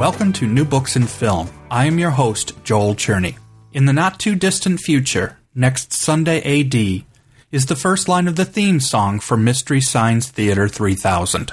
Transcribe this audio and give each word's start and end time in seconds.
Welcome 0.00 0.32
to 0.32 0.46
New 0.46 0.64
Books 0.64 0.96
in 0.96 1.06
Film. 1.06 1.50
I 1.70 1.84
am 1.84 1.98
your 1.98 2.12
host, 2.12 2.54
Joel 2.64 2.94
Cherney. 2.94 3.36
In 3.74 3.84
the 3.84 3.92
not 3.92 4.18
too 4.18 4.34
distant 4.34 4.80
future, 4.80 5.36
next 5.54 5.92
Sunday 5.92 6.40
AD, 6.40 7.04
is 7.52 7.66
the 7.66 7.76
first 7.76 8.08
line 8.08 8.26
of 8.26 8.36
the 8.36 8.46
theme 8.46 8.80
song 8.80 9.20
for 9.20 9.36
Mystery 9.36 9.82
Science 9.82 10.30
Theater 10.30 10.68
3000. 10.68 11.52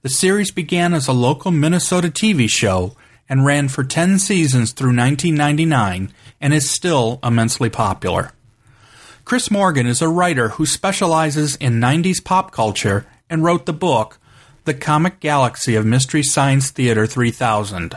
The 0.00 0.08
series 0.08 0.50
began 0.50 0.94
as 0.94 1.06
a 1.06 1.12
local 1.12 1.50
Minnesota 1.50 2.08
TV 2.08 2.48
show 2.48 2.96
and 3.28 3.44
ran 3.44 3.68
for 3.68 3.84
10 3.84 4.18
seasons 4.20 4.72
through 4.72 4.96
1999 4.96 6.14
and 6.40 6.54
is 6.54 6.70
still 6.70 7.20
immensely 7.22 7.68
popular. 7.68 8.32
Chris 9.26 9.50
Morgan 9.50 9.86
is 9.86 10.00
a 10.00 10.08
writer 10.08 10.48
who 10.48 10.64
specializes 10.64 11.56
in 11.56 11.74
90s 11.78 12.24
pop 12.24 12.52
culture 12.52 13.04
and 13.28 13.44
wrote 13.44 13.66
the 13.66 13.74
book 13.74 14.18
The 14.64 14.74
Comic 14.74 15.20
Galaxy 15.20 15.74
of 15.74 15.86
Mystery 15.86 16.22
Science 16.22 16.70
Theater 16.70 17.06
3000 17.06 17.94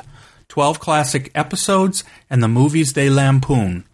12 0.48 0.80
Classic 0.80 1.31
Episodes 1.34 2.04
and 2.30 2.44
the 2.44 2.48
Movies 2.48 2.94
They 2.94 3.09
Lampoon, 3.09 3.85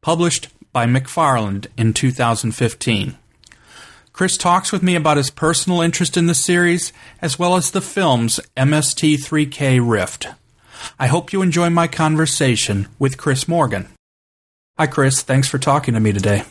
published 0.00 0.48
by 0.72 0.84
McFarland 0.84 1.68
in 1.76 1.92
2015. 1.92 3.16
Chris 4.12 4.36
talks 4.36 4.72
with 4.72 4.82
me 4.82 4.94
about 4.94 5.16
his 5.16 5.30
personal 5.30 5.80
interest 5.80 6.16
in 6.16 6.26
the 6.26 6.34
series 6.34 6.92
as 7.20 7.38
well 7.38 7.56
as 7.56 7.70
the 7.70 7.80
film's 7.80 8.40
MST3K 8.56 9.80
Rift. 9.82 10.26
I 10.98 11.06
hope 11.06 11.32
you 11.32 11.40
enjoy 11.40 11.70
my 11.70 11.86
conversation 11.86 12.88
with 12.98 13.16
Chris 13.16 13.46
Morgan. 13.46 13.88
Hi, 14.78 14.86
Chris. 14.86 15.22
Thanks 15.22 15.48
for 15.48 15.58
talking 15.58 15.94
to 15.94 16.00
me 16.00 16.12
today. 16.12 16.42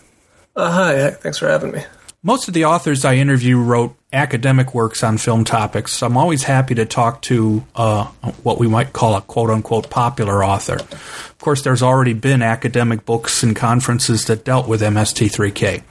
Uh, 0.56 0.72
hi. 0.72 1.12
Thanks 1.12 1.38
for 1.38 1.50
having 1.50 1.72
me. 1.72 1.84
Most 2.24 2.48
of 2.48 2.54
the 2.54 2.66
authors 2.66 3.04
I 3.04 3.16
interview 3.16 3.58
wrote 3.58 3.96
academic 4.14 4.76
works 4.76 5.04
on 5.04 5.18
film 5.18 5.44
topics. 5.44 6.04
I'm 6.04 6.18
always 6.18 6.44
happy 6.44 6.76
to 6.76 6.86
talk 6.86 7.24
to 7.24 7.66
uh, 7.76 8.06
what 8.44 8.60
we 8.60 8.68
might 8.68 8.94
call 8.94 9.16
a 9.16 9.22
quote 9.22 9.50
unquote 9.50 9.90
popular 9.90 10.44
author. 10.44 10.76
Of 10.76 11.36
course, 11.40 11.64
there's 11.64 11.82
already 11.82 12.14
been 12.14 12.44
academic 12.44 13.06
books 13.06 13.42
and 13.42 13.56
conferences 13.56 14.26
that 14.26 14.46
dealt 14.46 14.68
with 14.68 14.82
MST3K. 14.82 15.82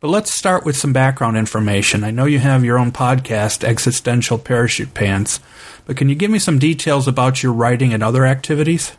But 0.00 0.08
let's 0.08 0.34
start 0.34 0.64
with 0.64 0.76
some 0.76 0.92
background 0.92 1.36
information. 1.36 2.02
I 2.02 2.10
know 2.10 2.24
you 2.24 2.40
have 2.40 2.64
your 2.64 2.76
own 2.76 2.90
podcast, 2.90 3.62
Existential 3.62 4.36
Parachute 4.36 4.94
Pants, 4.94 5.38
but 5.86 5.96
can 5.96 6.08
you 6.08 6.16
give 6.16 6.32
me 6.32 6.40
some 6.40 6.58
details 6.58 7.06
about 7.06 7.44
your 7.44 7.52
writing 7.52 7.94
and 7.94 8.02
other 8.02 8.26
activities? 8.26 8.96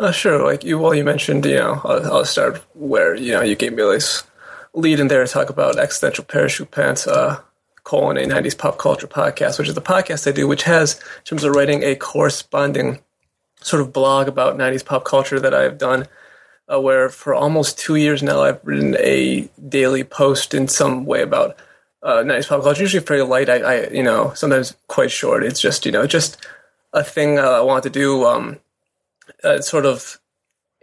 Uh, 0.00 0.12
sure. 0.12 0.42
Like 0.42 0.64
you, 0.64 0.78
well, 0.78 0.94
you 0.94 1.04
mentioned, 1.04 1.44
you 1.44 1.56
know, 1.56 1.82
I'll, 1.84 2.10
I'll 2.10 2.24
start 2.24 2.64
where 2.72 3.14
you 3.14 3.32
know 3.32 3.42
you 3.42 3.54
gave 3.54 3.74
me 3.74 3.82
this 3.82 4.22
lead 4.74 5.00
in 5.00 5.08
there 5.08 5.24
to 5.24 5.32
talk 5.32 5.50
about 5.50 5.78
existential 5.78 6.24
parachute 6.24 6.70
pants. 6.70 7.06
Uh, 7.06 7.40
colon 7.84 8.16
a 8.16 8.22
90s 8.22 8.56
pop 8.56 8.78
culture 8.78 9.06
podcast, 9.06 9.58
which 9.58 9.68
is 9.68 9.74
the 9.74 9.80
podcast 9.80 10.26
I 10.26 10.32
do, 10.32 10.48
which 10.48 10.62
has 10.64 10.94
in 10.94 11.24
terms 11.24 11.44
of 11.44 11.54
writing 11.54 11.82
a 11.82 11.94
corresponding 11.94 13.00
sort 13.60 13.82
of 13.82 13.92
blog 13.92 14.26
about 14.26 14.56
90s 14.56 14.84
pop 14.84 15.04
culture 15.04 15.38
that 15.38 15.54
I've 15.54 15.78
done. 15.78 16.08
Uh, 16.66 16.80
where 16.80 17.10
for 17.10 17.34
almost 17.34 17.78
two 17.78 17.94
years 17.94 18.22
now 18.22 18.42
I've 18.42 18.58
written 18.64 18.96
a 18.98 19.50
daily 19.68 20.02
post 20.02 20.54
in 20.54 20.66
some 20.66 21.04
way 21.04 21.20
about 21.20 21.58
uh, 22.02 22.22
90s 22.24 22.48
pop 22.48 22.62
culture. 22.62 22.80
Usually 22.80 23.04
pretty 23.04 23.22
light. 23.22 23.50
I, 23.50 23.56
I, 23.56 23.88
you 23.90 24.02
know, 24.02 24.32
sometimes 24.34 24.74
quite 24.88 25.10
short. 25.10 25.44
It's 25.44 25.60
just, 25.60 25.84
you 25.84 25.92
know, 25.92 26.06
just 26.06 26.38
a 26.94 27.04
thing 27.04 27.38
uh, 27.38 27.42
I 27.42 27.60
want 27.60 27.82
to 27.82 27.90
do. 27.90 28.24
Um, 28.24 28.60
uh, 29.42 29.60
sort 29.60 29.86
of 29.86 30.20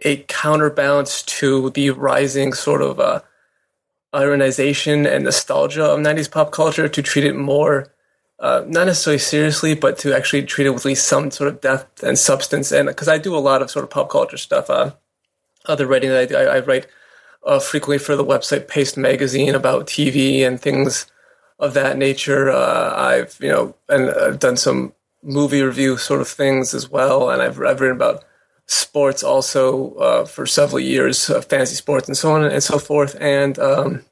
a 0.04 0.18
counterbalance 0.28 1.22
to 1.22 1.70
the 1.70 1.90
rising 1.90 2.52
sort 2.52 2.82
of 2.82 3.00
uh, 3.00 3.20
ironization 4.14 5.06
and 5.06 5.24
nostalgia 5.24 5.84
of 5.84 5.98
90s 6.00 6.30
pop 6.30 6.52
culture 6.52 6.88
to 6.88 7.02
treat 7.02 7.24
it 7.24 7.34
more 7.34 7.92
uh, 8.38 8.64
not 8.66 8.86
necessarily 8.86 9.18
seriously 9.18 9.74
but 9.74 9.98
to 9.98 10.14
actually 10.14 10.42
treat 10.42 10.66
it 10.66 10.70
with 10.70 10.82
at 10.82 10.86
least 10.86 11.06
some 11.06 11.30
sort 11.30 11.48
of 11.48 11.60
depth 11.60 12.02
and 12.02 12.18
substance. 12.18 12.72
And 12.72 12.88
because 12.88 13.08
i 13.08 13.18
do 13.18 13.36
a 13.36 13.38
lot 13.38 13.62
of 13.62 13.70
sort 13.70 13.84
of 13.84 13.90
pop 13.90 14.10
culture 14.10 14.36
stuff 14.36 14.68
uh, 14.68 14.92
other 15.66 15.86
writing 15.86 16.10
that 16.10 16.18
i 16.18 16.26
do 16.26 16.36
i, 16.36 16.56
I 16.56 16.60
write 16.60 16.86
uh, 17.44 17.58
frequently 17.58 17.98
for 17.98 18.14
the 18.16 18.24
website 18.24 18.68
paste 18.68 18.96
magazine 18.96 19.54
about 19.54 19.86
tv 19.86 20.46
and 20.46 20.60
things 20.60 21.06
of 21.58 21.74
that 21.74 21.96
nature. 21.96 22.50
Uh, 22.50 22.94
i've 22.94 23.38
you 23.40 23.48
know 23.48 23.74
and 23.88 24.10
i've 24.10 24.38
done 24.38 24.56
some 24.56 24.92
movie 25.22 25.62
review 25.62 25.96
sort 25.96 26.20
of 26.20 26.28
things 26.28 26.74
as 26.74 26.90
well. 26.90 27.30
And 27.30 27.40
i've, 27.40 27.60
I've 27.60 27.80
written 27.80 27.96
about 27.96 28.24
sports 28.72 29.22
also 29.22 29.94
uh, 29.94 30.24
for 30.24 30.46
several 30.46 30.80
years, 30.80 31.28
uh, 31.28 31.40
fantasy 31.42 31.74
sports 31.74 32.08
and 32.08 32.16
so 32.16 32.32
on 32.32 32.44
and 32.44 32.62
so 32.62 32.78
forth, 32.78 33.16
and 33.20 33.58
um, 33.58 34.04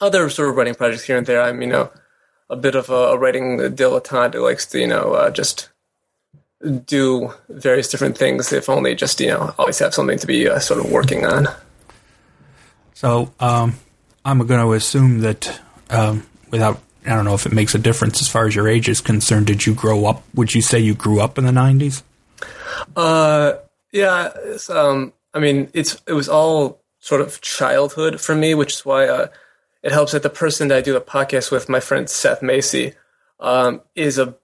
other 0.00 0.28
sort 0.30 0.48
of 0.48 0.56
writing 0.56 0.74
projects 0.74 1.04
here 1.04 1.18
and 1.18 1.26
there. 1.26 1.42
I'm, 1.42 1.60
you 1.60 1.68
know, 1.68 1.90
a 2.48 2.56
bit 2.56 2.74
of 2.74 2.90
a, 2.90 3.12
a 3.12 3.18
writing 3.18 3.58
dilettante 3.58 4.34
who 4.34 4.44
likes 4.44 4.66
to, 4.66 4.80
you 4.80 4.86
know, 4.86 5.12
uh, 5.12 5.30
just 5.30 5.68
do 6.86 7.32
various 7.48 7.88
different 7.90 8.16
things, 8.16 8.52
if 8.52 8.68
only 8.68 8.94
just, 8.94 9.20
you 9.20 9.28
know, 9.28 9.54
always 9.58 9.78
have 9.78 9.94
something 9.94 10.18
to 10.18 10.26
be 10.26 10.48
uh, 10.48 10.58
sort 10.58 10.80
of 10.80 10.90
working 10.90 11.26
on. 11.26 11.48
So 12.94 13.32
um, 13.40 13.74
I'm 14.24 14.46
going 14.46 14.60
to 14.60 14.72
assume 14.72 15.20
that 15.20 15.60
um, 15.90 16.26
without, 16.50 16.80
I 17.04 17.10
don't 17.10 17.24
know 17.24 17.34
if 17.34 17.46
it 17.46 17.52
makes 17.52 17.74
a 17.74 17.78
difference 17.78 18.20
as 18.20 18.28
far 18.28 18.46
as 18.46 18.54
your 18.54 18.68
age 18.68 18.88
is 18.88 19.00
concerned, 19.00 19.46
did 19.46 19.66
you 19.66 19.74
grow 19.74 20.06
up, 20.06 20.22
would 20.34 20.54
you 20.54 20.62
say 20.62 20.78
you 20.78 20.94
grew 20.94 21.20
up 21.20 21.36
in 21.36 21.44
the 21.44 21.52
90s? 21.52 22.02
Uh, 22.94 23.54
yeah, 23.92 24.32
um, 24.70 25.12
I 25.34 25.38
mean, 25.38 25.70
it's 25.74 26.00
it 26.06 26.14
was 26.14 26.28
all 26.28 26.80
sort 26.98 27.20
of 27.20 27.40
childhood 27.40 28.20
for 28.20 28.34
me, 28.34 28.54
which 28.54 28.74
is 28.74 28.84
why 28.84 29.06
uh, 29.06 29.28
it 29.82 29.92
helps 29.92 30.12
that 30.12 30.22
the 30.22 30.30
person 30.30 30.68
that 30.68 30.78
I 30.78 30.80
do 30.80 30.94
the 30.94 31.00
podcast 31.00 31.50
with, 31.50 31.68
my 31.68 31.80
friend 31.80 32.08
Seth 32.08 32.42
Macy, 32.42 32.94
um, 33.38 33.82
is 33.94 34.18
a 34.18 34.34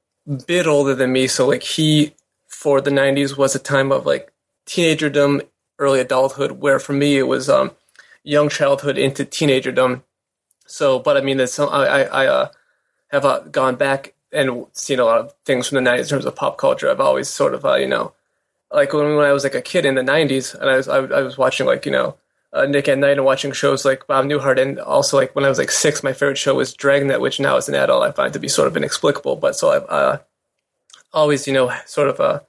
bit 0.46 0.66
older 0.66 0.94
than 0.94 1.12
me. 1.12 1.26
So 1.26 1.48
like 1.48 1.62
he, 1.62 2.14
for 2.46 2.80
the 2.80 2.90
'90s, 2.90 3.36
was 3.38 3.54
a 3.54 3.58
time 3.58 3.90
of 3.90 4.04
like 4.04 4.32
teenagerdom, 4.66 5.46
early 5.78 6.00
adulthood, 6.00 6.52
where 6.52 6.78
for 6.78 6.92
me 6.92 7.16
it 7.16 7.22
was 7.26 7.48
um, 7.48 7.72
young 8.22 8.50
childhood 8.50 8.98
into 8.98 9.24
teenagerdom. 9.24 10.02
So, 10.66 10.98
but 10.98 11.16
I 11.16 11.22
mean, 11.22 11.38
that's 11.38 11.58
I 11.58 11.64
I, 11.64 12.00
I 12.02 12.26
uh, 12.26 12.48
have 13.08 13.24
uh, 13.24 13.40
gone 13.40 13.76
back 13.76 14.14
and 14.30 14.66
seen 14.72 14.98
a 14.98 15.06
lot 15.06 15.20
of 15.20 15.34
things 15.46 15.68
from 15.68 15.82
the 15.82 15.90
'90s 15.90 16.00
in 16.00 16.08
terms 16.08 16.26
of 16.26 16.36
pop 16.36 16.58
culture. 16.58 16.90
I've 16.90 17.00
always 17.00 17.28
sort 17.30 17.54
of 17.54 17.64
uh, 17.64 17.76
you 17.76 17.88
know 17.88 18.12
like 18.72 18.92
when, 18.92 19.16
when 19.16 19.26
I 19.26 19.32
was 19.32 19.44
like 19.44 19.54
a 19.54 19.62
kid 19.62 19.84
in 19.86 19.94
the 19.94 20.02
'90s, 20.02 20.54
and 20.54 20.70
I 20.70 20.76
was 20.76 20.88
I, 20.88 20.98
I 20.98 21.22
was 21.22 21.38
watching 21.38 21.66
like 21.66 21.86
you 21.86 21.92
know 21.92 22.16
uh, 22.52 22.66
Nick 22.66 22.88
at 22.88 22.98
Night 22.98 23.12
and 23.12 23.24
watching 23.24 23.52
shows 23.52 23.84
like 23.84 24.06
Bob 24.06 24.26
Newhart, 24.26 24.60
and 24.60 24.78
also 24.78 25.16
like 25.16 25.34
when 25.34 25.44
I 25.44 25.48
was 25.48 25.58
like 25.58 25.70
six, 25.70 26.02
my 26.02 26.12
favorite 26.12 26.38
show 26.38 26.54
was 26.54 26.74
Dragnet, 26.74 27.20
which 27.20 27.40
now 27.40 27.56
as 27.56 27.68
an 27.68 27.74
adult 27.74 28.02
I 28.02 28.12
find 28.12 28.32
to 28.32 28.38
be 28.38 28.48
sort 28.48 28.68
of 28.68 28.76
inexplicable. 28.76 29.36
But 29.36 29.56
so 29.56 29.70
I've 29.70 29.88
uh, 29.88 30.18
always 31.12 31.46
you 31.46 31.52
know 31.52 31.72
sort 31.86 32.08
of 32.08 32.20
uh, 32.20 32.40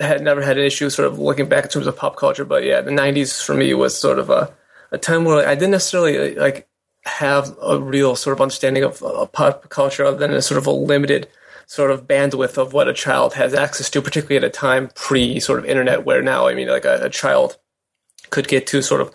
had 0.00 0.22
never 0.22 0.42
had 0.42 0.58
an 0.58 0.64
issue 0.64 0.90
sort 0.90 1.08
of 1.08 1.18
looking 1.18 1.48
back 1.48 1.64
in 1.64 1.70
terms 1.70 1.86
of 1.86 1.96
pop 1.96 2.16
culture. 2.16 2.44
But 2.44 2.64
yeah, 2.64 2.80
the 2.80 2.90
'90s 2.90 3.44
for 3.44 3.54
me 3.54 3.74
was 3.74 3.98
sort 3.98 4.18
of 4.18 4.30
a 4.30 4.52
a 4.92 4.98
time 4.98 5.24
where 5.24 5.46
I 5.46 5.54
didn't 5.54 5.72
necessarily 5.72 6.34
like 6.34 6.68
have 7.04 7.54
a 7.62 7.78
real 7.78 8.16
sort 8.16 8.34
of 8.34 8.40
understanding 8.40 8.82
of 8.82 9.02
uh, 9.02 9.26
pop 9.26 9.68
culture 9.68 10.04
other 10.04 10.16
than 10.16 10.32
a 10.32 10.42
sort 10.42 10.58
of 10.58 10.66
a 10.66 10.70
limited 10.70 11.28
sort 11.66 11.90
of 11.90 12.06
bandwidth 12.06 12.58
of 12.58 12.72
what 12.72 12.88
a 12.88 12.92
child 12.92 13.34
has 13.34 13.54
access 13.54 13.90
to, 13.90 14.02
particularly 14.02 14.36
at 14.36 14.44
a 14.44 14.50
time 14.50 14.88
pre 14.94 15.40
sort 15.40 15.58
of 15.58 15.64
internet, 15.64 16.04
where 16.04 16.22
now, 16.22 16.46
I 16.48 16.54
mean, 16.54 16.68
like 16.68 16.84
a, 16.84 17.04
a 17.04 17.10
child 17.10 17.58
could 18.30 18.48
get 18.48 18.66
to 18.68 18.82
sort 18.82 19.00
of 19.00 19.10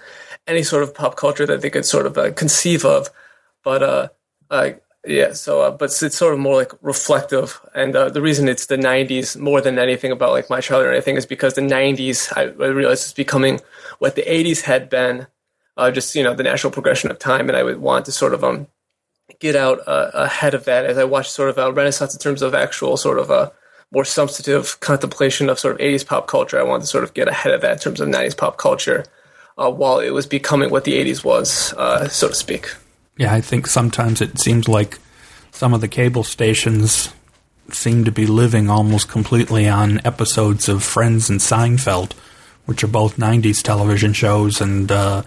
any 0.47 0.63
sort 0.63 0.83
of 0.83 0.93
pop 0.93 1.15
culture 1.15 1.45
that 1.45 1.61
they 1.61 1.69
could 1.69 1.85
sort 1.85 2.05
of 2.05 2.17
uh, 2.17 2.31
conceive 2.31 2.85
of. 2.85 3.09
But, 3.63 3.83
uh, 3.83 4.07
uh, 4.49 4.71
yeah, 5.05 5.33
so, 5.33 5.61
uh, 5.61 5.71
but 5.71 5.85
it's 6.01 6.17
sort 6.17 6.33
of 6.33 6.39
more 6.39 6.55
like 6.55 6.71
reflective. 6.81 7.59
And 7.73 7.95
uh, 7.95 8.09
the 8.09 8.21
reason 8.21 8.49
it's 8.49 8.66
the 8.66 8.77
90s 8.77 9.37
more 9.37 9.61
than 9.61 9.79
anything 9.79 10.11
about 10.11 10.31
like 10.31 10.49
my 10.49 10.59
childhood 10.59 10.89
or 10.89 10.93
anything 10.93 11.16
is 11.16 11.25
because 11.25 11.53
the 11.53 11.61
90s, 11.61 12.35
I, 12.35 12.43
I 12.63 12.67
realized 12.67 13.03
it's 13.03 13.13
becoming 13.13 13.61
what 13.99 14.16
the 14.16 14.23
80s 14.23 14.61
had 14.61 14.89
been, 14.89 15.27
uh, 15.77 15.91
just, 15.91 16.16
you 16.16 16.23
know, 16.23 16.33
the 16.33 16.43
natural 16.43 16.71
progression 16.71 17.11
of 17.11 17.19
time. 17.19 17.47
And 17.47 17.57
I 17.57 17.63
would 17.63 17.77
want 17.77 18.05
to 18.05 18.11
sort 18.11 18.33
of, 18.33 18.43
um, 18.43 18.67
get 19.40 19.56
out 19.56 19.79
uh, 19.88 20.12
ahead 20.13 20.53
of 20.53 20.66
that 20.66 20.85
as 20.85 20.97
I 20.97 21.03
watch 21.03 21.29
sort 21.29 21.50
of 21.50 21.57
a 21.57 21.72
renaissance 21.72 22.14
in 22.14 22.20
terms 22.20 22.41
of 22.41 22.53
actual 22.53 22.97
sort 22.97 23.20
of 23.20 23.29
a 23.29 23.52
more 23.91 24.05
substantive 24.05 24.79
contemplation 24.79 25.49
of 25.49 25.59
sort 25.59 25.76
of 25.76 25.81
80s 25.81 26.05
pop 26.05 26.28
culture. 26.28 26.59
I 26.59 26.64
wanted 26.64 26.81
to 26.81 26.87
sort 26.87 27.03
of 27.03 27.14
get 27.14 27.28
ahead 27.28 27.53
of 27.53 27.61
that 27.61 27.73
in 27.73 27.79
terms 27.79 27.99
of 27.99 28.09
90s 28.09 28.37
pop 28.37 28.58
culture 28.58 29.05
uh, 29.58 29.70
while 29.70 29.99
it 29.99 30.11
was 30.11 30.26
becoming 30.26 30.70
what 30.70 30.84
the 30.84 30.93
80s 30.93 31.23
was, 31.23 31.73
uh, 31.73 32.08
so 32.08 32.28
to 32.29 32.35
speak. 32.35 32.73
Yeah, 33.17 33.34
I 33.34 33.41
think 33.41 33.67
sometimes 33.67 34.22
it 34.22 34.40
seems 34.40 34.67
like 34.67 34.99
some 35.52 35.73
of 35.73 35.81
the 35.81 35.87
cable 35.87 36.23
stations 36.23 37.14
seem 37.72 38.05
to 38.05 38.11
be 38.11 38.26
living 38.26 38.70
almost 38.70 39.09
completely 39.09 39.67
on 39.67 40.05
episodes 40.05 40.70
of 40.70 40.84
Friends 40.84 41.29
and 41.29 41.40
Seinfeld, 41.40 42.14
which 42.66 42.84
are 42.84 42.87
both 42.87 43.17
90s 43.17 43.61
television 43.61 44.14
shows 44.14 44.61
and 44.61 44.91
uh, 44.91 45.23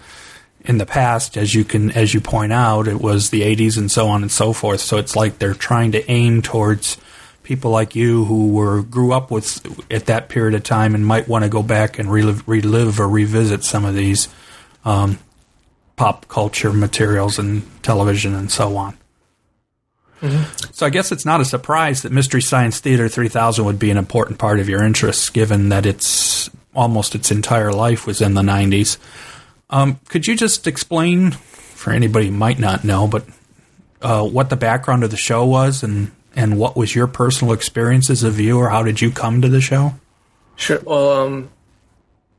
in 0.65 0.79
the 0.79 0.87
past, 0.87 1.37
as 1.37 1.55
you 1.55 1.65
can 1.65 1.91
as 1.93 2.15
you 2.15 2.21
point 2.21 2.53
out, 2.53 2.89
it 2.89 3.01
was 3.01 3.31
the 3.31 3.43
80s 3.43 3.77
and 3.77 3.91
so 3.91 4.09
on 4.09 4.23
and 4.23 4.31
so 4.31 4.53
forth. 4.53 4.81
So 4.81 4.99
it's 4.99 5.17
like 5.17 5.39
they're 5.39 5.55
trying 5.55 5.93
to 5.93 6.11
aim 6.11 6.43
towards 6.43 6.99
people 7.43 7.71
like 7.71 7.97
you 7.97 8.25
who 8.25 8.53
were 8.53 8.83
grew 8.83 9.13
up 9.13 9.31
with 9.31 9.65
at 9.91 10.07
that 10.07 10.29
period 10.29 10.55
of 10.55 10.63
time 10.63 10.95
and 10.95 11.05
might 11.05 11.29
want 11.29 11.45
to 11.45 11.49
go 11.49 11.63
back 11.63 11.99
and 11.99 12.11
relive, 12.11 12.47
relive 12.49 13.01
or 13.01 13.09
revisit 13.09 13.65
some 13.65 13.85
of 13.85 13.95
these 13.95 14.29
um, 14.85 15.19
pop 15.97 16.29
culture 16.29 16.73
materials 16.73 17.39
and 17.39 17.63
television 17.83 18.35
and 18.35 18.51
so 18.51 18.77
on. 18.77 18.97
So 20.71 20.87
I 20.87 20.91
guess 20.91 21.11
it's 21.11 21.27
not 21.27 21.41
a 21.41 21.45
surprise 21.45 22.03
that 22.03 22.13
Mystery 22.13 22.43
Science 22.43 22.79
Theater 22.79 23.09
3000 23.09 23.65
would 23.65 23.81
be 23.81 23.91
an 23.91 23.97
important 23.97 24.39
part 24.39 24.61
of 24.61 24.69
your 24.69 24.83
interests, 24.85 25.29
given 25.31 25.71
that 25.71 25.85
it's 25.85 26.49
almost 26.75 27.17
its 27.17 27.33
entire 27.33 27.73
life 27.73 28.07
was 28.07 28.21
in 28.21 28.35
the 28.35 28.43
90s. 28.43 28.99
Um, 29.73 29.99
could 30.09 30.27
you 30.27 30.37
just 30.37 30.67
explain, 30.67 31.33
for 31.33 31.93
anybody 31.93 32.27
who 32.27 32.33
might 32.33 32.59
not 32.59 32.85
know, 32.85 33.09
but 33.09 33.25
uh, 34.03 34.25
what 34.25 34.51
the 34.51 34.57
background 34.57 35.03
of 35.03 35.11
the 35.11 35.17
show 35.17 35.45
was 35.45 35.83
and, 35.83 36.13
and 36.37 36.59
what 36.59 36.77
was 36.77 36.95
your 36.95 37.07
personal 37.07 37.55
experience 37.55 38.11
as 38.11 38.23
a 38.23 38.31
viewer? 38.31 38.69
How 38.69 38.83
did 38.83 39.01
you 39.01 39.11
come 39.11 39.41
to 39.41 39.49
the 39.49 39.61
show? 39.61 39.95
Sure. 40.57 40.81
Well, 40.85 41.13
um, 41.13 41.51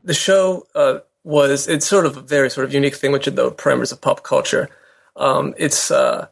the 0.04 0.14
show 0.14 0.66
uh, 0.74 1.00
was 1.24 1.66
it's 1.66 1.86
sort 1.86 2.06
of 2.06 2.16
a 2.16 2.20
very 2.20 2.50
sort 2.50 2.66
of 2.66 2.72
unique 2.72 2.94
thing, 2.94 3.12
which 3.12 3.26
is 3.26 3.34
the 3.34 3.50
parameters 3.50 3.92
of 3.92 4.00
pop 4.00 4.22
culture. 4.22 4.68
Um, 5.16 5.54
it's 5.58 5.90
uh, 5.90 6.28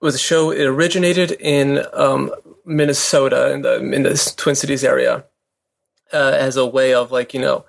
it 0.00 0.04
was 0.04 0.14
a 0.14 0.18
show. 0.18 0.50
It 0.50 0.64
originated 0.64 1.32
in 1.32 1.84
um, 1.92 2.32
Minnesota 2.64 3.52
in 3.52 3.62
the 3.62 3.76
in 3.76 4.02
the 4.04 4.32
Twin 4.36 4.54
Cities 4.54 4.84
area 4.84 5.24
uh, 6.12 6.32
as 6.34 6.56
a 6.56 6.66
way 6.66 6.94
of 6.94 7.12
like 7.12 7.34
you 7.34 7.40
know 7.40 7.64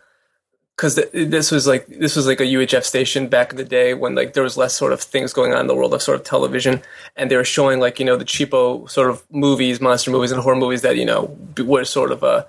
because 0.80 0.96
th- 0.96 1.10
this 1.12 1.52
was 1.52 1.68
like 1.68 1.86
this 1.88 2.16
was 2.16 2.26
like 2.26 2.40
a 2.40 2.46
UHF 2.46 2.86
station 2.86 3.28
back 3.28 3.52
in 3.52 3.58
the 3.58 3.66
day 3.66 3.94
when 3.94 4.16
like 4.16 4.32
there 4.32 4.44
was 4.44 4.56
less 4.56 4.74
sort 4.74 4.94
of 4.94 5.02
things 5.02 5.34
going 5.34 5.54
on 5.54 5.60
in 5.60 5.68
the 5.68 5.76
world 5.76 5.94
of 5.94 6.02
sort 6.02 6.18
of 6.18 6.26
television, 6.26 6.82
and 7.18 7.30
they 7.30 7.36
were 7.36 7.44
showing 7.44 7.82
like 7.82 8.00
you 8.00 8.06
know 8.06 8.16
the 8.16 8.24
cheapo 8.24 8.90
sort 8.90 9.10
of 9.10 9.22
movies, 9.30 9.82
monster 9.82 10.10
movies, 10.10 10.32
and 10.32 10.42
horror 10.42 10.56
movies 10.56 10.82
that 10.84 10.96
you 10.96 11.04
know 11.04 11.38
were 11.58 11.84
sort 11.84 12.14
of 12.14 12.24
a 12.24 12.48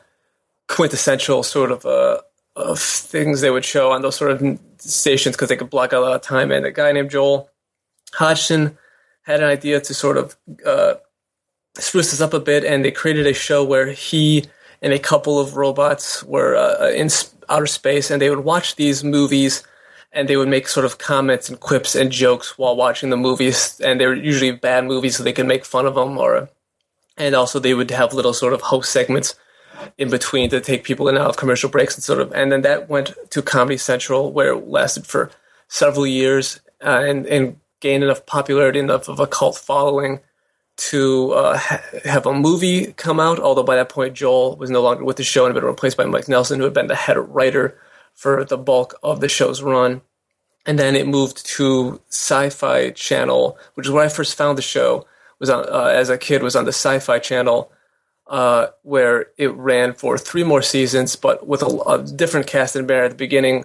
quintessential 0.68 1.42
sort 1.42 1.72
of 1.72 1.84
uh, 1.84 2.20
of 2.54 2.78
things 2.78 3.40
they 3.40 3.50
would 3.50 3.64
show 3.64 3.90
on 3.90 4.02
those 4.02 4.14
sort 4.14 4.30
of 4.30 4.60
stations 4.78 5.34
because 5.34 5.48
they 5.48 5.56
could 5.56 5.70
block 5.70 5.92
out 5.92 6.02
a 6.02 6.06
lot 6.06 6.14
of 6.14 6.22
time. 6.22 6.52
And 6.52 6.64
a 6.64 6.70
guy 6.70 6.92
named 6.92 7.10
Joel 7.10 7.50
Hodgson 8.12 8.78
had 9.22 9.40
an 9.40 9.48
idea 9.48 9.80
to 9.80 9.92
sort 9.92 10.16
of 10.16 10.36
uh, 10.64 10.94
spruce 11.74 12.12
this 12.12 12.20
up 12.20 12.32
a 12.32 12.38
bit, 12.38 12.62
and 12.62 12.84
they 12.84 12.92
created 12.92 13.26
a 13.26 13.34
show 13.34 13.64
where 13.64 13.90
he 13.90 14.44
and 14.82 14.92
a 14.92 14.98
couple 14.98 15.38
of 15.38 15.56
robots 15.56 16.22
were 16.24 16.56
uh, 16.56 16.90
in 16.90 17.08
outer 17.48 17.66
space, 17.66 18.10
and 18.10 18.20
they 18.20 18.30
would 18.30 18.44
watch 18.44 18.76
these 18.76 19.04
movies. 19.04 19.64
And 20.12 20.28
they 20.28 20.36
would 20.36 20.48
make 20.48 20.66
sort 20.66 20.84
of 20.84 20.98
comments 20.98 21.48
and 21.48 21.60
quips 21.60 21.94
and 21.94 22.10
jokes 22.10 22.58
while 22.58 22.74
watching 22.74 23.10
the 23.10 23.16
movies, 23.16 23.80
and 23.84 24.00
they 24.00 24.08
were 24.08 24.14
usually 24.14 24.50
bad 24.50 24.84
movies, 24.84 25.16
so 25.16 25.22
they 25.22 25.32
could 25.32 25.46
make 25.46 25.64
fun 25.64 25.86
of 25.86 25.94
them. 25.94 26.18
Or, 26.18 26.48
and 27.16 27.36
also 27.36 27.60
they 27.60 27.74
would 27.74 27.92
have 27.92 28.12
little 28.12 28.32
sort 28.34 28.52
of 28.52 28.60
host 28.60 28.90
segments 28.90 29.36
in 29.98 30.10
between 30.10 30.50
to 30.50 30.60
take 30.60 30.82
people 30.82 31.08
in 31.08 31.14
and 31.14 31.22
out 31.22 31.30
of 31.30 31.36
commercial 31.36 31.70
breaks 31.70 31.94
and 31.94 32.02
sort 32.02 32.20
of, 32.20 32.32
and 32.32 32.50
then 32.50 32.62
that 32.62 32.88
went 32.88 33.14
to 33.30 33.40
Comedy 33.40 33.76
Central 33.76 34.32
where 34.32 34.52
it 34.54 34.66
lasted 34.66 35.06
for 35.06 35.30
several 35.68 36.06
years 36.06 36.60
uh, 36.84 37.02
and 37.06 37.26
and 37.26 37.56
gained 37.80 38.04
enough 38.04 38.26
popularity, 38.26 38.78
enough 38.78 39.08
of 39.08 39.20
a 39.20 39.26
cult 39.26 39.56
following 39.56 40.20
to 40.80 41.32
uh, 41.32 41.58
ha- 41.58 41.82
have 42.04 42.26
a 42.26 42.32
movie 42.32 42.92
come 42.94 43.20
out. 43.20 43.38
Although 43.38 43.62
by 43.62 43.76
that 43.76 43.88
point 43.88 44.14
Joel 44.14 44.56
was 44.56 44.70
no 44.70 44.82
longer 44.82 45.04
with 45.04 45.16
the 45.16 45.24
show 45.24 45.44
and 45.44 45.54
had 45.54 45.60
been 45.60 45.68
replaced 45.68 45.96
by 45.96 46.06
Mike 46.06 46.28
Nelson, 46.28 46.58
who 46.58 46.64
had 46.64 46.74
been 46.74 46.86
the 46.86 46.94
head 46.94 47.16
writer 47.16 47.78
for 48.14 48.44
the 48.44 48.58
bulk 48.58 48.94
of 49.02 49.20
the 49.20 49.28
show's 49.28 49.62
run. 49.62 50.02
And 50.66 50.78
then 50.78 50.94
it 50.94 51.06
moved 51.06 51.46
to 51.56 52.00
Sci-Fi 52.08 52.90
Channel, 52.90 53.58
which 53.74 53.86
is 53.86 53.92
where 53.92 54.04
I 54.04 54.08
first 54.08 54.36
found 54.36 54.58
the 54.58 54.62
show. 54.62 55.06
Was 55.38 55.48
on 55.48 55.64
uh, 55.70 55.86
as 55.86 56.10
a 56.10 56.18
kid 56.18 56.42
was 56.42 56.54
on 56.54 56.64
the 56.64 56.72
Sci-Fi 56.72 57.18
Channel 57.18 57.72
uh, 58.30 58.68
where 58.82 59.26
it 59.36 59.52
ran 59.54 59.92
for 59.92 60.16
three 60.16 60.44
more 60.44 60.62
seasons, 60.62 61.16
but 61.16 61.46
with 61.46 61.62
a, 61.62 61.66
a 61.66 62.02
different 62.02 62.46
cast 62.46 62.76
and 62.76 62.86
bear 62.86 63.04
at 63.04 63.10
the 63.10 63.16
beginning. 63.16 63.64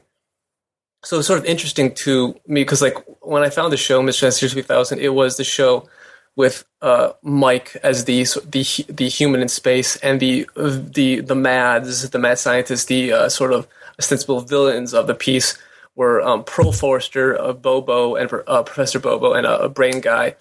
So 1.03 1.19
it's 1.19 1.27
sort 1.27 1.39
of 1.39 1.45
interesting 1.45 1.94
to 1.95 2.33
me 2.47 2.61
because, 2.61 2.81
like, 2.81 2.97
when 3.21 3.44
I 3.44 3.51
found 3.51 3.71
the 3.71 3.77
show, 3.77 4.01
Mystery 4.01 4.31
Science 4.31 4.53
3000, 4.53 5.00
it 5.00 5.13
was 5.13 5.38
the 5.38 5.44
show 5.44 5.88
with 6.35 6.65
uh, 6.81 7.13
Mike 7.21 7.77
as 7.83 8.05
the 8.05 8.23
the 8.45 8.85
the 8.89 9.09
human 9.09 9.41
in 9.41 9.47
space 9.47 9.95
and 9.97 10.19
the 10.19 10.47
the 10.55 11.21
the 11.21 11.35
Mads, 11.35 12.09
the 12.09 12.19
mad 12.19 12.39
scientists, 12.39 12.85
the 12.85 13.13
uh, 13.13 13.29
sort 13.29 13.53
of 13.53 13.67
ostensible 13.97 14.41
villains 14.41 14.93
of 14.93 15.07
the 15.07 15.15
piece 15.15 15.57
were 15.95 16.21
um, 16.21 16.43
Pearl 16.43 16.73
Forrester, 16.73 17.39
uh, 17.41 17.53
Bobo, 17.53 18.15
and 18.15 18.29
uh, 18.47 18.63
Professor 18.63 18.99
Bobo, 18.99 19.33
and 19.33 19.47
a, 19.47 19.69
brain 19.69 20.01
guy. 20.01 20.35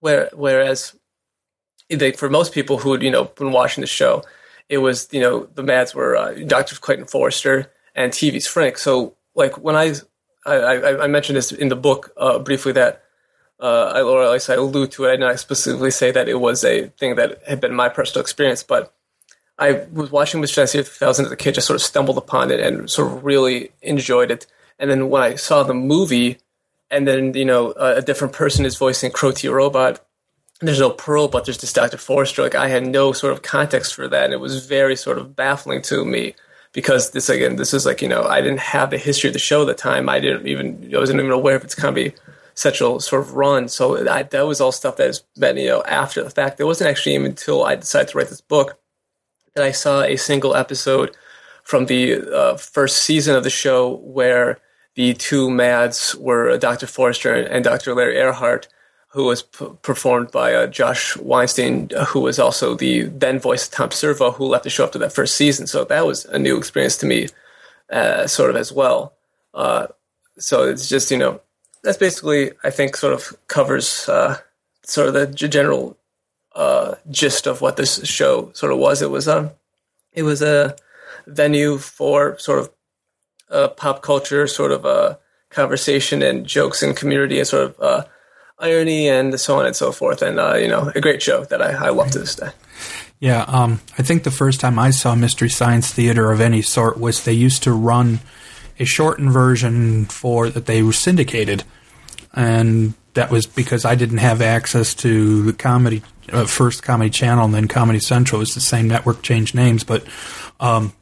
Where 0.00 0.28
whereas 0.34 0.96
they, 1.88 2.12
for 2.12 2.28
most 2.28 2.52
people 2.52 2.78
who 2.78 2.92
had 2.92 3.02
you 3.02 3.10
know 3.10 3.24
been 3.24 3.52
watching 3.52 3.82
the 3.82 3.86
show, 3.86 4.24
it 4.68 4.78
was 4.78 5.08
you 5.12 5.20
know 5.20 5.48
the 5.54 5.62
Mads 5.62 5.94
were 5.94 6.16
uh, 6.16 6.34
Dr. 6.46 6.76
Clayton 6.76 7.06
Forrester 7.06 7.72
and 7.94 8.12
TV's 8.12 8.46
Frank. 8.46 8.78
So 8.78 9.16
like 9.34 9.56
when 9.58 9.76
I 9.76 9.94
I, 10.44 11.04
I 11.04 11.06
mentioned 11.06 11.36
this 11.36 11.52
in 11.52 11.68
the 11.68 11.76
book 11.76 12.12
uh, 12.16 12.38
briefly 12.38 12.72
that 12.72 13.03
uh, 13.60 13.92
I, 13.94 14.02
or 14.02 14.24
at 14.24 14.30
least 14.30 14.50
I 14.50 14.54
allude 14.54 14.92
to 14.92 15.04
it. 15.04 15.14
And 15.14 15.24
I 15.24 15.28
did 15.28 15.32
not 15.32 15.40
specifically 15.40 15.90
say 15.90 16.10
that 16.10 16.28
it 16.28 16.40
was 16.40 16.64
a 16.64 16.88
thing 16.88 17.16
that 17.16 17.42
had 17.46 17.60
been 17.60 17.74
my 17.74 17.88
personal 17.88 18.22
experience, 18.22 18.62
but 18.62 18.94
I 19.58 19.86
was 19.92 20.10
watching 20.10 20.40
Miss 20.40 20.52
Genesee 20.52 20.78
2000 20.78 21.26
as 21.26 21.32
a 21.32 21.36
kid, 21.36 21.54
just 21.54 21.66
sort 21.66 21.76
of 21.76 21.82
stumbled 21.82 22.18
upon 22.18 22.50
it 22.50 22.60
and 22.60 22.90
sort 22.90 23.12
of 23.12 23.24
really 23.24 23.70
enjoyed 23.82 24.30
it. 24.30 24.46
And 24.78 24.90
then 24.90 25.08
when 25.08 25.22
I 25.22 25.36
saw 25.36 25.62
the 25.62 25.74
movie, 25.74 26.38
and 26.90 27.06
then 27.06 27.34
you 27.34 27.44
know 27.44 27.72
a, 27.72 27.96
a 27.96 28.02
different 28.02 28.34
person 28.34 28.64
is 28.64 28.76
voicing 28.76 29.12
Crow 29.12 29.30
T 29.30 29.48
Robot, 29.48 30.04
there's 30.60 30.80
no 30.80 30.90
Pearl, 30.90 31.28
but 31.28 31.44
there's 31.44 31.58
this 31.58 31.72
Dr. 31.72 31.96
Forrester. 31.96 32.42
Like 32.42 32.54
I 32.54 32.68
had 32.68 32.86
no 32.86 33.12
sort 33.12 33.32
of 33.32 33.42
context 33.42 33.94
for 33.94 34.08
that, 34.08 34.24
and 34.24 34.32
it 34.32 34.40
was 34.40 34.66
very 34.66 34.96
sort 34.96 35.18
of 35.18 35.36
baffling 35.36 35.82
to 35.82 36.04
me 36.04 36.34
because 36.72 37.10
this 37.12 37.28
again, 37.28 37.56
this 37.56 37.72
is 37.72 37.86
like 37.86 38.02
you 38.02 38.08
know 38.08 38.24
I 38.24 38.40
didn't 38.40 38.60
have 38.60 38.90
the 38.90 38.98
history 38.98 39.28
of 39.28 39.34
the 39.34 39.38
show 39.38 39.62
at 39.62 39.66
the 39.66 39.74
time. 39.74 40.08
I 40.08 40.20
didn't 40.20 40.46
even 40.46 40.90
I 40.94 40.98
wasn't 40.98 41.20
even 41.20 41.30
aware 41.30 41.56
of 41.56 41.64
its 41.64 41.74
comedy 41.74 42.14
central 42.54 43.00
sort 43.00 43.22
of 43.22 43.34
run. 43.34 43.68
So 43.68 44.08
I, 44.08 44.22
that 44.22 44.46
was 44.46 44.60
all 44.60 44.72
stuff 44.72 44.96
that 44.96 45.06
has 45.06 45.20
been 45.38 45.56
you 45.56 45.68
know 45.68 45.82
after 45.82 46.22
the 46.22 46.30
fact. 46.30 46.60
It 46.60 46.64
wasn't 46.64 46.90
actually 46.90 47.14
even 47.14 47.26
until 47.26 47.64
I 47.64 47.76
decided 47.76 48.08
to 48.08 48.18
write 48.18 48.28
this 48.28 48.40
book 48.40 48.78
that 49.54 49.64
I 49.64 49.72
saw 49.72 50.02
a 50.02 50.16
single 50.16 50.54
episode 50.54 51.16
from 51.62 51.86
the 51.86 52.20
uh, 52.34 52.56
first 52.56 52.98
season 52.98 53.36
of 53.36 53.44
the 53.44 53.50
show 53.50 53.96
where 53.96 54.58
the 54.96 55.14
two 55.14 55.50
Mads 55.50 56.14
were 56.16 56.56
Dr. 56.58 56.86
Forrester 56.86 57.34
and 57.34 57.64
Dr. 57.64 57.94
Larry 57.94 58.16
Erhardt 58.16 58.66
who 59.14 59.24
was 59.26 59.42
p- 59.42 59.68
performed 59.82 60.32
by 60.32 60.52
uh, 60.52 60.66
Josh 60.66 61.16
Weinstein, 61.18 61.88
uh, 61.96 62.04
who 62.04 62.20
was 62.20 62.40
also 62.40 62.74
the 62.74 63.02
then 63.02 63.38
voice 63.38 63.64
of 63.64 63.72
Tom 63.72 63.92
Servo, 63.92 64.32
who 64.32 64.44
left 64.44 64.64
the 64.64 64.70
show 64.70 64.82
after 64.84 64.98
that 64.98 65.12
first 65.12 65.36
season. 65.36 65.68
So 65.68 65.84
that 65.84 66.04
was 66.04 66.24
a 66.26 66.38
new 66.38 66.58
experience 66.58 66.96
to 66.96 67.06
me, 67.06 67.28
uh, 67.90 68.26
sort 68.26 68.50
of 68.50 68.56
as 68.56 68.72
well. 68.72 69.12
Uh, 69.54 69.86
so 70.36 70.64
it's 70.64 70.88
just 70.88 71.12
you 71.12 71.16
know 71.18 71.40
that's 71.84 71.98
basically 71.98 72.52
I 72.64 72.70
think 72.70 72.96
sort 72.96 73.12
of 73.12 73.36
covers 73.46 74.08
uh, 74.08 74.38
sort 74.82 75.08
of 75.08 75.14
the 75.14 75.26
general 75.26 75.96
uh, 76.54 76.96
gist 77.10 77.46
of 77.46 77.60
what 77.60 77.76
this 77.76 78.04
show 78.06 78.50
sort 78.54 78.72
of 78.72 78.78
was. 78.78 79.02
It 79.02 79.10
was 79.10 79.28
um 79.28 79.50
it 80.12 80.24
was 80.24 80.42
a 80.42 80.76
venue 81.26 81.78
for 81.78 82.38
sort 82.38 82.58
of 82.58 83.76
pop 83.76 84.02
culture, 84.02 84.46
sort 84.46 84.72
of 84.72 84.84
a 84.84 85.18
conversation 85.50 86.22
and 86.22 86.46
jokes 86.46 86.82
and 86.82 86.96
community 86.96 87.38
and 87.38 87.46
sort 87.46 87.78
of 87.78 88.08
irony 88.58 89.08
and 89.08 89.38
so 89.38 89.58
on 89.58 89.66
and 89.66 89.76
so 89.76 89.92
forth. 89.92 90.22
And 90.22 90.38
uh, 90.38 90.54
you 90.54 90.68
know, 90.68 90.90
a 90.94 91.00
great 91.00 91.22
show 91.22 91.44
that 91.44 91.60
I, 91.60 91.86
I 91.86 91.88
love 91.90 92.10
to 92.12 92.18
this 92.18 92.34
day. 92.34 92.50
Yeah, 93.20 93.42
um, 93.42 93.80
I 93.98 94.02
think 94.02 94.24
the 94.24 94.30
first 94.30 94.60
time 94.60 94.78
I 94.78 94.90
saw 94.90 95.14
Mystery 95.14 95.48
Science 95.48 95.92
Theater 95.92 96.32
of 96.32 96.40
any 96.40 96.62
sort 96.62 96.98
was 96.98 97.24
they 97.24 97.32
used 97.32 97.62
to 97.62 97.72
run 97.72 98.20
a 98.78 98.84
shortened 98.84 99.32
version 99.32 100.04
for 100.06 100.50
that 100.50 100.66
they 100.66 100.82
were 100.82 100.92
syndicated, 100.92 101.64
and 102.34 102.94
that 103.14 103.30
was 103.30 103.46
because 103.46 103.84
I 103.84 103.94
didn't 103.94 104.18
have 104.18 104.42
access 104.42 104.94
to 104.96 105.42
the 105.42 105.52
comedy 105.52 106.02
uh, 106.32 106.46
first 106.46 106.82
Comedy 106.82 107.10
Channel 107.10 107.44
and 107.46 107.54
then 107.54 107.68
Comedy 107.68 108.00
Central. 108.00 108.40
It 108.40 108.42
was 108.42 108.54
the 108.54 108.60
same 108.60 108.88
network, 108.88 109.22
changed 109.22 109.54
names, 109.54 109.84
but 109.84 110.04
um, 110.60 110.92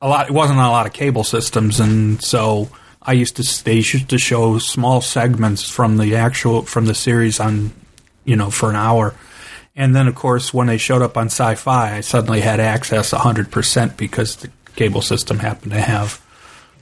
a 0.00 0.08
lot. 0.08 0.28
It 0.28 0.32
wasn't 0.32 0.58
on 0.58 0.66
a 0.66 0.70
lot 0.70 0.86
of 0.86 0.92
cable 0.92 1.24
systems, 1.24 1.80
and 1.80 2.22
so 2.22 2.70
I 3.02 3.12
used 3.12 3.36
to 3.36 3.64
they 3.64 3.76
used 3.76 4.08
to 4.08 4.18
show 4.18 4.58
small 4.58 5.00
segments 5.00 5.68
from 5.68 5.96
the 5.96 6.16
actual 6.16 6.62
from 6.62 6.86
the 6.86 6.94
series 6.94 7.40
on 7.40 7.72
you 8.24 8.36
know 8.36 8.50
for 8.50 8.70
an 8.70 8.76
hour. 8.76 9.14
And 9.78 9.94
then, 9.94 10.08
of 10.08 10.14
course, 10.14 10.54
when 10.54 10.68
they 10.68 10.78
showed 10.78 11.02
up 11.02 11.18
on 11.18 11.26
Sci-Fi, 11.26 11.96
I 11.96 12.00
suddenly 12.00 12.40
had 12.40 12.60
access 12.60 13.12
100% 13.12 13.98
because 13.98 14.36
the 14.36 14.50
cable 14.74 15.02
system 15.02 15.38
happened 15.38 15.72
to 15.72 15.80
have 15.82 16.24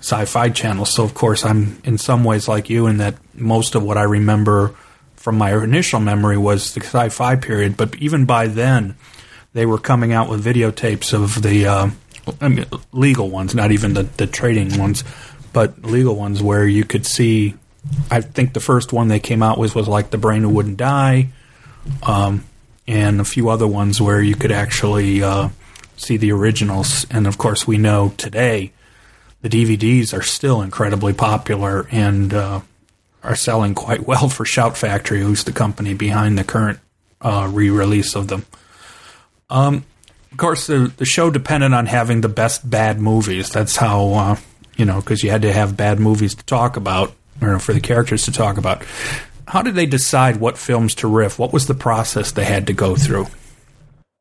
Sci-Fi 0.01 0.51
channels. 0.51 0.95
So, 0.95 1.05
of 1.05 1.15
course, 1.15 1.45
I'm 1.45 1.81
in 1.85 1.99
some 1.99 2.25
ways 2.25 2.49
like 2.49 2.69
you 2.69 2.87
in 2.87 2.99
that 2.99 3.15
most 3.35 3.75
of 3.75 3.83
what 3.83 3.97
I 3.97 4.03
remember 4.03 4.75
from 5.17 5.39
my 5.39 5.57
initial 5.63 6.01
memory 6.01 6.37
was 6.37 6.75
the 6.75 6.81
Sci-Fi 6.81 7.37
period. 7.37 7.77
But 7.77 7.97
even 7.97 8.27
by 8.27 8.47
then, 8.47 8.97
they 9.55 9.65
were 9.65 9.79
coming 9.79 10.13
out 10.13 10.29
with 10.29 10.45
videotapes 10.45 11.15
of 11.15 11.43
the 11.43 11.67
uh, 11.67 11.91
I 12.41 12.49
mean, 12.49 12.67
legal 12.93 13.31
ones, 13.31 13.55
not 13.55 13.73
even 13.73 13.95
the, 13.95 14.05
the 14.05 14.27
trading 14.27 14.79
ones, 14.79 15.05
but 15.53 15.83
legal 15.85 16.17
ones 16.17 16.43
where 16.43 16.67
you 16.67 16.85
could 16.85 17.07
see. 17.07 17.55
I 18.11 18.23
think 18.23 18.55
the 18.55 18.61
first 18.61 18.93
one 18.93 19.09
they 19.09 19.21
came 19.21 19.43
out 19.43 19.59
with 19.59 19.75
was 19.75 19.89
like 19.89 20.11
the 20.11 20.19
brain 20.19 20.43
who 20.43 20.49
wouldn't 20.49 20.79
die, 20.79 21.29
um, 22.03 22.45
and 22.87 23.21
a 23.21 23.25
few 23.25 23.51
other 23.51 23.67
ones 23.67 24.01
where 24.01 24.23
you 24.23 24.37
could 24.37 24.53
actually 24.53 25.23
uh, 25.23 25.51
see 25.97 26.17
the 26.17 26.33
originals. 26.33 27.07
And 27.11 27.27
of 27.27 27.37
course, 27.37 27.67
we 27.67 27.77
know 27.77 28.15
today 28.17 28.73
the 29.45 29.51
DVDs 29.51 30.17
are 30.17 30.23
still 30.23 30.63
incredibly 30.63 31.13
popular 31.13 31.87
and 31.91 32.33
uh, 32.33 32.63
are 33.23 33.37
selling 33.37 33.75
quite 33.75 34.07
well 34.07 34.31
for 34.31 34.47
Shout 34.47 34.75
Factory, 34.75 35.21
who's 35.21 35.45
the 35.45 35.53
company 35.53 35.93
behind 35.93 36.39
the 36.39 36.45
current 36.45 36.81
uh, 37.21 37.51
re-release 37.53 38.17
of 38.17 38.29
them. 38.29 38.47
Um, 39.51 39.85
of 40.33 40.39
course, 40.39 40.67
the 40.67 40.91
the 40.97 41.05
show 41.05 41.29
depended 41.29 41.75
on 41.75 41.85
having 41.85 42.23
the 42.23 42.29
best 42.31 42.69
bad 42.69 42.99
movies. 42.99 43.51
That's 43.51 43.77
how 43.77 44.15
uh, 44.15 44.37
you 44.79 44.87
know 44.87 45.01
because 45.01 45.23
you 45.23 45.31
had 45.31 45.43
to 45.43 45.53
have 45.53 45.77
bad 45.77 46.01
movies 46.01 46.35
to 46.37 46.45
talk 46.47 46.79
about 46.79 47.13
or 47.43 47.59
for 47.59 47.75
the 47.75 47.81
characters 47.81 48.25
to 48.25 48.33
talk 48.33 48.57
about. 48.57 48.83
How 49.47 49.61
did 49.61 49.75
they 49.75 49.85
decide 49.85 50.39
what 50.39 50.57
films 50.57 50.95
to 50.97 51.07
riff? 51.07 51.39
What 51.39 51.53
was 51.53 51.67
the 51.67 51.75
process 51.75 52.33
they 52.33 52.47
had 52.47 52.67
to 52.69 52.73
go 52.73 52.97
through? 52.97 53.27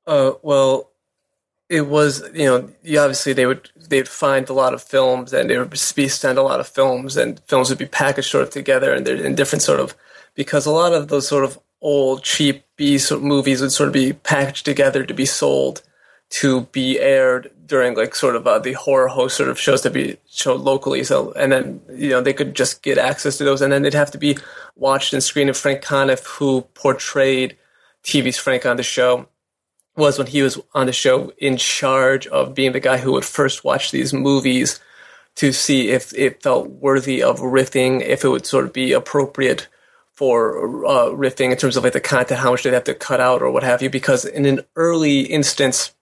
Uh, 0.06 0.34
well, 0.42 0.90
it 1.74 1.88
was 1.88 2.24
you 2.34 2.46
know 2.46 2.58
obviously 3.04 3.34
they 3.34 3.46
would 3.46 3.70
they'd 3.90 4.08
find 4.08 4.48
a 4.50 4.54
lot 4.54 4.74
of 4.74 4.82
films 4.82 5.34
and 5.34 5.50
they 5.50 5.58
would 5.58 5.70
be 5.70 6.08
send 6.08 6.38
a 6.38 6.44
lot 6.44 6.60
of 6.60 6.68
films 6.68 7.18
and 7.18 7.40
films 7.48 7.70
would 7.70 7.80
be 7.80 7.86
packaged 7.86 8.30
sort 8.30 8.44
of 8.44 8.50
together 8.52 8.94
and 8.94 9.06
they're 9.06 9.26
in 9.26 9.36
different 9.36 9.64
sort 9.64 9.80
of 9.80 9.96
because 10.36 10.66
a 10.66 10.72
lot 10.72 10.94
of 10.94 11.08
those 11.08 11.28
sort 11.28 11.44
of 11.44 11.60
old 11.82 12.24
cheap 12.24 12.64
B 12.78 12.98
sort 12.98 13.20
of 13.20 13.26
movies 13.26 13.62
would 13.62 13.72
sort 13.72 13.88
of 13.88 13.94
be 13.94 14.14
packaged 14.14 14.66
together 14.66 15.04
to 15.04 15.14
be 15.14 15.26
sold 15.26 15.82
to 16.30 16.62
be 16.72 17.00
aired 17.00 17.52
during 17.68 17.96
like 17.96 18.16
sort 18.16 18.36
of 18.36 18.48
uh, 18.48 18.58
the 18.58 18.74
horror 18.74 19.08
host 19.08 19.38
sort 19.38 19.50
of 19.50 19.60
shows 19.60 19.82
to 19.82 19.90
be 19.90 20.18
showed 20.28 20.62
locally. 20.62 21.04
So 21.04 21.32
and 21.34 21.52
then 21.52 21.82
you 21.96 22.10
know 22.10 22.22
they 22.22 22.34
could 22.34 22.56
just 22.56 22.82
get 22.82 22.98
access 22.98 23.38
to 23.38 23.44
those, 23.44 23.62
and 23.62 23.72
then 23.72 23.84
they'd 23.84 23.94
have 23.94 24.12
to 24.12 24.18
be 24.18 24.38
watched 24.76 25.14
and 25.14 25.24
screened. 25.24 25.56
Frank 25.56 25.84
Conniff, 25.84 26.26
who 26.26 26.62
portrayed 26.74 27.56
TV's 28.04 28.38
Frank 28.38 28.66
on 28.66 28.78
the 28.78 28.84
show, 28.84 29.28
was 29.96 30.18
when 30.18 30.28
he 30.28 30.42
was 30.42 30.60
on 30.74 30.88
the 30.88 30.94
show 30.94 31.32
in 31.38 31.58
charge 31.58 32.26
of 32.28 32.56
being 32.56 32.72
the 32.72 32.80
guy 32.80 32.98
who 32.98 33.12
would 33.14 33.26
first 33.26 33.64
watch 33.64 33.92
these 33.92 34.14
movies 34.14 34.80
to 35.36 35.52
see 35.52 35.90
if 35.90 36.14
it 36.16 36.42
felt 36.42 36.70
worthy 36.70 37.22
of 37.22 37.40
riffing, 37.40 38.02
if 38.02 38.24
it 38.24 38.30
would 38.30 38.46
sort 38.46 38.66
of 38.66 38.74
be 38.74 38.92
appropriate 38.92 39.68
for 40.14 40.86
uh, 40.86 41.10
riffing 41.10 41.52
in 41.52 41.58
terms 41.58 41.76
of 41.76 41.84
like 41.84 41.94
the 41.94 42.00
content, 42.00 42.40
how 42.40 42.52
much 42.52 42.64
they'd 42.64 42.74
have 42.74 42.84
to 42.84 42.94
cut 42.94 43.20
out 43.20 43.42
or 43.42 43.50
what 43.52 43.64
have 43.64 43.82
you. 43.82 43.90
Because 43.90 44.26
in 44.26 44.46
an 44.46 44.62
early 44.76 45.22
instance 45.22 45.94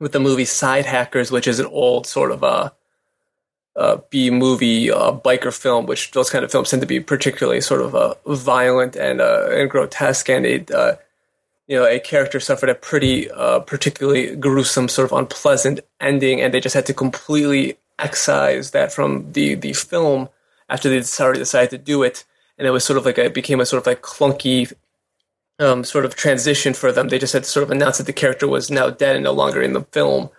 with 0.00 0.12
the 0.12 0.20
movie 0.20 0.44
Sidehackers, 0.44 1.30
which 1.30 1.46
is 1.46 1.60
an 1.60 1.66
old 1.66 2.06
sort 2.06 2.32
of 2.32 2.42
a, 2.42 2.72
a 3.76 3.98
B 4.10 4.30
movie 4.30 4.90
uh, 4.90 5.12
biker 5.12 5.56
film, 5.56 5.86
which 5.86 6.10
those 6.10 6.30
kind 6.30 6.44
of 6.44 6.50
films 6.50 6.70
tend 6.70 6.82
to 6.82 6.88
be 6.88 7.00
particularly 7.00 7.60
sort 7.60 7.82
of 7.82 7.94
uh, 7.94 8.14
violent 8.26 8.96
and 8.96 9.20
uh, 9.20 9.48
and 9.50 9.70
grotesque, 9.70 10.28
and 10.28 10.44
it 10.44 10.70
uh, 10.70 10.96
you 11.66 11.76
know 11.76 11.86
a 11.86 11.98
character 11.98 12.40
suffered 12.40 12.68
a 12.68 12.74
pretty 12.74 13.30
uh, 13.30 13.60
particularly 13.60 14.36
gruesome, 14.36 14.88
sort 14.88 15.10
of 15.10 15.18
unpleasant 15.18 15.80
ending, 16.00 16.40
and 16.40 16.52
they 16.52 16.60
just 16.60 16.74
had 16.74 16.86
to 16.86 16.94
completely 16.94 17.76
excise 17.98 18.70
that 18.72 18.92
from 18.92 19.32
the 19.32 19.54
the 19.54 19.72
film 19.72 20.28
after 20.68 20.88
they 20.88 21.02
already 21.20 21.38
decided 21.38 21.70
to 21.70 21.78
do 21.78 22.02
it, 22.02 22.24
and 22.58 22.66
it 22.66 22.70
was 22.70 22.84
sort 22.84 22.98
of 22.98 23.04
like 23.04 23.18
a, 23.18 23.26
it 23.26 23.34
became 23.34 23.60
a 23.60 23.66
sort 23.66 23.82
of 23.82 23.86
like 23.86 24.02
clunky 24.02 24.72
um, 25.58 25.84
sort 25.84 26.04
of 26.04 26.16
transition 26.16 26.74
for 26.74 26.92
them. 26.92 27.08
They 27.08 27.18
just 27.18 27.32
had 27.32 27.44
to 27.44 27.48
sort 27.50 27.64
of 27.64 27.70
announce 27.70 27.98
that 27.98 28.06
the 28.06 28.12
character 28.12 28.48
was 28.48 28.70
now 28.70 28.90
dead 28.90 29.16
and 29.16 29.24
no 29.24 29.32
longer 29.32 29.62
in 29.62 29.72
the 29.72 29.82
film. 29.82 30.30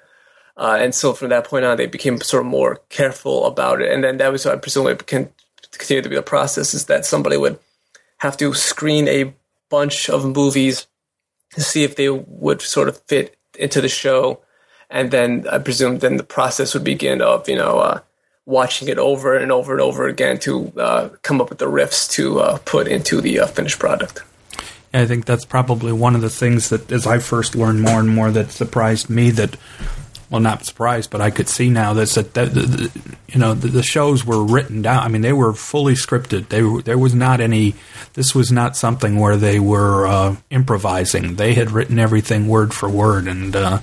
Uh, 0.55 0.77
and 0.79 0.93
so 0.93 1.13
from 1.13 1.29
that 1.29 1.45
point 1.45 1.65
on, 1.65 1.77
they 1.77 1.85
became 1.85 2.19
sort 2.19 2.43
of 2.43 2.49
more 2.49 2.81
careful 2.89 3.45
about 3.45 3.81
it. 3.81 3.91
And 3.91 4.03
then 4.03 4.17
that 4.17 4.31
was, 4.31 4.45
I 4.45 4.55
presume, 4.55 4.87
it 4.87 5.05
can 5.05 5.29
continue 5.71 6.01
to 6.01 6.09
be 6.09 6.15
the 6.15 6.23
process 6.23 6.73
is 6.73 6.85
that 6.85 7.05
somebody 7.05 7.37
would 7.37 7.59
have 8.17 8.37
to 8.37 8.53
screen 8.53 9.07
a 9.07 9.33
bunch 9.69 10.09
of 10.09 10.25
movies 10.25 10.87
to 11.51 11.61
see 11.61 11.83
if 11.83 11.95
they 11.95 12.09
would 12.09 12.61
sort 12.61 12.89
of 12.89 12.97
fit 13.07 13.37
into 13.57 13.81
the 13.81 13.89
show. 13.89 14.41
And 14.89 15.11
then 15.11 15.45
I 15.51 15.57
presume 15.57 15.99
then 15.99 16.17
the 16.17 16.23
process 16.23 16.73
would 16.73 16.83
begin 16.83 17.21
of, 17.21 17.49
you 17.49 17.55
know, 17.55 17.79
uh, 17.79 17.99
watching 18.45 18.87
it 18.87 18.97
over 18.97 19.35
and 19.35 19.51
over 19.51 19.73
and 19.73 19.81
over 19.81 20.07
again 20.07 20.39
to 20.39 20.71
uh, 20.77 21.09
come 21.21 21.41
up 21.41 21.49
with 21.49 21.59
the 21.59 21.65
riffs 21.65 22.09
to 22.11 22.39
uh, 22.39 22.57
put 22.59 22.87
into 22.87 23.19
the 23.19 23.39
uh, 23.39 23.47
finished 23.47 23.79
product. 23.79 24.23
I 24.93 25.05
think 25.05 25.25
that's 25.25 25.45
probably 25.45 25.91
one 25.91 26.15
of 26.15 26.21
the 26.21 26.29
things 26.29 26.69
that, 26.69 26.91
as 26.91 27.05
I 27.05 27.19
first 27.19 27.55
learned 27.55 27.81
more 27.81 27.99
and 27.99 28.09
more, 28.09 28.31
that 28.31 28.51
surprised 28.51 29.09
me. 29.09 29.31
That, 29.31 29.57
well, 30.29 30.41
not 30.41 30.65
surprised, 30.65 31.09
but 31.09 31.21
I 31.21 31.31
could 31.31 31.47
see 31.47 31.69
now 31.69 31.93
that 31.93 32.09
that 32.33 32.53
the, 32.53 32.91
you 33.29 33.39
know 33.39 33.53
the, 33.53 33.67
the, 33.67 33.83
shows 33.83 34.25
were 34.25 34.43
written 34.43 34.81
down. 34.81 35.03
I 35.03 35.07
mean, 35.07 35.21
they 35.21 35.33
were 35.33 35.53
fully 35.53 35.93
scripted. 35.93 36.49
They 36.49 36.81
there 36.83 36.97
was 36.97 37.15
not 37.15 37.39
any. 37.39 37.75
This 38.13 38.35
was 38.35 38.51
not 38.51 38.75
something 38.75 39.17
where 39.19 39.37
they 39.37 39.59
were 39.59 40.05
uh, 40.05 40.35
improvising. 40.49 41.35
They 41.35 41.53
had 41.53 41.71
written 41.71 41.97
everything 41.97 42.47
word 42.47 42.73
for 42.73 42.89
word, 42.89 43.27
and 43.27 43.55
uh, 43.55 43.79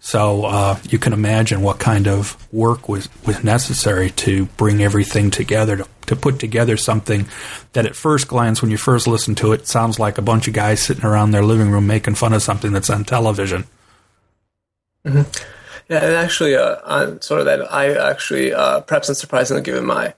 so 0.00 0.44
uh, 0.44 0.78
you 0.88 0.98
can 0.98 1.12
imagine 1.12 1.62
what 1.62 1.78
kind 1.78 2.06
of 2.06 2.36
work 2.52 2.88
was, 2.88 3.08
was 3.26 3.42
necessary 3.42 4.10
to 4.10 4.46
bring 4.56 4.82
everything 4.82 5.30
together, 5.30 5.78
to, 5.78 5.88
to 6.06 6.16
put 6.16 6.38
together 6.38 6.76
something 6.76 7.26
that 7.72 7.84
at 7.84 7.96
first 7.96 8.28
glance, 8.28 8.62
when 8.62 8.70
you 8.70 8.76
first 8.76 9.06
listen 9.06 9.34
to 9.36 9.52
it, 9.52 9.66
sounds 9.66 9.98
like 9.98 10.16
a 10.16 10.22
bunch 10.22 10.48
of 10.48 10.54
guys 10.54 10.82
sitting 10.82 11.04
around 11.04 11.32
their 11.32 11.42
living 11.44 11.70
room 11.70 11.86
making 11.86 12.14
fun 12.14 12.32
of 12.32 12.42
something 12.42 12.72
that's 12.72 12.90
on 12.90 13.04
television. 13.04 13.64
Mm-hmm. 15.04 15.57
Yeah, 15.88 16.04
and 16.04 16.14
actually, 16.16 16.54
uh, 16.54 16.76
on 16.84 17.20
sort 17.22 17.40
of 17.40 17.46
that, 17.46 17.72
I 17.72 17.94
actually, 17.94 18.52
uh, 18.52 18.80
perhaps 18.80 19.08
unsurprisingly, 19.08 19.64
given 19.64 19.86
my 19.86 20.14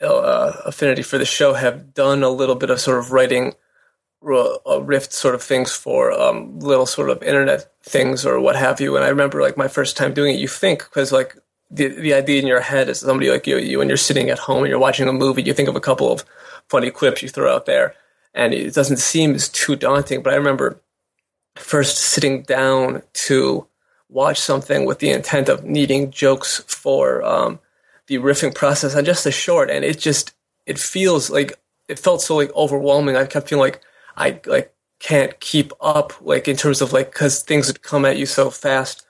uh, 0.00 0.52
affinity 0.64 1.02
for 1.02 1.18
the 1.18 1.24
show, 1.24 1.54
have 1.54 1.94
done 1.94 2.22
a 2.22 2.28
little 2.28 2.56
bit 2.56 2.70
of 2.70 2.80
sort 2.80 2.98
of 2.98 3.12
writing 3.12 3.54
uh, 4.24 4.80
rift 4.82 5.12
sort 5.12 5.34
of 5.34 5.42
things 5.42 5.72
for 5.72 6.12
um, 6.12 6.58
little 6.60 6.86
sort 6.86 7.10
of 7.10 7.22
internet 7.22 7.72
things 7.82 8.24
or 8.24 8.40
what 8.40 8.56
have 8.56 8.80
you. 8.80 8.96
And 8.96 9.04
I 9.04 9.08
remember 9.08 9.40
like 9.42 9.56
my 9.56 9.68
first 9.68 9.96
time 9.96 10.14
doing 10.14 10.34
it, 10.34 10.40
you 10.40 10.48
think 10.48 10.84
because 10.84 11.12
like 11.12 11.36
the 11.70 11.88
the 11.88 12.14
idea 12.14 12.40
in 12.40 12.46
your 12.46 12.60
head 12.60 12.88
is 12.88 13.00
somebody 13.00 13.30
like 13.30 13.46
you, 13.46 13.58
you 13.58 13.78
when 13.78 13.88
you're 13.88 13.96
sitting 13.96 14.30
at 14.30 14.38
home 14.38 14.58
and 14.58 14.68
you're 14.68 14.78
watching 14.78 15.08
a 15.08 15.12
movie, 15.12 15.42
you 15.42 15.54
think 15.54 15.68
of 15.68 15.76
a 15.76 15.80
couple 15.80 16.10
of 16.12 16.24
funny 16.68 16.90
clips 16.90 17.22
you 17.22 17.28
throw 17.28 17.52
out 17.52 17.66
there, 17.66 17.94
and 18.34 18.54
it 18.54 18.74
doesn't 18.74 18.98
seem 18.98 19.34
as 19.34 19.48
too 19.48 19.76
daunting. 19.76 20.22
But 20.22 20.32
I 20.34 20.36
remember 20.36 20.80
first 21.56 21.98
sitting 21.98 22.42
down 22.42 23.02
to 23.26 23.66
watch 24.12 24.38
something 24.38 24.84
with 24.84 24.98
the 24.98 25.10
intent 25.10 25.48
of 25.48 25.64
needing 25.64 26.10
jokes 26.10 26.62
for 26.66 27.24
um, 27.24 27.58
the 28.06 28.16
riffing 28.16 28.54
process. 28.54 28.94
On 28.94 29.04
just 29.04 29.26
a 29.26 29.32
short, 29.32 29.70
and 29.70 29.84
it 29.84 29.98
just 29.98 30.32
it 30.66 30.78
feels 30.78 31.30
like 31.30 31.58
it 31.88 31.98
felt 31.98 32.22
so 32.22 32.36
like 32.36 32.54
overwhelming. 32.54 33.16
I 33.16 33.26
kept 33.26 33.48
feeling 33.48 33.62
like 33.62 33.82
I 34.16 34.40
like 34.46 34.74
can't 34.98 35.38
keep 35.40 35.72
up 35.80 36.12
like 36.20 36.46
in 36.46 36.56
terms 36.56 36.80
of 36.80 36.92
like 36.92 37.12
because 37.12 37.42
things 37.42 37.66
would 37.66 37.82
come 37.82 38.04
at 38.04 38.18
you 38.18 38.26
so 38.26 38.50
fast. 38.50 39.04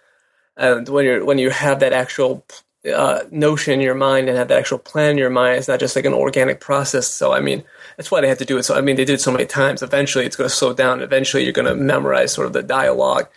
And 0.57 0.89
when 0.89 1.05
you're 1.05 1.25
when 1.25 1.39
you 1.39 1.51
have 1.51 1.81
that 1.81 1.93
actual 1.93 2.45
uh, 2.93 3.21
notion 3.31 3.75
in 3.75 3.81
your 3.81 3.95
mind 3.95 4.29
and 4.29 4.37
have 4.37 4.49
that 4.49 4.59
actual 4.59 4.79
plan 4.79 5.13
in 5.13 5.19
your 5.19 5.31
mind 5.31 5.57
it's 5.57 5.69
not 5.69 5.79
just 5.79 5.95
like 5.95 6.05
an 6.05 6.15
organic 6.15 6.61
process. 6.61 7.07
So 7.07 7.33
i 7.33 7.41
mean 7.41 7.63
that's 7.97 8.11
why 8.11 8.21
they 8.21 8.29
had 8.29 8.39
to 8.39 8.45
do 8.45 8.59
it. 8.59 8.65
So 8.65 8.75
i 8.75 8.81
mean 8.81 8.97
they 8.97 9.05
did 9.05 9.15
it 9.15 9.21
so 9.21 9.33
many 9.33 9.47
times. 9.47 9.83
Eventually 9.83 10.25
it's 10.27 10.37
going 10.37 10.49
to 10.49 10.55
slow 10.55 10.73
down. 10.73 11.03
Eventually 11.03 11.45
you're 11.45 11.53
going 11.53 11.69
to 11.69 11.75
memorize 11.75 12.33
sort 12.33 12.47
of 12.47 12.53
the 12.53 12.63
dialogue. 12.63 13.29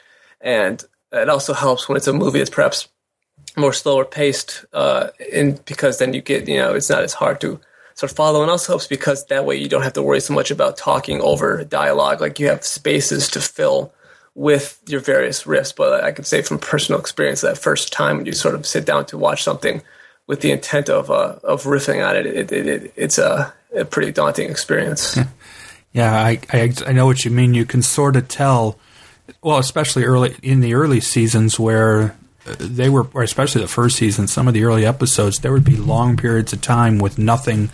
And 0.41 0.83
it 1.15 1.29
also 1.29 1.53
helps 1.53 1.87
when 1.87 1.97
it's 1.97 2.07
a 2.07 2.13
movie 2.13 2.39
that's 2.39 2.49
perhaps 2.49 2.87
more 3.57 3.73
slower 3.73 4.05
paced 4.05 4.65
uh, 4.73 5.07
in 5.31 5.59
because 5.65 5.97
then 5.97 6.13
you 6.13 6.21
get 6.21 6.47
you 6.47 6.57
know 6.57 6.73
it's 6.73 6.89
not 6.89 7.03
as 7.03 7.13
hard 7.13 7.39
to 7.41 7.59
sort 7.95 8.11
of 8.11 8.15
follow 8.15 8.41
and 8.41 8.51
also 8.51 8.73
helps 8.73 8.87
because 8.87 9.25
that 9.27 9.45
way 9.45 9.55
you 9.55 9.69
don't 9.69 9.83
have 9.83 9.93
to 9.93 10.03
worry 10.03 10.19
so 10.19 10.33
much 10.33 10.51
about 10.51 10.77
talking 10.77 11.21
over 11.21 11.63
dialogue. 11.63 12.21
Like 12.21 12.39
you 12.39 12.47
have 12.47 12.63
spaces 12.63 13.29
to 13.29 13.41
fill 13.41 13.93
with 14.35 14.81
your 14.85 14.99
various 14.99 15.43
riffs. 15.43 15.73
But 15.75 16.03
I 16.03 16.11
can 16.11 16.25
say 16.25 16.41
from 16.41 16.59
personal 16.59 16.99
experience 16.99 17.41
that 17.41 17.57
first 17.57 17.91
time 17.91 18.17
when 18.17 18.25
you 18.25 18.33
sort 18.33 18.53
of 18.53 18.65
sit 18.65 18.85
down 18.85 19.05
to 19.07 19.17
watch 19.17 19.43
something 19.43 19.81
with 20.27 20.41
the 20.41 20.51
intent 20.51 20.89
of 20.89 21.09
uh, 21.09 21.37
of 21.43 21.63
riffing 21.63 22.05
on 22.07 22.15
it, 22.15 22.25
it, 22.25 22.51
it, 22.51 22.67
it 22.67 22.93
it's 22.95 23.17
a, 23.17 23.53
a, 23.73 23.85
pretty 23.85 24.11
daunting 24.11 24.49
experience. 24.49 25.15
Yeah, 25.15 25.27
yeah 25.93 26.13
I, 26.13 26.39
I, 26.51 26.73
I 26.87 26.91
know 26.91 27.05
what 27.05 27.23
you 27.23 27.31
mean. 27.31 27.53
You 27.53 27.65
can 27.65 27.81
sort 27.81 28.15
of 28.15 28.27
tell, 28.27 28.77
well, 29.41 29.57
especially 29.57 30.03
early 30.03 30.35
in 30.41 30.61
the 30.61 30.73
early 30.73 30.99
seasons 30.99 31.59
where 31.59 32.15
uh, 32.47 32.55
they 32.59 32.89
were, 32.89 33.07
or 33.13 33.23
especially 33.23 33.61
the 33.61 33.67
first 33.67 33.97
season, 33.97 34.27
some 34.27 34.47
of 34.47 34.53
the 34.53 34.63
early 34.63 34.85
episodes, 34.85 35.39
there 35.39 35.51
would 35.51 35.63
be 35.63 35.75
long 35.75 36.15
periods 36.17 36.53
of 36.53 36.61
time 36.61 36.99
with 36.99 37.17
nothing, 37.17 37.69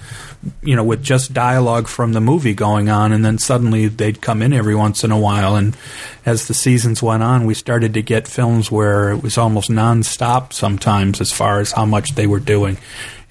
you 0.62 0.76
know, 0.76 0.84
with 0.84 1.04
just 1.04 1.34
dialogue 1.34 1.88
from 1.88 2.14
the 2.14 2.22
movie 2.22 2.54
going 2.54 2.90
on, 2.90 3.12
and 3.12 3.26
then 3.26 3.38
suddenly 3.38 3.88
they'd 3.88 4.22
come 4.22 4.42
in 4.42 4.54
every 4.54 4.76
once 4.76 5.04
in 5.04 5.12
a 5.12 5.20
while. 5.20 5.56
And 5.56 5.76
as 6.26 6.48
the 6.48 6.54
seasons 6.54 7.04
went 7.04 7.24
on, 7.24 7.46
we 7.46 7.54
started 7.54 7.94
to 7.96 8.02
get 8.02 8.28
films 8.28 8.72
where 8.72 9.12
it 9.12 9.22
was 9.22 9.38
almost 9.38 9.70
nonstop 9.70 10.54
sometimes 10.54 11.20
as 11.20 11.32
far 11.32 11.60
as 11.60 11.74
how 11.74 11.86
much 11.86 12.16
they 12.16 12.28
were 12.28 12.40
doing. 12.40 12.78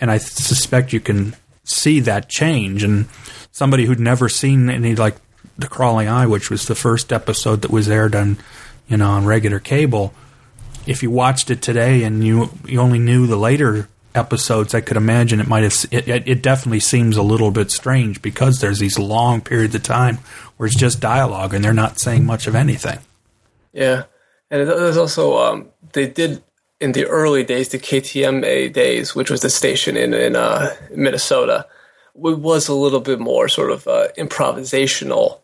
And 0.00 0.11
I 0.11 0.19
suspect 0.19 0.93
you 0.93 1.00
can 1.00 1.37
see 1.65 2.00
that 2.00 2.29
change. 2.29 2.83
And 2.83 3.07
somebody 3.53 3.85
who'd 3.85 4.00
never 4.00 4.29
seen 4.29 4.69
any, 4.69 4.95
like, 4.95 5.17
The 5.61 5.69
Crawling 5.69 6.09
Eye, 6.09 6.26
which 6.26 6.50
was 6.50 6.67
the 6.67 6.75
first 6.75 7.12
episode 7.12 7.62
that 7.62 7.71
was 7.71 7.88
aired 7.88 8.14
on, 8.14 8.38
you 8.88 8.97
know, 8.97 9.11
on 9.11 9.25
regular 9.25 9.61
cable 9.61 10.14
if 10.87 11.02
you 11.02 11.11
watched 11.11 11.50
it 11.50 11.62
today 11.62 12.02
and 12.05 12.25
you 12.25 12.50
you 12.67 12.81
only 12.81 12.99
knew 12.99 13.26
the 13.26 13.37
later 13.37 13.88
episodes, 14.14 14.75
I 14.75 14.81
could 14.81 14.97
imagine 14.97 15.40
it 15.40 15.47
might 15.47 15.62
have. 15.62 15.75
It, 15.90 16.09
it 16.09 16.43
definitely 16.43 16.81
seems 16.81 17.17
a 17.17 17.23
little 17.23 17.50
bit 17.50 17.71
strange 17.71 18.23
because 18.23 18.61
there's 18.61 18.79
these 18.79 18.99
long 18.99 19.40
periods 19.40 19.75
of 19.75 19.83
time 19.83 20.19
where 20.57 20.67
it's 20.67 20.76
just 20.76 21.00
dialogue 21.00 21.55
and 21.55 21.64
they're 21.64 21.73
not 21.73 22.00
saying 22.00 22.25
much 22.25 22.47
of 22.47 22.55
anything. 22.55 22.99
Yeah, 23.73 24.05
and 24.50 24.69
there's 24.69 24.97
also 24.97 25.38
um, 25.38 25.69
they 25.93 26.09
did 26.09 26.43
in 26.81 26.93
the 26.93 27.07
early 27.07 27.45
days, 27.45 27.69
the 27.69 27.79
KTMA 27.79 28.73
days, 28.73 29.14
which 29.14 29.31
was 29.31 29.43
the 29.43 29.50
station 29.50 29.97
in 29.97 30.14
in 30.14 30.35
uh, 30.35 30.75
Minnesota, 30.95 31.67
it 32.17 32.38
was 32.38 32.69
a 32.69 32.75
little 32.75 33.00
bit 33.00 33.21
more 33.21 33.49
sort 33.49 33.71
of 33.71 33.87
uh, 33.87 34.09
improvisational 34.19 35.40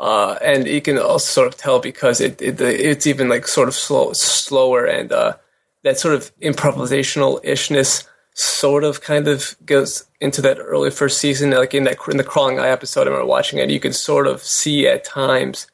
Uh, 0.00 0.38
and 0.42 0.66
you 0.66 0.80
can 0.80 0.98
also 0.98 1.18
sort 1.18 1.46
of 1.46 1.58
tell 1.58 1.78
because 1.78 2.22
it, 2.22 2.40
it 2.40 2.58
it's 2.58 3.06
even 3.06 3.28
like 3.28 3.46
sort 3.46 3.68
of 3.68 3.74
slow, 3.74 4.14
slower, 4.14 4.86
and 4.86 5.12
uh, 5.12 5.36
that 5.82 5.98
sort 5.98 6.14
of 6.14 6.34
improvisational 6.40 7.38
ishness 7.44 8.08
sort 8.32 8.82
of 8.82 9.02
kind 9.02 9.28
of 9.28 9.54
goes 9.66 10.06
into 10.18 10.40
that 10.40 10.58
early 10.58 10.90
first 10.90 11.18
season. 11.18 11.50
Like 11.50 11.74
in 11.74 11.84
that 11.84 11.98
in 12.10 12.16
the 12.16 12.24
crawling 12.24 12.58
eye 12.58 12.70
episode, 12.70 13.02
I 13.02 13.10
remember 13.10 13.26
watching 13.26 13.58
it. 13.58 13.68
You 13.68 13.78
can 13.78 13.92
sort 13.92 14.26
of 14.26 14.42
see 14.42 14.88
at 14.88 15.04
times 15.04 15.66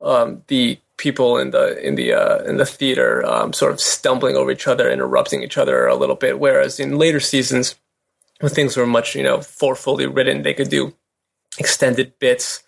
um, 0.00 0.42
the 0.46 0.78
people 0.96 1.36
in 1.38 1.50
the 1.50 1.76
in 1.84 1.96
the 1.96 2.12
uh, 2.12 2.44
in 2.44 2.58
the 2.58 2.66
theater 2.66 3.26
um, 3.26 3.52
sort 3.52 3.72
of 3.72 3.80
stumbling 3.80 4.36
over 4.36 4.52
each 4.52 4.68
other, 4.68 4.88
interrupting 4.88 5.42
each 5.42 5.58
other 5.58 5.88
a 5.88 5.96
little 5.96 6.14
bit. 6.14 6.38
Whereas 6.38 6.78
in 6.78 6.96
later 6.96 7.18
seasons, 7.18 7.74
when 8.38 8.52
things 8.52 8.76
were 8.76 8.86
much 8.86 9.16
you 9.16 9.24
know 9.24 9.40
forcefully 9.40 10.06
written, 10.06 10.42
they 10.42 10.54
could 10.54 10.70
do 10.70 10.94
extended 11.58 12.16
bits 12.20 12.62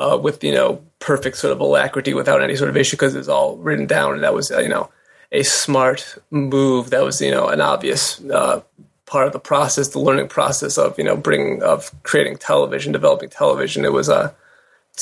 uh, 0.00 0.18
with 0.20 0.42
you 0.42 0.52
know 0.52 0.82
perfect 0.98 1.36
sort 1.36 1.52
of 1.52 1.60
alacrity 1.60 2.14
without 2.14 2.42
any 2.42 2.56
sort 2.56 2.70
of 2.70 2.76
issue 2.76 2.96
because 2.96 3.14
it 3.14 3.18
was 3.18 3.28
all 3.28 3.56
written 3.58 3.86
down, 3.86 4.14
and 4.14 4.22
that 4.24 4.34
was 4.34 4.50
you 4.50 4.68
know 4.68 4.90
a 5.30 5.42
smart 5.42 6.18
move. 6.30 6.90
That 6.90 7.04
was 7.04 7.20
you 7.20 7.30
know 7.30 7.48
an 7.48 7.60
obvious 7.60 8.20
uh, 8.24 8.62
part 9.04 9.26
of 9.26 9.32
the 9.32 9.38
process, 9.38 9.88
the 9.88 9.98
learning 10.00 10.28
process 10.28 10.78
of 10.78 10.96
you 10.98 11.04
know 11.04 11.16
bringing 11.16 11.62
of 11.62 11.92
creating 12.02 12.38
television, 12.38 12.92
developing 12.92 13.28
television. 13.28 13.84
It 13.84 13.92
was 13.92 14.08
a 14.08 14.14
uh, 14.14 14.32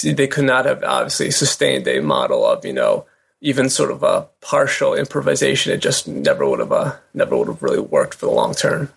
they 0.03 0.27
could 0.27 0.45
not 0.45 0.67
have 0.67 0.83
obviously 0.83 1.31
sustained 1.31 1.87
a 1.87 2.01
model 2.01 2.45
of 2.45 2.65
you 2.65 2.73
know 2.73 3.07
even 3.41 3.71
sort 3.71 3.93
of 3.93 4.03
a 4.03 4.27
partial 4.41 4.95
improvisation. 4.95 5.73
It 5.73 5.79
just 5.79 6.09
never 6.09 6.49
would 6.49 6.59
have 6.59 6.73
uh, 6.73 6.97
never 7.15 7.37
would 7.37 7.49
have 7.49 7.63
really 7.63 7.81
worked 7.81 8.15
for 8.15 8.27
the 8.27 8.33
long 8.33 8.53
term. 8.53 8.93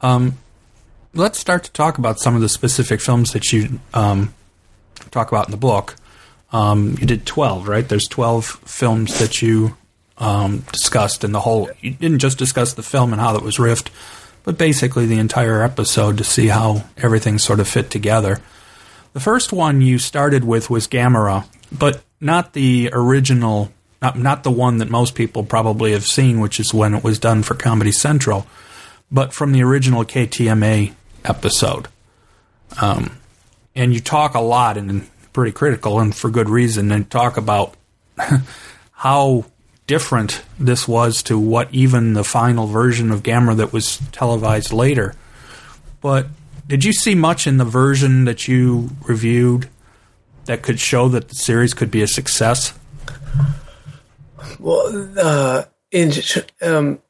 Um, 0.00 0.38
let's 1.12 1.38
start 1.38 1.64
to 1.64 1.72
talk 1.72 1.98
about 1.98 2.20
some 2.20 2.34
of 2.34 2.40
the 2.40 2.48
specific 2.48 3.02
films 3.02 3.32
that 3.32 3.52
you 3.52 3.80
um, 3.92 4.32
talk 5.10 5.30
about 5.30 5.46
in 5.46 5.50
the 5.50 5.56
book. 5.56 5.96
Um, 6.52 6.96
you 6.98 7.06
did 7.06 7.26
twelve, 7.26 7.68
right? 7.68 7.88
There's 7.88 8.08
twelve 8.08 8.46
films 8.46 9.18
that 9.18 9.42
you 9.42 9.76
um, 10.18 10.64
discussed, 10.72 11.24
in 11.24 11.32
the 11.32 11.40
whole. 11.40 11.70
You 11.80 11.92
didn't 11.92 12.18
just 12.18 12.38
discuss 12.38 12.74
the 12.74 12.82
film 12.82 13.12
and 13.12 13.20
how 13.20 13.36
it 13.36 13.42
was 13.42 13.56
riffed, 13.56 13.88
but 14.44 14.58
basically 14.58 15.06
the 15.06 15.18
entire 15.18 15.62
episode 15.62 16.18
to 16.18 16.24
see 16.24 16.48
how 16.48 16.84
everything 16.96 17.38
sort 17.38 17.60
of 17.60 17.68
fit 17.68 17.90
together. 17.90 18.40
The 19.12 19.20
first 19.20 19.52
one 19.52 19.80
you 19.80 19.98
started 19.98 20.44
with 20.44 20.70
was 20.70 20.86
Gamera, 20.86 21.46
but 21.76 22.02
not 22.20 22.52
the 22.52 22.90
original, 22.92 23.72
not 24.02 24.18
not 24.18 24.42
the 24.42 24.50
one 24.50 24.78
that 24.78 24.90
most 24.90 25.14
people 25.14 25.44
probably 25.44 25.92
have 25.92 26.06
seen, 26.06 26.40
which 26.40 26.60
is 26.60 26.74
when 26.74 26.94
it 26.94 27.04
was 27.04 27.18
done 27.18 27.42
for 27.42 27.54
Comedy 27.54 27.92
Central, 27.92 28.46
but 29.10 29.32
from 29.32 29.52
the 29.52 29.62
original 29.62 30.04
KTMA 30.04 30.94
episode. 31.24 31.88
Um, 32.80 33.17
and 33.74 33.92
you 33.92 34.00
talk 34.00 34.34
a 34.34 34.40
lot 34.40 34.76
and 34.76 35.08
pretty 35.32 35.52
critical, 35.52 36.00
and 36.00 36.14
for 36.14 36.30
good 36.30 36.48
reason, 36.48 36.90
and 36.90 37.10
talk 37.10 37.36
about 37.36 37.74
how 38.92 39.44
different 39.86 40.42
this 40.58 40.86
was 40.86 41.22
to 41.24 41.38
what 41.38 41.72
even 41.72 42.12
the 42.12 42.24
final 42.24 42.66
version 42.66 43.10
of 43.10 43.22
Gamera 43.22 43.56
that 43.56 43.72
was 43.72 43.98
televised 44.12 44.72
later. 44.72 45.14
But 46.00 46.26
did 46.66 46.84
you 46.84 46.92
see 46.92 47.14
much 47.14 47.46
in 47.46 47.56
the 47.56 47.64
version 47.64 48.24
that 48.26 48.46
you 48.46 48.90
reviewed 49.06 49.68
that 50.44 50.62
could 50.62 50.78
show 50.78 51.08
that 51.08 51.28
the 51.28 51.34
series 51.34 51.74
could 51.74 51.90
be 51.90 52.02
a 52.02 52.06
success? 52.06 52.78
Well, 54.58 55.10
uh, 55.18 55.64
in, 55.90 56.12
um, 56.62 57.00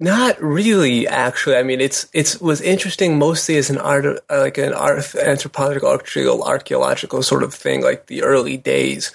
not 0.00 0.42
really. 0.42 1.06
Actually, 1.06 1.56
I 1.56 1.62
mean, 1.62 1.80
it's 1.80 2.08
it 2.12 2.38
was 2.40 2.60
interesting 2.60 3.18
mostly 3.18 3.56
as 3.56 3.70
an 3.70 3.78
art, 3.78 4.04
uh, 4.06 4.18
like 4.30 4.58
an 4.58 4.72
art, 4.72 5.14
anthropological, 5.14 6.42
archaeological 6.42 7.22
sort 7.22 7.42
of 7.42 7.54
thing, 7.54 7.82
like 7.82 8.06
the 8.06 8.22
early 8.22 8.56
days 8.56 9.12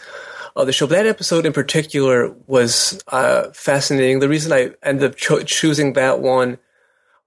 of 0.55 0.67
the 0.67 0.73
show. 0.73 0.85
But 0.87 0.95
that 0.95 1.07
episode 1.07 1.45
in 1.45 1.53
particular 1.53 2.33
was 2.47 3.03
uh, 3.07 3.49
fascinating. 3.51 4.19
The 4.19 4.29
reason 4.29 4.53
I 4.53 4.75
ended 4.83 5.11
up 5.11 5.17
cho- 5.17 5.43
choosing 5.43 5.93
that 5.93 6.19
one 6.21 6.59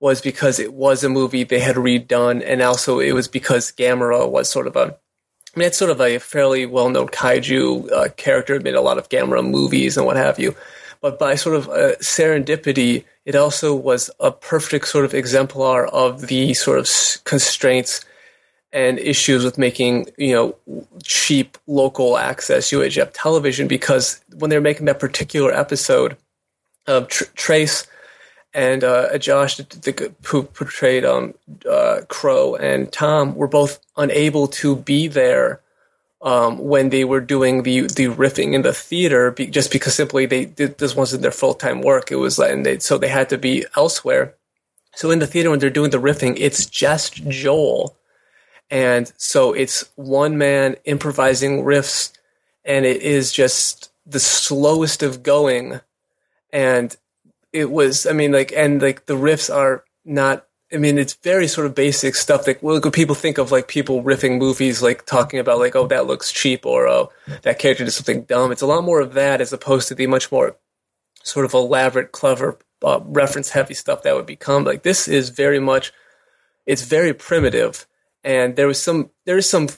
was 0.01 0.21
because 0.21 0.61
it 0.61 0.73
was 0.73 1.03
a 1.03 1.09
movie 1.09 1.42
they 1.42 1.59
had 1.59 1.77
redone, 1.77 2.42
and 2.47 2.62
also 2.62 3.01
it 3.01 3.12
was 3.12 3.27
because 3.27 3.73
Gamera 3.73 4.31
was 4.31 4.49
sort 4.49 4.68
of 4.68 4.77
a 4.77 4.97
I 5.57 5.59
mean, 5.59 5.66
it's 5.66 5.79
sort 5.79 5.90
of 5.90 6.01
a 6.01 6.18
fairly 6.18 6.66
well-known 6.66 7.09
kaiju 7.09 7.90
uh, 7.90 8.09
character. 8.16 8.61
Made 8.61 8.75
a 8.75 8.81
lot 8.81 8.99
of 8.99 9.09
Gamera 9.09 9.44
movies 9.44 9.97
and 9.97 10.07
what 10.07 10.16
have 10.16 10.38
you. 10.38 10.55
But 11.00 11.18
by 11.18 11.37
sort 11.37 11.56
of 11.56 11.68
uh, 11.68 11.96
serendipity, 12.00 13.04
it 13.24 13.37
also 13.37 13.74
was 13.74 14.11
a 14.18 14.32
perfect 14.32 14.88
sort 14.88 15.04
of 15.04 15.14
exemplar 15.14 15.87
of 15.87 16.26
the 16.26 16.54
sort 16.54 16.78
of 16.78 16.88
constraints 17.24 18.04
and 18.72 18.98
issues 18.98 19.44
with 19.44 19.56
making 19.58 20.08
you 20.18 20.34
know 20.34 20.56
cheap 21.02 21.56
local 21.66 22.18
access 22.18 22.70
UHF 22.70 23.11
television 23.14 23.66
because 23.66 24.20
when 24.37 24.50
they're 24.50 24.61
making 24.61 24.87
that 24.87 25.00
particular 25.00 25.52
episode 25.52 26.16
of 26.87 27.08
Tr- 27.08 27.24
Trace 27.34 27.87
and 28.54 28.82
uh, 28.82 29.16
Josh, 29.18 29.56
the, 29.56 30.12
who 30.24 30.42
portrayed 30.42 31.04
um, 31.04 31.34
uh, 31.68 32.00
Crow 32.08 32.54
and 32.54 32.90
Tom, 32.90 33.34
were 33.34 33.46
both 33.46 33.78
unable 33.96 34.48
to 34.48 34.74
be 34.74 35.06
there 35.06 35.61
um, 36.20 36.59
when 36.59 36.90
they 36.90 37.04
were 37.04 37.20
doing 37.20 37.62
the 37.62 37.83
the 37.83 38.09
riffing 38.09 38.54
in 38.54 38.62
the 38.62 38.72
theater, 38.72 39.31
be, 39.31 39.46
just 39.46 39.70
because 39.70 39.94
simply 39.94 40.26
they 40.26 40.46
this 40.46 40.96
wasn't 40.96 41.22
their 41.22 41.31
full 41.31 41.54
time 41.54 41.81
work. 41.81 42.11
It 42.11 42.16
was 42.16 42.38
and 42.38 42.66
they 42.66 42.78
so 42.78 42.98
they 42.98 43.09
had 43.09 43.28
to 43.31 43.38
be 43.38 43.64
elsewhere. 43.76 44.35
So 44.94 45.11
in 45.11 45.20
the 45.20 45.26
theater 45.26 45.50
when 45.50 45.61
they're 45.61 45.70
doing 45.70 45.90
the 45.90 46.00
riffing, 46.00 46.37
it's 46.38 46.66
just 46.66 47.14
Joel, 47.28 47.96
and 48.68 49.12
so 49.16 49.52
it's 49.52 49.88
one 49.94 50.37
man 50.37 50.76
improvising 50.85 51.62
riffs, 51.62 52.12
and 52.64 52.85
it 52.85 53.02
is 53.02 53.33
just 53.33 53.90
the 54.04 54.20
slowest 54.20 55.02
of 55.02 55.22
going, 55.22 55.81
and 56.52 56.96
it 57.52 57.70
was 57.70 58.07
I 58.07 58.12
mean 58.12 58.33
like 58.33 58.52
and 58.52 58.83
like 58.83 59.07
the 59.07 59.14
riffs 59.14 59.54
are 59.54 59.85
not 60.04 60.47
I 60.72 60.76
mean, 60.76 60.98
it's 60.98 61.14
very 61.14 61.48
sort 61.48 61.66
of 61.66 61.74
basic 61.74 62.14
stuff 62.14 62.44
that 62.44 62.62
well, 62.62 62.81
people 62.81 63.14
think 63.14 63.38
of 63.38 63.50
like 63.50 63.68
people 63.68 64.02
riffing 64.02 64.38
movies, 64.38 64.83
like 64.83 65.07
talking 65.07 65.40
about 65.40 65.59
like, 65.59 65.74
oh, 65.74 65.87
that 65.87 66.07
looks 66.07 66.31
cheap, 66.31 66.66
or 66.66 66.87
oh, 66.87 67.11
that 67.42 67.59
character 67.59 67.85
did 67.85 67.92
something 67.92 68.24
dumb. 68.24 68.52
It's 68.52 68.62
a 68.62 68.66
lot 68.66 68.85
more 68.85 69.00
of 69.00 69.14
that 69.14 69.40
as 69.40 69.52
opposed 69.52 69.88
to 69.88 69.94
the 69.94 70.07
much 70.07 70.31
more 70.31 70.57
sort 71.22 71.46
of 71.46 71.54
elaborate, 71.54 72.12
clever, 72.12 72.59
uh, 72.85 73.00
reference 73.04 73.50
heavy 73.50 73.74
stuff 73.74 74.02
that 74.02 74.14
would 74.14 74.26
become. 74.26 74.64
Like 74.64 74.83
this 74.83 75.09
is 75.09 75.31
very 75.31 75.59
much, 75.59 75.92
it's 76.66 76.83
very 76.83 77.14
primitive, 77.14 77.87
and 78.22 78.57
there 78.57 78.66
was 78.66 78.81
some 78.81 79.11
there 79.24 79.38
is 79.38 79.48
some 79.48 79.68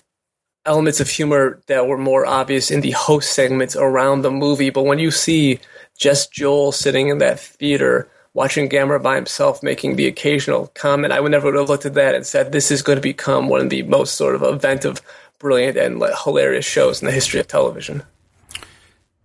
elements 0.66 1.00
of 1.00 1.08
humor 1.08 1.62
that 1.68 1.86
were 1.86 1.98
more 1.98 2.26
obvious 2.26 2.70
in 2.70 2.80
the 2.80 2.90
host 2.90 3.32
segments 3.32 3.76
around 3.76 4.22
the 4.22 4.30
movie, 4.30 4.70
but 4.70 4.82
when 4.84 4.98
you 4.98 5.12
see 5.12 5.60
just 5.96 6.32
Joel 6.32 6.72
sitting 6.72 7.08
in 7.08 7.18
that 7.18 7.38
theater 7.38 8.10
watching 8.34 8.68
Gamera 8.68 9.02
by 9.02 9.16
himself 9.16 9.62
making 9.62 9.96
the 9.96 10.06
occasional 10.06 10.68
comment, 10.68 11.12
I 11.12 11.20
would 11.20 11.32
never 11.32 11.46
would 11.46 11.56
have 11.56 11.68
looked 11.68 11.86
at 11.86 11.94
that 11.94 12.14
and 12.14 12.26
said, 12.26 12.52
this 12.52 12.70
is 12.70 12.82
going 12.82 12.96
to 12.96 13.02
become 13.02 13.48
one 13.48 13.60
of 13.60 13.70
the 13.70 13.82
most 13.82 14.14
sort 14.14 14.34
of 14.34 14.42
inventive, 14.42 15.00
brilliant, 15.38 15.76
and 15.76 16.02
hilarious 16.24 16.64
shows 16.64 17.02
in 17.02 17.06
the 17.06 17.12
history 17.12 17.40
of 17.40 17.48
television. 17.48 18.02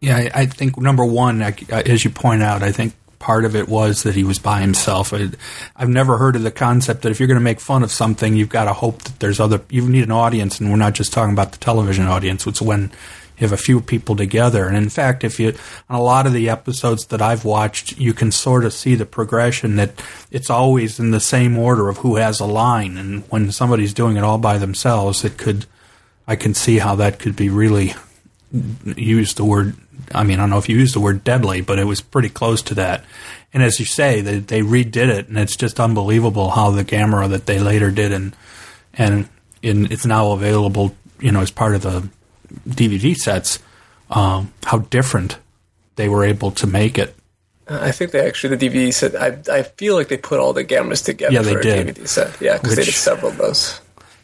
Yeah, 0.02 0.30
I 0.34 0.46
think 0.46 0.78
number 0.78 1.06
one, 1.06 1.42
as 1.42 2.04
you 2.04 2.12
point 2.12 2.44
out, 2.44 2.62
I 2.62 2.72
think 2.72 2.94
part 3.18 3.46
of 3.46 3.56
it 3.56 3.68
was 3.68 4.04
that 4.04 4.14
he 4.14 4.24
was 4.24 4.38
by 4.38 4.62
himself. 4.62 5.14
I, 5.14 5.30
have 5.78 5.90
never 5.90 6.18
heard 6.18 6.36
of 6.36 6.44
the 6.44 6.52
concept 6.52 7.02
that 7.02 7.10
if 7.10 7.20
you're 7.20 7.28
going 7.28 7.40
to 7.40 7.44
make 7.44 7.60
fun 7.60 7.82
of 7.82 7.92
something, 7.92 8.36
you've 8.36 8.50
got 8.50 8.66
to 8.66 8.74
hope 8.74 9.02
that 9.04 9.20
there's 9.20 9.40
other. 9.40 9.62
You 9.70 9.88
need 9.90 10.04
an 10.04 10.12
audience, 10.12 10.60
and 10.60 10.70
we're 10.70 10.78
not 10.78 10.94
just 10.94 11.12
talking 11.12 11.34
about 11.34 11.54
the 11.54 11.58
television 11.58 12.06
audience. 12.06 12.46
It's 12.46 12.62
when 12.62 12.92
you 13.38 13.46
have 13.46 13.52
a 13.52 13.58
few 13.58 13.82
people 13.82 14.16
together. 14.16 14.68
And 14.68 14.78
in 14.78 14.90
fact, 14.90 15.24
if 15.24 15.40
you, 15.40 15.54
on 15.90 16.00
a 16.00 16.04
lot 16.04 16.26
of 16.26 16.34
the 16.34 16.50
episodes 16.50 17.08
that 17.08 17.22
I've 17.22 17.46
watched, 17.46 17.98
you 17.98 18.14
can 18.14 18.32
sort 18.32 18.66
of 18.66 18.74
see 18.74 18.96
the 18.96 19.06
progression 19.06 19.76
that 19.76 20.02
it's 20.32 20.50
always 20.50 21.00
in 21.00 21.12
the 21.12 21.20
same 21.20 21.58
order 21.58 21.90
of 21.90 21.98
who 21.98 22.16
has 22.16 22.40
a 22.40 22.46
line. 22.46 22.98
And 22.98 23.24
when 23.30 23.52
somebody's 23.52 23.94
doing 23.94 24.18
it 24.18 24.24
all 24.24 24.38
by 24.38 24.58
themselves, 24.58 25.24
it 25.24 25.38
could, 25.38 25.66
I 26.28 26.36
can 26.36 26.54
see 26.54 26.80
how 26.80 26.96
that 26.96 27.20
could 27.20 27.36
be 27.36 27.50
really, 27.50 27.94
use 28.96 29.34
the 29.34 29.44
word, 29.44 29.76
I 30.14 30.24
mean, 30.24 30.40
I 30.40 30.44
don't 30.44 30.50
know 30.50 30.58
if 30.58 30.70
you 30.70 30.78
use 30.78 30.94
the 30.94 31.00
word 31.00 31.24
deadly, 31.24 31.62
but 31.62 31.80
it 31.80 31.86
was 31.86 32.02
pretty 32.02 32.30
close 32.30 32.62
to 32.64 32.76
that. 32.76 33.04
And 33.54 33.64
as 33.64 33.80
you 33.80 33.86
say, 33.86 34.22
they, 34.22 34.40
they 34.40 34.62
redid 34.62 35.10
it, 35.10 35.28
and 35.28 35.38
it's 35.38 35.56
just 35.56 35.80
unbelievable 35.80 36.50
how 36.50 36.72
the 36.72 36.84
Gamera 36.84 37.30
that 37.30 37.46
they 37.46 37.60
later 37.60 37.90
did, 37.90 38.12
and 38.12 38.36
and 38.94 39.30
in, 39.62 39.92
it's 39.92 40.06
now 40.06 40.32
available, 40.32 40.96
you 41.20 41.32
know, 41.32 41.42
as 41.42 41.52
part 41.52 41.76
of 41.76 41.82
the 41.82 42.10
DVD 42.68 43.16
sets, 43.16 43.60
um, 44.10 44.54
how 44.64 44.80
different 44.80 45.38
they 45.96 46.10
were 46.10 46.24
able 46.24 46.52
to 46.52 46.68
make 46.68 46.98
it. 46.98 47.16
I 47.68 47.92
think 47.92 48.12
they 48.12 48.26
actually 48.26 48.56
the 48.56 48.70
DVD 48.70 48.94
set. 48.94 49.16
I 49.16 49.40
I 49.52 49.64
feel 49.64 49.96
like 49.96 50.08
they 50.08 50.18
put 50.18 50.40
all 50.40 50.54
the 50.54 50.64
Gameras 50.64 51.04
together 51.04 51.34
yeah, 51.34 51.42
they 51.42 51.54
for 51.54 51.62
did. 51.62 51.90
a 51.90 51.94
DVD 51.94 52.08
set. 52.08 52.40
Yeah, 52.40 52.58
because 52.58 52.76
they 52.76 52.86
did 52.86 52.94
several 52.94 53.32
of 53.32 53.38
those. 53.38 53.82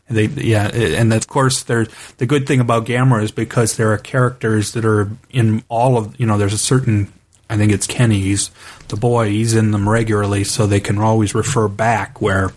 They 0.10 0.26
yeah, 0.26 0.68
and 0.68 1.12
of 1.12 1.28
course, 1.28 1.64
there's 1.64 1.88
the 2.18 2.28
good 2.28 2.46
thing 2.46 2.60
about 2.60 2.86
Gamera 2.86 3.24
is 3.24 3.32
because 3.32 3.78
there 3.78 3.92
are 3.94 3.98
characters 3.98 4.74
that 4.74 4.86
are 4.86 5.10
in 5.32 5.64
all 5.70 5.98
of 5.98 6.20
you 6.20 6.28
know. 6.28 6.38
There's 6.38 6.54
a 6.54 6.60
certain 6.60 7.12
I 7.50 7.58
think 7.58 7.72
it's 7.72 7.88
Kenny. 7.88 8.20
He's 8.20 8.52
the 8.90 8.96
boy. 8.96 9.30
He's 9.30 9.56
in 9.56 9.72
them 9.72 9.90
regularly, 9.90 10.44
so 10.44 10.68
they 10.68 10.80
can 10.80 11.00
always 11.00 11.34
refer 11.34 11.68
back. 11.68 12.22
Where 12.22 12.52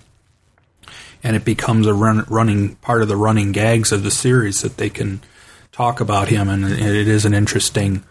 and 1.22 1.34
it 1.34 1.44
becomes 1.44 1.86
a 1.86 1.94
run, 1.94 2.24
running 2.28 2.76
part 2.76 3.00
of 3.00 3.08
the 3.08 3.16
running 3.16 3.52
gags 3.52 3.90
of 3.90 4.02
the 4.02 4.10
series 4.10 4.60
that 4.60 4.76
they 4.76 4.90
can 4.90 5.22
talk 5.74 6.00
about 6.00 6.28
him, 6.28 6.48
and 6.48 6.64
it 6.64 7.08
is 7.08 7.24
an 7.24 7.34
interesting 7.34 8.04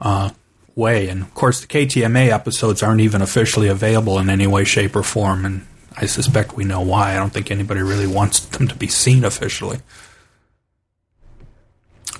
uh, 0.00 0.30
way. 0.76 1.08
And 1.08 1.22
of 1.22 1.34
course, 1.34 1.60
the 1.60 1.66
KTMA 1.66 2.28
episodes 2.28 2.84
aren't 2.84 3.00
even 3.00 3.20
officially 3.20 3.66
available 3.66 4.18
in 4.20 4.30
any 4.30 4.46
way, 4.46 4.62
shape, 4.62 4.94
or 4.94 5.02
form, 5.02 5.44
and 5.44 5.66
I 5.96 6.06
suspect 6.06 6.54
we 6.54 6.64
know 6.64 6.80
why. 6.80 7.12
I 7.12 7.16
don't 7.16 7.32
think 7.32 7.50
anybody 7.50 7.82
really 7.82 8.06
wants 8.06 8.38
them 8.40 8.68
to 8.68 8.76
be 8.76 8.86
seen 8.86 9.24
officially. 9.24 9.80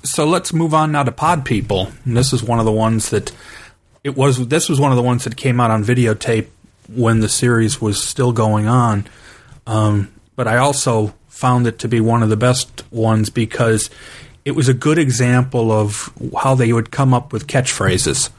So 0.02 0.24
let's 0.26 0.52
move 0.52 0.74
on 0.74 0.90
now 0.90 1.04
to 1.04 1.12
Pod 1.12 1.44
People. 1.44 1.92
And 2.04 2.16
this 2.16 2.32
is 2.32 2.42
one 2.42 2.58
of 2.58 2.64
the 2.64 2.72
ones 2.72 3.10
that 3.10 3.32
it 4.02 4.16
was. 4.16 4.48
This 4.48 4.68
was 4.68 4.80
one 4.80 4.90
of 4.90 4.96
the 4.96 5.02
ones 5.02 5.22
that 5.22 5.36
came 5.36 5.60
out 5.60 5.70
on 5.70 5.84
videotape 5.84 6.48
when 6.88 7.20
the 7.20 7.28
series 7.28 7.80
was 7.80 8.02
still 8.02 8.32
going 8.32 8.66
on. 8.66 9.06
Um, 9.68 10.12
but 10.34 10.48
I 10.48 10.56
also 10.56 11.14
found 11.28 11.66
it 11.66 11.78
to 11.78 11.88
be 11.88 12.00
one 12.00 12.22
of 12.22 12.28
the 12.28 12.36
best 12.36 12.82
ones 12.90 13.30
because 13.30 13.88
it 14.44 14.52
was 14.52 14.68
a 14.68 14.74
good 14.74 14.98
example 14.98 15.70
of 15.70 16.12
how 16.38 16.54
they 16.54 16.72
would 16.72 16.90
come 16.90 17.12
up 17.12 17.32
with 17.32 17.46
catchphrases 17.46 18.30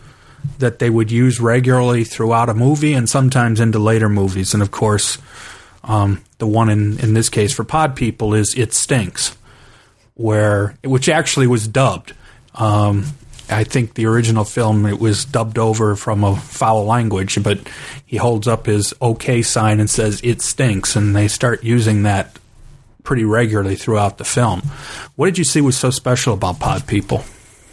that 0.60 0.80
they 0.80 0.90
would 0.90 1.12
use 1.12 1.40
regularly 1.40 2.04
throughout 2.04 2.50
a 2.50 2.54
movie 2.54 2.94
and 2.94 3.08
sometimes 3.08 3.60
into 3.60 3.80
later 3.80 4.10
movies. 4.10 4.54
And 4.54 4.64
of 4.64 4.72
course, 4.72 5.18
um, 5.84 6.22
the 6.40 6.48
one 6.48 6.70
in, 6.70 7.00
in 7.00 7.14
this 7.14 7.30
case 7.30 7.54
for 7.54 7.64
Pod 7.64 7.96
People 7.96 8.34
is 8.34 8.54
"It 8.58 8.74
Stinks," 8.74 9.36
where 10.16 10.78
which 10.84 11.10
actually 11.10 11.48
was 11.48 11.68
dubbed. 11.68 12.14
Um, 12.56 13.06
I 13.50 13.64
think 13.64 13.96
the 13.96 14.06
original 14.06 14.46
film 14.46 14.86
it 14.86 15.00
was 15.00 15.26
dubbed 15.26 15.58
over 15.58 15.96
from 15.96 16.24
a 16.24 16.36
foul 16.36 16.86
language, 16.86 17.42
but 17.44 17.60
he 18.06 18.18
holds 18.18 18.48
up 18.48 18.66
his 18.66 18.94
OK 19.02 19.42
sign 19.42 19.80
and 19.80 19.90
says 19.90 20.22
"It 20.24 20.42
stinks," 20.42 20.96
and 20.96 21.16
they 21.16 21.28
start 21.28 21.64
using 21.64 22.04
that 22.04 22.38
pretty 23.04 23.24
regularly 23.24 23.76
throughout 23.76 24.18
the 24.18 24.26
film. 24.26 24.62
What 25.16 25.26
did 25.28 25.38
you 25.38 25.44
see 25.44 25.62
was 25.62 25.78
so 25.78 25.90
special 25.90 26.34
about 26.34 26.60
Pod 26.60 26.88
People? 26.88 27.24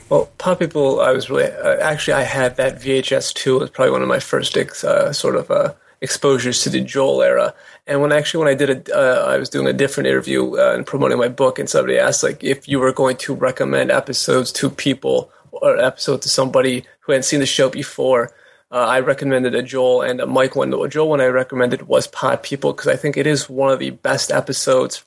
Well, 0.09 0.31
Pod 0.39 0.59
People, 0.59 1.01
I 1.01 1.13
was 1.13 1.29
really 1.29 1.45
uh, 1.45 1.77
actually 1.81 2.15
I 2.15 2.23
had 2.23 2.57
that 2.57 2.81
VHS 2.81 3.35
too. 3.35 3.57
It 3.57 3.61
was 3.61 3.71
probably 3.71 3.93
one 3.93 4.03
of 4.03 4.09
my 4.09 4.21
first 4.21 4.57
uh, 4.57 5.13
sort 5.13 5.37
of 5.37 5.51
uh, 5.51 5.75
exposures 6.01 6.63
to 6.63 6.71
the 6.71 6.81
Joel 6.81 7.23
era. 7.23 7.55
And 7.87 8.01
when 8.01 8.13
actually 8.13 8.45
when 8.45 8.53
I 8.53 8.57
did 8.57 8.89
a, 8.89 8.97
uh, 8.97 9.33
I 9.33 9.37
was 9.37 9.49
doing 9.49 9.67
a 9.67 9.73
different 9.73 10.07
interview 10.07 10.57
uh, 10.57 10.75
and 10.75 10.87
promoting 10.87 11.19
my 11.19 11.29
book, 11.29 11.59
and 11.59 11.69
somebody 11.69 11.99
asked 11.99 12.23
like 12.23 12.43
if 12.43 12.69
you 12.69 12.79
were 12.79 12.93
going 12.93 13.17
to 13.19 13.35
recommend 13.35 13.91
episodes 13.91 14.53
to 14.53 14.71
people 14.71 15.31
or 15.53 15.79
episode 15.79 16.23
to 16.23 16.29
somebody 16.29 16.85
who 17.01 17.13
hadn't 17.13 17.25
seen 17.25 17.41
the 17.41 17.47
show 17.47 17.69
before. 17.69 18.33
Uh, 18.71 18.85
I 18.85 19.01
recommended 19.01 19.55
a 19.55 19.63
Joel 19.63 20.03
and 20.03 20.21
a 20.21 20.27
Mike 20.27 20.55
one. 20.55 20.69
The 20.69 20.89
Joel 20.89 21.09
one 21.09 21.21
I 21.23 21.27
recommended 21.27 21.89
was 21.89 22.07
Pod 22.07 22.43
People 22.43 22.73
because 22.73 22.87
I 22.87 22.97
think 22.97 23.17
it 23.17 23.27
is 23.27 23.49
one 23.49 23.73
of 23.73 23.79
the 23.79 23.91
best 23.91 24.31
episodes 24.31 25.05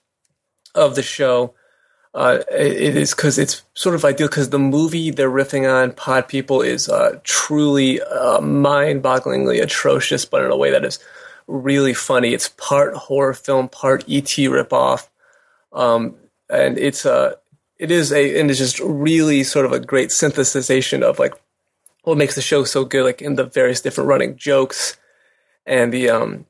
of 0.75 0.95
the 0.95 1.03
show. 1.03 1.53
Uh, 2.13 2.39
it 2.51 2.97
is 2.97 3.15
because 3.15 3.37
it's 3.39 3.63
sort 3.73 3.95
of 3.95 4.03
ideal 4.03 4.27
because 4.27 4.49
the 4.49 4.59
movie 4.59 5.11
they're 5.11 5.31
riffing 5.31 5.71
on, 5.71 5.93
Pod 5.93 6.27
People, 6.27 6.61
is 6.61 6.89
uh, 6.89 7.19
truly 7.23 8.01
uh, 8.01 8.41
mind-bogglingly 8.41 9.61
atrocious, 9.61 10.25
but 10.25 10.43
in 10.43 10.51
a 10.51 10.57
way 10.57 10.71
that 10.71 10.83
is 10.83 10.99
really 11.47 11.93
funny. 11.93 12.33
It's 12.33 12.49
part 12.49 12.93
horror 12.95 13.33
film, 13.33 13.69
part 13.69 14.03
ET 14.09 14.25
ripoff, 14.25 15.07
um, 15.71 16.15
and 16.49 16.77
it's 16.77 17.05
a 17.05 17.13
uh, 17.13 17.35
it 17.79 17.91
is 17.91 18.11
a 18.11 18.39
and 18.39 18.49
it's 18.49 18.59
just 18.59 18.79
really 18.81 19.43
sort 19.43 19.65
of 19.65 19.71
a 19.71 19.79
great 19.79 20.09
synthesization 20.09 21.01
of 21.01 21.17
like 21.17 21.33
what 22.03 22.17
makes 22.17 22.35
the 22.35 22.41
show 22.41 22.63
so 22.63 22.83
good, 22.83 23.05
like 23.05 23.21
in 23.21 23.35
the 23.35 23.45
various 23.45 23.81
different 23.81 24.09
running 24.09 24.35
jokes 24.35 24.97
and 25.65 25.93
the 25.93 26.09
um 26.09 26.45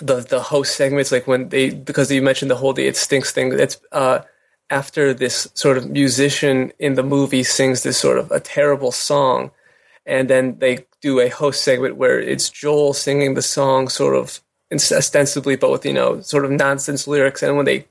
the 0.00 0.20
the 0.20 0.40
host 0.40 0.76
segments, 0.76 1.12
like 1.12 1.26
when 1.26 1.48
they 1.48 1.70
because 1.70 2.10
you 2.10 2.22
mentioned 2.22 2.50
the 2.50 2.56
whole 2.56 2.72
the 2.72 2.86
it 2.86 2.96
stinks 2.96 3.30
thing. 3.32 3.52
It's 3.58 3.80
uh 3.92 4.20
after 4.70 5.14
this 5.14 5.48
sort 5.54 5.76
of 5.76 5.90
musician 5.90 6.72
in 6.78 6.94
the 6.94 7.02
movie 7.02 7.42
sings 7.42 7.82
this 7.82 7.98
sort 7.98 8.18
of 8.18 8.30
a 8.30 8.40
terrible 8.40 8.92
song, 8.92 9.50
and 10.06 10.28
then 10.28 10.58
they 10.58 10.86
do 11.00 11.20
a 11.20 11.28
host 11.28 11.62
segment 11.62 11.96
where 11.96 12.20
it's 12.20 12.50
Joel 12.50 12.94
singing 12.94 13.34
the 13.34 13.42
song 13.42 13.88
sort 13.88 14.16
of 14.16 14.40
ostensibly, 14.72 15.56
but 15.56 15.70
with 15.70 15.86
you 15.86 15.92
know 15.92 16.20
sort 16.20 16.44
of 16.44 16.50
nonsense 16.50 17.06
lyrics, 17.06 17.42
and 17.42 17.56
when 17.56 17.66
they 17.66 17.86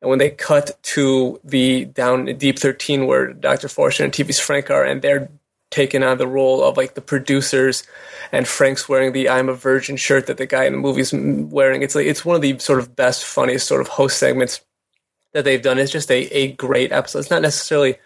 and 0.00 0.10
when 0.10 0.18
they 0.18 0.30
cut 0.30 0.78
to 0.82 1.40
the 1.44 1.86
down 1.86 2.26
deep 2.36 2.58
13 2.58 3.06
where 3.06 3.32
Dr. 3.32 3.68
Forrester 3.68 4.04
and 4.04 4.12
TV's 4.12 4.40
Frank 4.40 4.70
are, 4.70 4.84
and 4.84 5.00
they're 5.00 5.28
taking 5.72 6.02
on 6.02 6.18
the 6.18 6.26
role 6.26 6.62
of 6.62 6.76
like 6.76 6.94
the 6.94 7.00
producers, 7.00 7.82
and 8.30 8.46
Frank's 8.46 8.88
wearing 8.88 9.12
the 9.12 9.28
"I'm 9.28 9.48
a 9.48 9.54
Virgin" 9.54 9.96
shirt 9.96 10.26
that 10.26 10.36
the 10.36 10.46
guy 10.46 10.64
in 10.64 10.72
the 10.72 10.78
movie's 10.78 11.12
wearing. 11.12 11.82
It's 11.82 11.94
like 11.94 12.06
it's 12.06 12.24
one 12.24 12.36
of 12.36 12.42
the 12.42 12.58
sort 12.58 12.78
of 12.78 12.94
best, 12.94 13.24
funniest 13.24 13.66
sort 13.66 13.80
of 13.80 13.88
host 13.88 14.18
segments 14.18 14.60
that 15.32 15.44
they've 15.44 15.62
done. 15.62 15.78
It's 15.78 15.90
just 15.90 16.10
a 16.10 16.26
a 16.34 16.52
great 16.52 16.92
episode. 16.92 17.20
It's 17.20 17.30
not 17.30 17.42
necessarily 17.42 17.96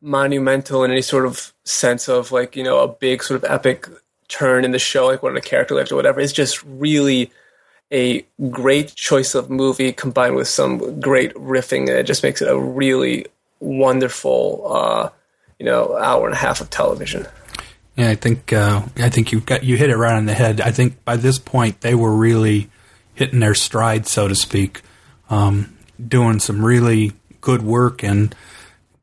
monumental 0.00 0.84
in 0.84 0.92
any 0.92 1.02
sort 1.02 1.26
of 1.26 1.52
sense 1.64 2.08
of 2.08 2.30
like 2.30 2.54
you 2.54 2.62
know 2.62 2.78
a 2.78 2.88
big 2.88 3.22
sort 3.22 3.42
of 3.42 3.50
epic 3.50 3.88
turn 4.28 4.64
in 4.64 4.70
the 4.70 4.78
show, 4.78 5.06
like 5.06 5.22
what 5.22 5.36
a 5.36 5.40
character 5.40 5.74
left 5.74 5.90
or 5.90 5.96
whatever. 5.96 6.20
It's 6.20 6.32
just 6.32 6.62
really 6.64 7.32
a 7.92 8.24
great 8.50 8.94
choice 8.94 9.34
of 9.34 9.50
movie 9.50 9.92
combined 9.92 10.36
with 10.36 10.48
some 10.48 11.00
great 11.00 11.34
riffing, 11.34 11.88
and 11.88 11.98
it 11.98 12.04
just 12.04 12.22
makes 12.22 12.42
it 12.42 12.48
a 12.48 12.58
really 12.58 13.26
wonderful, 13.60 14.62
uh, 14.70 15.08
you 15.58 15.66
know, 15.66 15.96
hour 15.96 16.26
and 16.26 16.34
a 16.34 16.38
half 16.38 16.60
of 16.60 16.70
television. 16.70 17.26
Yeah, 17.96 18.10
I 18.10 18.14
think 18.14 18.52
uh, 18.52 18.82
I 18.96 19.08
think 19.08 19.32
you 19.32 19.40
got 19.40 19.64
you 19.64 19.76
hit 19.76 19.90
it 19.90 19.96
right 19.96 20.14
on 20.14 20.26
the 20.26 20.34
head. 20.34 20.60
I 20.60 20.70
think 20.70 21.04
by 21.04 21.16
this 21.16 21.38
point 21.38 21.80
they 21.80 21.94
were 21.94 22.12
really 22.12 22.70
hitting 23.14 23.40
their 23.40 23.54
stride, 23.54 24.06
so 24.06 24.28
to 24.28 24.36
speak, 24.36 24.82
um, 25.28 25.76
doing 26.06 26.38
some 26.38 26.64
really 26.64 27.12
good 27.40 27.62
work, 27.62 28.04
and 28.04 28.34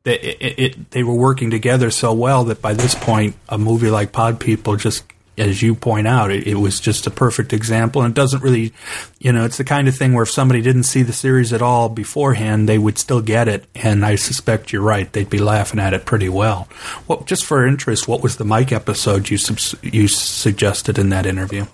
they 0.04 0.18
it, 0.18 0.58
it, 0.58 0.90
they 0.92 1.02
were 1.02 1.14
working 1.14 1.50
together 1.50 1.90
so 1.90 2.14
well 2.14 2.44
that 2.44 2.62
by 2.62 2.72
this 2.72 2.94
point, 2.94 3.36
a 3.50 3.58
movie 3.58 3.90
like 3.90 4.12
Pod 4.12 4.40
People 4.40 4.76
just 4.76 5.04
as 5.38 5.62
you 5.62 5.74
point 5.74 6.06
out, 6.06 6.30
it, 6.30 6.46
it, 6.46 6.54
was 6.54 6.80
just 6.80 7.06
a 7.06 7.10
perfect 7.10 7.52
example. 7.52 8.02
And 8.02 8.12
it 8.12 8.14
doesn't 8.14 8.42
really, 8.42 8.72
you 9.18 9.32
know, 9.32 9.44
it's 9.44 9.58
the 9.58 9.64
kind 9.64 9.88
of 9.88 9.96
thing 9.96 10.12
where 10.14 10.22
if 10.22 10.30
somebody 10.30 10.62
didn't 10.62 10.84
see 10.84 11.02
the 11.02 11.12
series 11.12 11.52
at 11.52 11.62
all 11.62 11.88
beforehand, 11.88 12.68
they 12.68 12.78
would 12.78 12.98
still 12.98 13.20
get 13.20 13.48
it. 13.48 13.64
And 13.74 14.04
I 14.04 14.16
suspect 14.16 14.72
you're 14.72 14.82
right; 14.82 15.12
they'd 15.12 15.30
be 15.30 15.38
laughing 15.38 15.80
at 15.80 15.94
it 15.94 16.04
pretty 16.04 16.28
well. 16.28 16.68
Well, 17.06 17.22
just 17.22 17.44
for 17.44 17.66
interest, 17.66 18.08
what 18.08 18.22
was 18.22 18.36
the 18.36 18.44
Mike 18.44 18.72
episode 18.72 19.28
you 19.28 19.38
you 19.82 20.08
suggested 20.08 20.98
in 20.98 21.10
that 21.10 21.26
interview? 21.26 21.66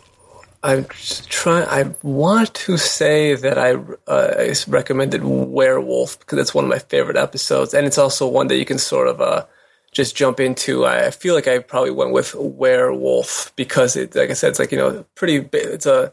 I'm 0.65 0.85
trying. 0.85 1.67
I 1.69 1.95
want 2.03 2.55
to 2.55 2.77
say 2.77 3.35
that 3.35 3.59
I, 3.59 3.73
uh, 4.07 4.35
I 4.39 4.55
recommended 4.69 5.25
Werewolf 5.25 6.21
because 6.21 6.39
it's 6.39 6.55
one 6.55 6.65
of 6.65 6.71
my 6.71 6.79
favorite 6.79 7.17
episodes, 7.17 7.75
and 7.75 7.87
it's 7.87 7.99
also 7.99 8.29
one 8.29 8.47
that 8.49 8.57
you 8.57 8.65
can 8.65 8.79
sort 8.79 9.09
of. 9.09 9.21
Uh, 9.21 9.45
just 9.93 10.17
jump 10.17 10.41
into. 10.41 10.85
I 10.87 11.11
feel 11.11 11.35
like 11.35 11.47
I 11.47 11.59
probably 11.59 11.91
went 11.91 12.13
with 12.13 12.35
Werewolf 12.35 13.53
because 13.57 13.95
it, 13.95 14.15
like 14.15 14.31
I 14.31 14.33
said, 14.33 14.51
it's 14.51 14.59
like 14.59 14.73
you 14.73 14.79
know, 14.79 15.05
pretty. 15.15 15.49
It's 15.53 15.87
a 15.87 16.13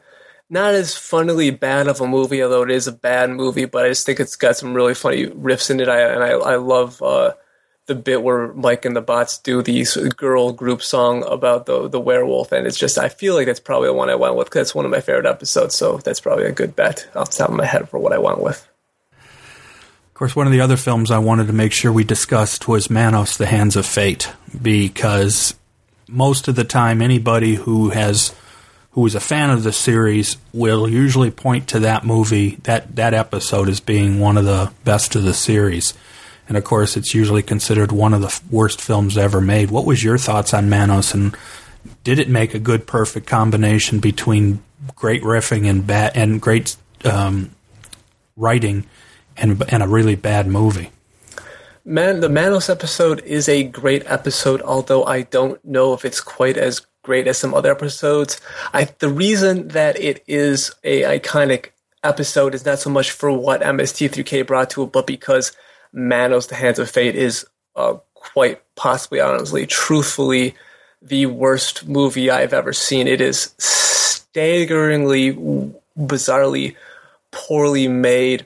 not 0.49 0.73
as 0.73 0.95
funnily 0.95 1.51
bad 1.51 1.87
of 1.87 2.01
a 2.01 2.07
movie, 2.07 2.43
although 2.43 2.63
it 2.63 2.71
is 2.71 2.87
a 2.87 2.91
bad 2.91 3.29
movie. 3.29 3.65
But 3.65 3.85
I 3.85 3.89
just 3.89 4.05
think 4.05 4.19
it's 4.19 4.35
got 4.35 4.57
some 4.57 4.73
really 4.73 4.93
funny 4.93 5.27
riffs 5.27 5.71
in 5.71 5.79
it. 5.79 5.87
I 5.87 6.01
and 6.01 6.23
I, 6.23 6.31
I 6.31 6.55
love 6.57 7.01
uh, 7.01 7.33
the 7.85 7.95
bit 7.95 8.21
where 8.21 8.53
Mike 8.53 8.83
and 8.83 8.95
the 8.95 9.01
Bots 9.01 9.37
do 9.37 9.61
the 9.61 9.85
girl 10.17 10.51
group 10.51 10.81
song 10.81 11.23
about 11.23 11.65
the 11.65 11.87
the 11.87 12.01
werewolf, 12.01 12.51
and 12.51 12.67
it's 12.67 12.77
just 12.77 12.97
I 12.97 13.07
feel 13.09 13.33
like 13.33 13.45
that's 13.45 13.61
probably 13.61 13.87
the 13.87 13.93
one 13.93 14.09
I 14.09 14.15
went 14.15 14.35
with 14.35 14.47
because 14.47 14.69
it's 14.69 14.75
one 14.75 14.85
of 14.85 14.91
my 14.91 15.01
favorite 15.01 15.25
episodes. 15.25 15.75
So 15.75 15.97
that's 15.97 16.19
probably 16.19 16.45
a 16.45 16.51
good 16.51 16.75
bet 16.75 17.09
off 17.15 17.31
the 17.31 17.37
top 17.37 17.49
of 17.49 17.55
my 17.55 17.65
head 17.65 17.87
for 17.89 17.97
what 17.97 18.13
I 18.13 18.17
went 18.17 18.41
with 18.41 18.68
course, 20.19 20.35
one 20.35 20.47
of 20.47 20.51
the 20.51 20.59
other 20.59 20.75
films 20.75 21.11
I 21.11 21.19
wanted 21.19 21.47
to 21.47 21.53
make 21.53 21.71
sure 21.71 21.93
we 21.93 22.03
discussed 22.03 22.67
was 22.67 22.89
Manos: 22.89 23.37
The 23.37 23.45
Hands 23.45 23.73
of 23.77 23.85
Fate, 23.85 24.29
because 24.61 25.55
most 26.09 26.49
of 26.49 26.57
the 26.57 26.65
time, 26.65 27.01
anybody 27.01 27.55
who 27.55 27.91
has 27.91 28.35
who 28.91 29.05
is 29.05 29.15
a 29.15 29.21
fan 29.21 29.49
of 29.49 29.63
the 29.63 29.71
series 29.71 30.35
will 30.51 30.89
usually 30.89 31.31
point 31.31 31.69
to 31.69 31.79
that 31.79 32.05
movie, 32.05 32.57
that 32.63 32.97
that 32.97 33.13
episode, 33.13 33.69
as 33.69 33.79
being 33.79 34.19
one 34.19 34.35
of 34.35 34.43
the 34.43 34.73
best 34.83 35.15
of 35.15 35.23
the 35.23 35.33
series. 35.33 35.93
And 36.49 36.57
of 36.57 36.65
course, 36.65 36.97
it's 36.97 37.15
usually 37.15 37.43
considered 37.43 37.93
one 37.93 38.13
of 38.13 38.19
the 38.19 38.41
worst 38.51 38.81
films 38.81 39.17
ever 39.17 39.39
made. 39.39 39.71
What 39.71 39.85
was 39.85 40.03
your 40.03 40.17
thoughts 40.17 40.53
on 40.53 40.69
Manos, 40.69 41.13
and 41.13 41.33
did 42.03 42.19
it 42.19 42.27
make 42.27 42.53
a 42.53 42.59
good, 42.59 42.85
perfect 42.85 43.25
combination 43.25 44.01
between 44.01 44.61
great 44.97 45.23
riffing 45.23 45.65
and 45.69 45.87
bad 45.87 46.11
and 46.15 46.41
great 46.41 46.75
um, 47.05 47.51
writing? 48.35 48.85
And 49.39 49.63
and 49.71 49.83
a 49.83 49.87
really 49.87 50.15
bad 50.15 50.47
movie. 50.47 50.91
Man, 51.85 52.19
the 52.19 52.29
Manos 52.29 52.69
episode 52.69 53.21
is 53.23 53.49
a 53.49 53.63
great 53.63 54.03
episode, 54.05 54.61
although 54.61 55.05
I 55.05 55.23
don't 55.23 55.63
know 55.65 55.93
if 55.93 56.05
it's 56.05 56.21
quite 56.21 56.57
as 56.57 56.85
great 57.03 57.27
as 57.27 57.37
some 57.37 57.53
other 57.53 57.71
episodes. 57.71 58.39
I 58.73 58.89
the 58.99 59.09
reason 59.09 59.69
that 59.69 59.99
it 59.99 60.23
is 60.27 60.71
a 60.83 61.01
iconic 61.03 61.69
episode 62.03 62.53
is 62.53 62.65
not 62.65 62.79
so 62.79 62.89
much 62.89 63.11
for 63.11 63.31
what 63.31 63.61
MST3K 63.61 64.45
brought 64.45 64.69
to 64.71 64.83
it, 64.83 64.91
but 64.91 65.07
because 65.07 65.51
Manos: 65.91 66.47
The 66.47 66.55
Hands 66.55 66.77
of 66.77 66.89
Fate 66.89 67.15
is 67.15 67.45
uh, 67.75 67.95
quite 68.13 68.61
possibly, 68.75 69.19
honestly, 69.19 69.65
truthfully, 69.65 70.55
the 71.01 71.25
worst 71.27 71.87
movie 71.87 72.29
I've 72.29 72.53
ever 72.53 72.73
seen. 72.73 73.07
It 73.07 73.21
is 73.21 73.53
staggeringly, 73.57 75.33
bizarrely 75.97 76.75
poorly 77.31 77.87
made 77.87 78.45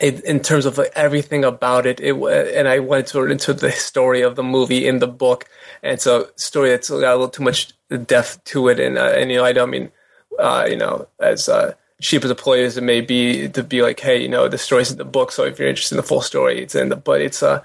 it, 0.00 0.24
in 0.24 0.40
terms 0.40 0.66
of 0.66 0.78
like 0.78 0.92
everything 0.94 1.44
about 1.44 1.86
it, 1.86 2.00
it 2.00 2.14
and 2.14 2.68
I 2.68 2.78
went 2.78 3.08
sort 3.08 3.26
of 3.26 3.32
into 3.32 3.52
the 3.52 3.70
story 3.72 4.22
of 4.22 4.36
the 4.36 4.42
movie 4.42 4.86
in 4.86 4.98
the 4.98 5.06
book, 5.06 5.46
and 5.82 6.00
so 6.00 6.28
story 6.36 6.70
that's 6.70 6.90
got 6.90 7.02
a 7.02 7.16
little 7.16 7.28
too 7.28 7.42
much 7.42 7.72
depth 8.06 8.42
to 8.44 8.68
it, 8.68 8.80
and 8.80 8.98
uh, 8.98 9.12
and 9.16 9.30
you 9.30 9.38
know 9.38 9.44
I 9.44 9.52
don't 9.52 9.70
mean 9.70 9.90
uh, 10.38 10.66
you 10.68 10.76
know 10.76 11.08
as 11.18 11.48
uh, 11.48 11.74
cheap 12.00 12.24
as 12.24 12.30
a 12.30 12.34
play 12.34 12.64
as 12.64 12.76
it 12.76 12.84
may 12.84 13.00
be 13.00 13.48
to 13.48 13.62
be 13.62 13.82
like 13.82 14.00
hey 14.00 14.22
you 14.22 14.28
know 14.28 14.48
the 14.48 14.58
story's 14.58 14.90
in 14.90 14.98
the 14.98 15.04
book, 15.04 15.32
so 15.32 15.44
if 15.44 15.58
you're 15.58 15.68
interested 15.68 15.96
in 15.96 15.98
the 15.98 16.06
full 16.06 16.22
story, 16.22 16.62
it's 16.62 16.74
in 16.74 16.88
the 16.88 16.96
but 16.96 17.20
it's 17.20 17.42
a 17.42 17.64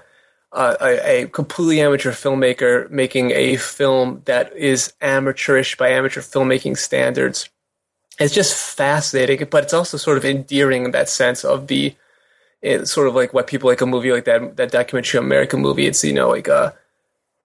a, 0.52 1.22
a 1.24 1.26
completely 1.28 1.80
amateur 1.80 2.12
filmmaker 2.12 2.88
making 2.90 3.32
a 3.32 3.56
film 3.56 4.22
that 4.26 4.56
is 4.56 4.92
amateurish 5.00 5.76
by 5.76 5.88
amateur 5.88 6.20
filmmaking 6.20 6.78
standards. 6.78 7.48
It's 8.20 8.32
just 8.32 8.54
fascinating, 8.54 9.44
but 9.50 9.64
it's 9.64 9.74
also 9.74 9.96
sort 9.96 10.16
of 10.16 10.24
endearing 10.24 10.84
in 10.84 10.92
that 10.92 11.08
sense 11.08 11.44
of 11.44 11.66
the 11.66 11.96
it's 12.64 12.90
sort 12.90 13.08
of 13.08 13.14
like 13.14 13.34
what 13.34 13.46
people 13.46 13.68
like 13.68 13.82
a 13.82 13.86
movie 13.86 14.10
like 14.10 14.24
that 14.24 14.56
that 14.56 14.72
documentary 14.72 15.18
American 15.18 15.60
movie. 15.60 15.86
It's 15.86 16.02
you 16.02 16.12
know 16.12 16.30
like 16.30 16.48
uh 16.48 16.72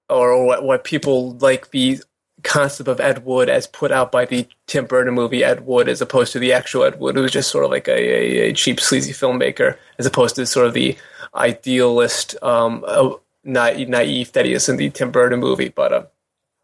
or, 0.10 0.46
what 0.46 0.64
what 0.64 0.84
people 0.84 1.34
like 1.34 1.72
the 1.72 2.00
concept 2.42 2.88
of 2.88 3.02
Ed 3.02 3.26
Wood 3.26 3.50
as 3.50 3.68
put 3.68 3.92
out 3.92 4.12
by 4.12 4.26
the 4.26 4.48
Tim 4.66 4.86
Burton 4.86 5.14
movie 5.14 5.44
Ed 5.44 5.66
Wood 5.66 5.90
as 5.90 6.02
opposed 6.02 6.32
to 6.34 6.40
the 6.40 6.54
actual 6.54 6.86
Ed 6.86 7.00
Wood. 7.00 7.18
It 7.18 7.22
was 7.22 7.34
just 7.34 7.52
sort 7.52 7.66
of 7.66 7.72
like 7.72 7.88
a, 7.88 7.92
a, 7.92 8.50
a 8.50 8.54
cheap 8.54 8.80
sleazy 8.80 9.12
filmmaker 9.12 9.78
as 9.98 10.06
opposed 10.06 10.36
to 10.38 10.46
sort 10.46 10.68
of 10.68 10.74
the 10.74 10.98
idealist 11.36 12.42
um 12.42 12.84
uh, 12.88 13.12
naive 13.44 14.32
that 14.32 14.46
he 14.46 14.54
is 14.54 14.70
in 14.70 14.78
the 14.78 14.90
Tim 14.90 15.12
Burton 15.12 15.40
movie. 15.40 15.70
But 15.70 15.94
uh, 15.94 16.04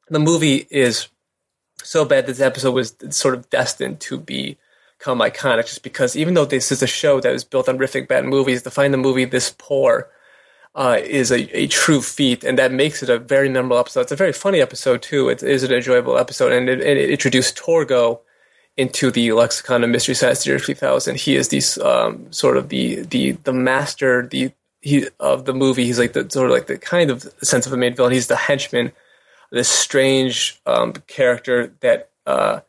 the 0.08 0.20
movie 0.20 0.66
is 0.70 1.10
so 1.84 2.06
bad 2.06 2.26
this 2.26 2.40
episode 2.40 2.72
was 2.72 2.96
sort 3.10 3.36
of 3.36 3.50
destined 3.50 4.00
to 4.00 4.18
be 4.18 4.58
become 5.06 5.20
iconic 5.20 5.68
just 5.68 5.84
because 5.84 6.16
even 6.16 6.34
though 6.34 6.46
this 6.46 6.72
is 6.72 6.82
a 6.82 6.88
show 6.88 7.20
that 7.22 7.32
was 7.32 7.44
built 7.44 7.70
on 7.70 7.78
riffing 7.78 8.08
bad 8.08 8.26
movies, 8.26 8.64
to 8.64 8.72
find 8.72 8.94
a 8.94 8.98
movie 8.98 9.26
this 9.26 9.54
poor 9.58 10.10
uh, 10.74 10.98
is 11.04 11.32
a, 11.32 11.58
a 11.58 11.68
true 11.68 12.02
feat, 12.02 12.44
and 12.44 12.58
that 12.58 12.72
makes 12.72 13.04
it 13.04 13.10
a 13.10 13.20
very 13.20 13.48
memorable 13.48 13.78
episode. 13.78 14.02
It's 14.02 14.12
a 14.12 14.16
very 14.16 14.34
funny 14.34 14.62
episode 14.62 15.04
too. 15.04 15.30
It 15.30 15.44
is 15.44 15.64
an 15.64 15.72
enjoyable 15.72 16.18
episode, 16.18 16.52
and 16.52 16.68
it, 16.68 16.82
it 16.82 17.10
introduced 17.10 17.56
Torgo 17.56 18.20
into 18.78 19.12
the 19.12 19.32
lexicon 19.32 19.84
of 19.84 19.90
Mystery 19.92 20.16
Science 20.16 20.44
Theater 20.44 20.60
3000. 20.60 21.18
He 21.18 21.36
is 21.36 21.50
the 21.50 21.62
um, 21.88 22.32
sort 22.34 22.58
of 22.58 22.70
the 22.70 23.04
the 23.04 23.34
the 23.44 23.54
master 23.54 24.28
the 24.28 24.52
he 24.82 25.08
of 25.20 25.46
the 25.46 25.54
movie. 25.54 25.86
He's 25.86 26.00
like 26.00 26.14
the 26.14 26.28
sort 26.30 26.50
of 26.50 26.52
like 26.58 26.66
the 26.66 26.80
kind 26.80 27.12
of 27.12 27.22
sense 27.44 27.68
of 27.68 27.74
a 27.74 27.78
main 27.78 27.96
villain. 27.96 28.12
He's 28.12 28.28
the 28.28 28.36
henchman, 28.36 28.92
this 29.52 29.70
strange 29.70 30.60
um, 30.66 30.94
character 31.08 31.72
that. 31.82 32.10
Uh, 32.26 32.62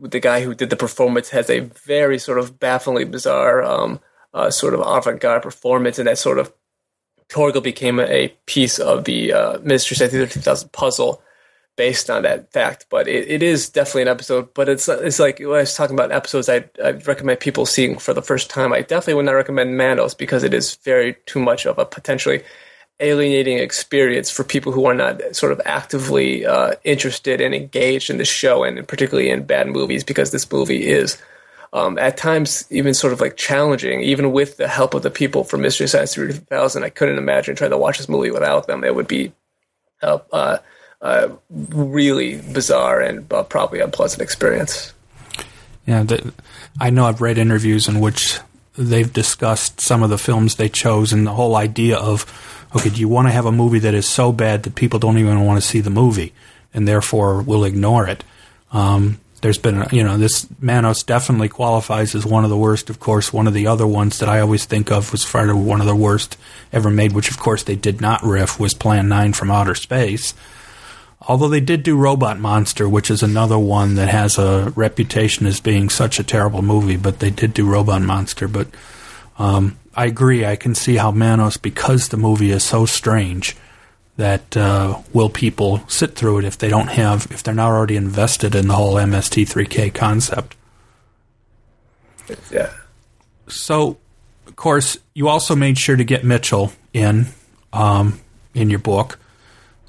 the 0.00 0.20
guy 0.20 0.42
who 0.42 0.54
did 0.54 0.70
the 0.70 0.76
performance 0.76 1.30
has 1.30 1.50
a 1.50 1.60
very 1.60 2.18
sort 2.18 2.38
of 2.38 2.58
bafflingly 2.58 3.04
bizarre 3.04 3.62
um, 3.62 4.00
uh, 4.34 4.50
sort 4.50 4.74
of 4.74 4.80
avant-garde 4.80 5.42
performance, 5.42 5.98
and 5.98 6.08
that 6.08 6.18
sort 6.18 6.38
of 6.38 6.52
Torgo 7.28 7.62
became 7.62 8.00
a 8.00 8.28
piece 8.46 8.78
of 8.78 9.04
the 9.04 9.32
uh, 9.32 9.58
Science 9.78 9.98
Theater 9.98 10.26
3000 10.26 10.72
puzzle 10.72 11.22
based 11.76 12.10
on 12.10 12.22
that 12.22 12.52
fact. 12.52 12.86
But 12.90 13.06
it, 13.06 13.28
it 13.28 13.42
is 13.42 13.68
definitely 13.68 14.02
an 14.02 14.08
episode. 14.08 14.52
But 14.54 14.68
it's 14.68 14.88
it's 14.88 15.18
like 15.18 15.38
when 15.38 15.50
I 15.50 15.60
was 15.60 15.74
talking 15.74 15.94
about 15.94 16.12
episodes 16.12 16.48
I 16.48 16.64
I 16.82 16.90
recommend 16.90 17.40
people 17.40 17.66
seeing 17.66 17.98
for 17.98 18.14
the 18.14 18.22
first 18.22 18.50
time. 18.50 18.72
I 18.72 18.82
definitely 18.82 19.14
would 19.14 19.26
not 19.26 19.32
recommend 19.32 19.76
Manos 19.76 20.14
because 20.14 20.42
it 20.42 20.54
is 20.54 20.76
very 20.76 21.16
too 21.26 21.40
much 21.40 21.66
of 21.66 21.78
a 21.78 21.84
potentially 21.84 22.42
alienating 23.00 23.58
experience 23.58 24.30
for 24.30 24.44
people 24.44 24.72
who 24.72 24.86
are 24.86 24.94
not 24.94 25.20
sort 25.34 25.52
of 25.52 25.60
actively 25.64 26.44
uh, 26.44 26.72
interested 26.84 27.40
and 27.40 27.54
engaged 27.54 28.10
in 28.10 28.18
the 28.18 28.24
show 28.24 28.64
and 28.64 28.86
particularly 28.88 29.30
in 29.30 29.44
bad 29.44 29.68
movies 29.68 30.02
because 30.02 30.32
this 30.32 30.50
movie 30.50 30.86
is 30.86 31.20
um, 31.72 31.98
at 31.98 32.16
times 32.16 32.66
even 32.70 32.94
sort 32.94 33.12
of 33.12 33.20
like 33.20 33.36
challenging. 33.36 34.00
Even 34.00 34.32
with 34.32 34.56
the 34.56 34.68
help 34.68 34.94
of 34.94 35.02
the 35.02 35.10
people 35.10 35.44
from 35.44 35.60
mystery 35.60 35.86
science 35.86 36.14
3000 36.14 36.82
i 36.82 36.88
couldn't 36.88 37.18
imagine 37.18 37.54
trying 37.54 37.70
to 37.70 37.78
watch 37.78 37.98
this 37.98 38.08
movie 38.08 38.30
without 38.30 38.66
them. 38.66 38.84
It 38.84 38.94
would 38.94 39.08
be 39.08 39.32
a, 40.02 40.20
uh, 40.32 40.58
uh, 41.00 41.28
really 41.50 42.40
bizarre 42.52 43.00
and 43.00 43.32
uh, 43.32 43.44
probably 43.44 43.80
unpleasant 43.80 44.22
experience. 44.22 44.92
Yeah 45.86 46.02
the, 46.02 46.34
i 46.80 46.90
know 46.90 47.06
i've 47.06 47.20
read 47.20 47.38
interviews 47.38 47.88
in 47.88 48.00
which 48.00 48.40
they've 48.78 49.12
discussed 49.12 49.80
some 49.80 50.02
of 50.02 50.10
the 50.10 50.18
films 50.18 50.54
they 50.54 50.68
chose 50.68 51.12
and 51.12 51.26
the 51.26 51.34
whole 51.34 51.56
idea 51.56 51.96
of 51.96 52.24
okay, 52.74 52.90
do 52.90 53.00
you 53.00 53.08
want 53.08 53.26
to 53.26 53.32
have 53.32 53.46
a 53.46 53.52
movie 53.52 53.78
that 53.78 53.94
is 53.94 54.06
so 54.06 54.30
bad 54.30 54.62
that 54.62 54.74
people 54.74 54.98
don't 54.98 55.18
even 55.18 55.44
want 55.44 55.60
to 55.60 55.66
see 55.66 55.80
the 55.80 55.90
movie 55.90 56.32
and 56.72 56.86
therefore 56.86 57.42
will 57.42 57.64
ignore 57.64 58.06
it? 58.06 58.22
Um, 58.72 59.20
there's 59.40 59.58
been, 59.58 59.86
you 59.92 60.02
know, 60.02 60.18
this 60.18 60.46
Manos 60.60 61.02
definitely 61.02 61.48
qualifies 61.48 62.14
as 62.14 62.26
one 62.26 62.44
of 62.44 62.50
the 62.50 62.56
worst. 62.56 62.90
Of 62.90 62.98
course, 62.98 63.32
one 63.32 63.46
of 63.46 63.54
the 63.54 63.68
other 63.68 63.86
ones 63.86 64.18
that 64.18 64.28
I 64.28 64.40
always 64.40 64.64
think 64.64 64.90
of 64.90 65.12
was 65.12 65.24
far 65.24 65.54
one 65.54 65.80
of 65.80 65.86
the 65.86 65.94
worst 65.94 66.36
ever 66.72 66.90
made, 66.90 67.12
which 67.12 67.30
of 67.30 67.38
course 67.38 67.62
they 67.62 67.76
did 67.76 68.00
not 68.00 68.22
riff, 68.22 68.58
was 68.58 68.74
Plan 68.74 69.08
9 69.08 69.32
from 69.32 69.50
Outer 69.50 69.74
Space. 69.74 70.34
Although 71.20 71.48
they 71.48 71.60
did 71.60 71.82
do 71.82 71.96
Robot 71.96 72.38
Monster, 72.38 72.88
which 72.88 73.10
is 73.10 73.22
another 73.22 73.58
one 73.58 73.96
that 73.96 74.08
has 74.08 74.38
a 74.38 74.72
reputation 74.76 75.46
as 75.46 75.60
being 75.60 75.88
such 75.88 76.20
a 76.20 76.24
terrible 76.24 76.62
movie, 76.62 76.96
but 76.96 77.18
they 77.18 77.30
did 77.30 77.54
do 77.54 77.68
Robot 77.68 78.02
Monster. 78.02 78.46
But 78.46 78.68
um, 79.38 79.78
I 79.94 80.06
agree. 80.06 80.46
I 80.46 80.56
can 80.56 80.74
see 80.74 80.96
how 80.96 81.10
Manos, 81.10 81.56
because 81.56 82.08
the 82.08 82.16
movie 82.16 82.52
is 82.52 82.62
so 82.62 82.86
strange, 82.86 83.56
that 84.18 84.56
uh, 84.56 85.00
will 85.12 85.28
people 85.28 85.80
sit 85.88 86.14
through 86.14 86.38
it 86.38 86.44
if 86.44 86.58
they 86.58 86.68
don't 86.68 86.88
have 86.88 87.28
if 87.30 87.42
they're 87.42 87.54
not 87.54 87.70
already 87.70 87.96
invested 87.96 88.54
in 88.54 88.66
the 88.66 88.74
whole 88.74 88.94
MST3K 88.94 89.94
concept. 89.94 90.56
Yeah. 92.50 92.72
So, 93.46 93.96
of 94.46 94.56
course, 94.56 94.98
you 95.14 95.28
also 95.28 95.54
made 95.56 95.78
sure 95.78 95.96
to 95.96 96.04
get 96.04 96.24
Mitchell 96.24 96.72
in 96.92 97.26
um, 97.72 98.20
in 98.54 98.70
your 98.70 98.80
book. 98.80 99.18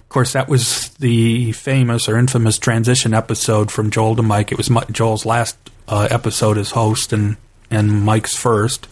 Of 0.09 0.13
course, 0.13 0.33
that 0.33 0.49
was 0.49 0.89
the 0.99 1.51
famous 1.51 2.09
or 2.09 2.17
infamous 2.17 2.57
transition 2.57 3.13
episode 3.13 3.71
from 3.71 3.91
Joel 3.91 4.15
to 4.15 4.23
Mike. 4.23 4.51
It 4.51 4.57
was 4.57 4.71
Joel's 4.91 5.23
last 5.23 5.55
uh, 5.87 6.07
episode 6.09 6.57
as 6.57 6.71
host 6.71 7.13
and 7.13 7.37
and 7.71 8.03
Mike's 8.03 8.35
first 8.35 8.87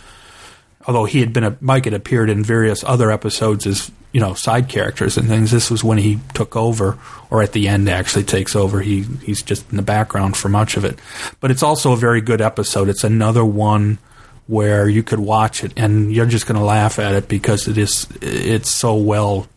although 0.88 1.06
he 1.06 1.20
had 1.20 1.34
been 1.34 1.44
a 1.44 1.58
Mike 1.60 1.86
had 1.86 1.94
appeared 1.94 2.30
in 2.30 2.44
various 2.44 2.84
other 2.84 3.12
episodes 3.12 3.68
as 3.68 3.92
you 4.14 4.22
know 4.22 4.34
side 4.34 4.70
characters 4.70 5.18
and 5.18 5.28
things. 5.28 5.52
This 5.52 5.70
was 5.70 5.84
when 5.84 5.98
he 5.98 6.20
took 6.34 6.56
over, 6.56 6.98
or 7.30 7.44
at 7.44 7.52
the 7.52 7.68
end 7.68 7.90
actually 7.90 8.24
takes 8.24 8.56
over. 8.56 8.82
He 8.82 9.04
he's 9.24 9.42
just 9.44 9.70
in 9.70 9.78
the 9.78 9.84
background 9.84 10.38
for 10.38 10.50
much 10.50 10.78
of 10.78 10.86
it, 10.86 10.98
but 11.40 11.52
it's 11.52 11.64
also 11.64 11.92
a 11.92 11.98
very 11.98 12.22
good 12.22 12.42
episode. 12.42 12.90
It's 12.90 13.04
another 13.04 13.46
one 13.46 14.00
where 14.48 14.88
you 14.88 15.04
could 15.04 15.20
watch 15.20 15.62
it 15.62 15.74
and 15.76 16.14
you're 16.14 16.26
just 16.26 16.48
going 16.48 16.58
to 16.58 16.64
laugh 16.64 17.00
at 17.00 17.14
it 17.14 17.28
because 17.28 17.68
it 17.68 17.78
is 17.78 18.08
it's 18.22 18.70
so 18.70 18.96
well 18.96 19.48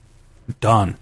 done. 0.61 0.97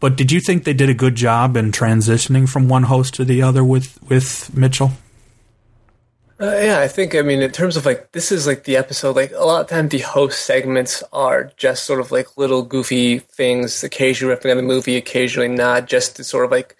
But 0.00 0.16
did 0.16 0.32
you 0.32 0.40
think 0.40 0.64
they 0.64 0.72
did 0.72 0.88
a 0.88 0.94
good 0.94 1.14
job 1.14 1.56
in 1.56 1.72
transitioning 1.72 2.48
from 2.48 2.68
one 2.68 2.84
host 2.84 3.14
to 3.14 3.24
the 3.24 3.42
other 3.42 3.64
with 3.64 3.98
with 4.08 4.54
Mitchell? 4.56 4.92
Uh, 6.38 6.54
yeah, 6.60 6.80
I 6.80 6.88
think 6.88 7.14
I 7.14 7.22
mean 7.22 7.40
in 7.40 7.50
terms 7.50 7.76
of 7.78 7.86
like 7.86 8.12
this 8.12 8.30
is 8.30 8.46
like 8.46 8.64
the 8.64 8.76
episode. 8.76 9.16
Like 9.16 9.32
a 9.32 9.44
lot 9.44 9.62
of 9.62 9.68
time, 9.68 9.88
the 9.88 10.00
host 10.00 10.44
segments 10.44 11.02
are 11.12 11.50
just 11.56 11.84
sort 11.84 12.00
of 12.00 12.12
like 12.12 12.36
little 12.36 12.62
goofy 12.62 13.20
things, 13.20 13.82
occasionally 13.82 14.34
riffing 14.34 14.50
on 14.50 14.58
the 14.58 14.62
movie, 14.62 14.96
occasionally 14.96 15.48
not, 15.48 15.86
just 15.86 16.22
sort 16.24 16.44
of 16.44 16.50
like 16.50 16.76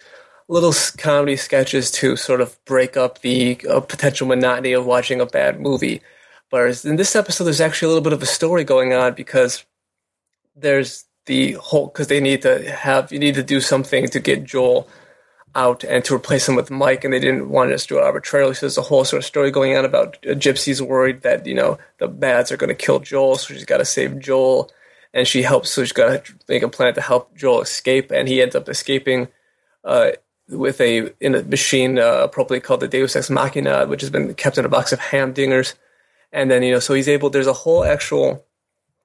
little 0.49 0.75
comedy 0.99 1.37
sketches 1.37 1.91
to 1.91 2.17
sort 2.17 2.41
of 2.41 2.63
break 2.67 2.97
up 2.97 3.21
the 3.23 3.59
uh, 3.69 3.81
potential 3.81 4.27
monotony 4.27 4.73
of 4.73 4.87
watching 4.87 5.21
a 5.21 5.27
bad 5.27 5.61
movie. 5.61 6.03
Whereas 6.51 6.85
in 6.85 6.97
this 6.97 7.17
episode, 7.17 7.45
there's 7.45 7.61
actually 7.61 7.87
a 7.87 7.89
little 7.89 8.05
bit 8.05 8.13
of 8.13 8.23
a 8.23 8.27
story 8.27 8.63
going 8.63 8.93
on 8.93 9.15
because 9.15 9.65
there's 10.55 11.05
the 11.27 11.53
whole 11.53 11.87
because 11.89 12.09
they 12.09 12.21
need 12.21 12.43
to 12.43 12.71
have 12.71 13.13
you 13.13 13.19
need 13.19 13.35
to 13.35 13.43
do 13.43 13.61
something 13.61 14.09
to 14.09 14.21
get 14.21 14.45
Joel 14.45 14.89
out 15.57 15.85
and 15.85 16.05
to 16.05 16.15
replace 16.15 16.49
him 16.49 16.55
with 16.55 16.71
Mike, 16.71 17.03
and 17.03 17.13
they 17.13 17.19
didn't 17.19 17.49
want 17.49 17.71
to 17.71 17.75
just 17.75 17.89
do 17.89 17.99
it 17.99 18.05
arbitrarily. 18.05 18.55
So 18.55 18.67
there's 18.67 18.79
a 18.79 18.83
whole 18.83 19.05
sort 19.05 19.23
of 19.23 19.27
story 19.27 19.51
going 19.51 19.77
on 19.77 19.85
about 19.85 20.19
uh, 20.25 20.35
Gypsy's 20.35 20.83
worried 20.83 21.23
that 21.23 21.47
you 21.47 21.55
know 21.55 21.79
the 21.99 22.09
bads 22.09 22.53
are 22.53 22.57
going 22.57 22.69
to 22.69 22.75
kill 22.75 23.01
Joel, 23.01 23.37
so 23.37 23.55
she's 23.55 23.65
got 23.65 23.79
to 23.79 23.85
save 23.85 24.19
Joel, 24.19 24.71
and 25.13 25.27
she 25.27 25.43
helps. 25.43 25.71
So 25.71 25.83
she's 25.83 25.93
got 25.93 26.25
to 26.25 26.35
make 26.49 26.63
a 26.63 26.69
plan 26.69 26.95
to 26.95 27.01
help 27.01 27.35
Joel 27.35 27.63
escape, 27.63 28.11
and 28.11 28.29
he 28.29 28.41
ends 28.41 28.55
up 28.55 28.69
escaping 28.69 29.29
uh, 29.83 30.13
with 30.49 30.81
a 30.81 31.11
in 31.21 31.35
a 31.35 31.43
machine 31.43 31.99
uh, 31.99 32.21
appropriately 32.23 32.61
called 32.61 32.81
the 32.81 32.89
Deus 32.89 33.17
Ex 33.17 33.31
Machina, 33.31 33.87
which 33.87 34.03
has 34.03 34.11
been 34.11 34.33
kept 34.35 34.59
in 34.59 34.65
a 34.65 34.69
box 34.69 34.93
of 34.93 35.01
ham 35.01 35.35
dingers, 35.35 35.75
and 36.33 36.51
then 36.51 36.63
you 36.63 36.73
know 36.73 36.81
so 36.81 36.95
he's 36.95 37.09
able. 37.09 37.31
There's 37.31 37.47
a 37.47 37.53
whole 37.53 37.83
actual 37.83 38.45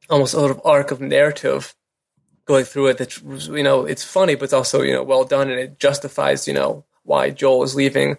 almost 0.10 0.34
sort 0.34 0.51
of 0.51 0.62
arc 0.65 0.91
of 0.91 0.99
narrative 0.99 1.73
going 2.51 2.65
through 2.65 2.87
it 2.87 2.97
that 2.97 3.11
you 3.57 3.63
know 3.63 3.85
it's 3.85 4.03
funny 4.03 4.35
but 4.35 4.45
it's 4.45 4.59
also 4.59 4.81
you 4.81 4.93
know 4.93 5.03
well 5.03 5.23
done 5.23 5.49
and 5.49 5.59
it 5.59 5.79
justifies 5.79 6.47
you 6.47 6.53
know 6.53 6.83
why 7.03 7.29
Joel 7.29 7.63
is 7.63 7.75
leaving 7.75 8.17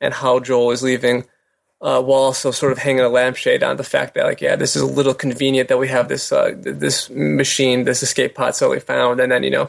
and 0.00 0.14
how 0.14 0.40
Joel 0.40 0.70
is 0.70 0.82
leaving 0.82 1.24
uh, 1.80 2.00
while 2.00 2.22
also 2.30 2.50
sort 2.52 2.72
of 2.72 2.78
hanging 2.78 3.04
a 3.04 3.08
lampshade 3.08 3.62
on 3.62 3.76
the 3.76 3.90
fact 3.94 4.14
that 4.14 4.24
like 4.24 4.40
yeah 4.40 4.56
this 4.56 4.76
is 4.76 4.82
a 4.82 4.94
little 4.98 5.14
convenient 5.14 5.68
that 5.68 5.78
we 5.78 5.88
have 5.88 6.08
this 6.08 6.30
uh, 6.30 6.52
this 6.56 7.10
machine 7.10 7.84
this 7.84 8.02
escape 8.02 8.34
pod 8.34 8.54
suddenly 8.54 8.80
found 8.80 9.20
and 9.20 9.32
then 9.32 9.42
you 9.42 9.50
know 9.50 9.68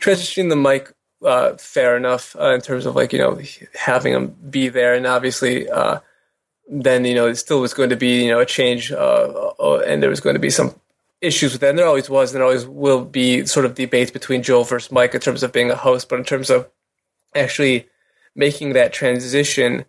transitioning 0.00 0.50
the 0.50 0.56
Mike 0.56 0.92
uh, 1.24 1.56
fair 1.56 1.96
enough 1.96 2.36
uh, 2.36 2.52
in 2.54 2.60
terms 2.60 2.86
of 2.86 2.96
like 2.96 3.12
you 3.12 3.18
know 3.18 3.40
having 3.74 4.12
him 4.12 4.34
be 4.50 4.68
there 4.68 4.94
and 4.94 5.06
obviously 5.06 5.68
uh, 5.70 6.00
then 6.68 7.04
you 7.04 7.14
know 7.14 7.28
it 7.28 7.36
still 7.36 7.60
was 7.60 7.74
going 7.74 7.90
to 7.90 7.96
be 7.96 8.24
you 8.24 8.30
know 8.30 8.40
a 8.40 8.46
change, 8.46 8.90
uh, 8.92 9.78
and 9.86 10.02
there 10.02 10.10
was 10.10 10.20
going 10.20 10.34
to 10.34 10.40
be 10.40 10.50
some 10.50 10.74
issues 11.24 11.52
with 11.52 11.60
that. 11.62 11.74
There 11.76 11.86
always 11.86 12.10
was, 12.10 12.32
and 12.32 12.40
there 12.40 12.46
always 12.46 12.66
will 12.66 13.04
be 13.04 13.46
sort 13.46 13.66
of 13.66 13.74
debates 13.74 14.10
between 14.10 14.42
Joel 14.42 14.64
versus 14.64 14.92
Mike 14.92 15.14
in 15.14 15.20
terms 15.20 15.42
of 15.42 15.52
being 15.52 15.70
a 15.70 15.76
host, 15.76 16.08
but 16.08 16.18
in 16.18 16.24
terms 16.24 16.50
of 16.50 16.68
actually 17.34 17.88
making 18.34 18.72
that 18.74 18.92
transition, 18.92 19.84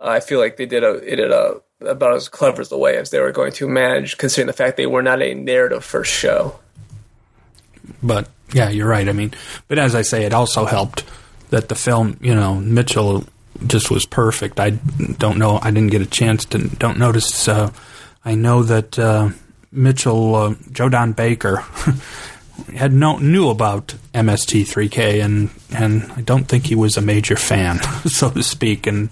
uh, 0.00 0.08
I 0.08 0.20
feel 0.20 0.38
like 0.38 0.56
they 0.56 0.66
did 0.66 0.84
a 0.84 0.94
it 0.96 1.16
did 1.16 1.30
a 1.30 1.60
about 1.80 2.14
as 2.14 2.28
clever 2.28 2.60
as 2.60 2.68
the 2.68 2.78
way 2.78 2.96
as 2.96 3.10
they 3.10 3.20
were 3.20 3.32
going 3.32 3.52
to 3.52 3.68
manage, 3.68 4.16
considering 4.18 4.46
the 4.46 4.52
fact 4.52 4.76
they 4.76 4.86
were 4.86 5.02
not 5.02 5.22
a 5.22 5.34
narrative 5.34 5.84
first 5.84 6.12
show. 6.12 6.58
But 8.02 8.28
yeah, 8.52 8.70
you're 8.70 8.88
right. 8.88 9.08
I 9.08 9.12
mean, 9.12 9.34
but 9.68 9.78
as 9.78 9.94
I 9.94 10.02
say, 10.02 10.24
it 10.24 10.32
also 10.32 10.64
helped 10.64 11.04
that 11.50 11.68
the 11.68 11.74
film, 11.74 12.16
you 12.20 12.34
know, 12.34 12.54
Mitchell 12.56 13.24
just 13.66 13.90
was 13.90 14.06
perfect. 14.06 14.58
I 14.58 14.70
don't 15.18 15.38
know. 15.38 15.58
I 15.62 15.70
didn't 15.70 15.90
get 15.90 16.02
a 16.02 16.06
chance 16.06 16.44
to 16.46 16.58
don't 16.58 16.98
notice. 16.98 17.48
Uh, 17.48 17.70
I 18.24 18.34
know 18.34 18.62
that 18.62 18.98
uh, 18.98 19.30
Mitchell, 19.74 20.34
uh, 20.34 20.54
Joe 20.72 20.88
Don 20.88 21.12
Baker, 21.12 21.56
had 22.74 22.92
no 22.92 23.18
knew 23.18 23.48
about 23.48 23.94
MST3K, 24.14 25.24
and 25.24 25.50
and 25.72 26.10
I 26.16 26.20
don't 26.20 26.44
think 26.44 26.66
he 26.66 26.74
was 26.74 26.96
a 26.96 27.00
major 27.00 27.36
fan, 27.36 27.80
so 28.06 28.30
to 28.30 28.42
speak. 28.42 28.86
And 28.86 29.10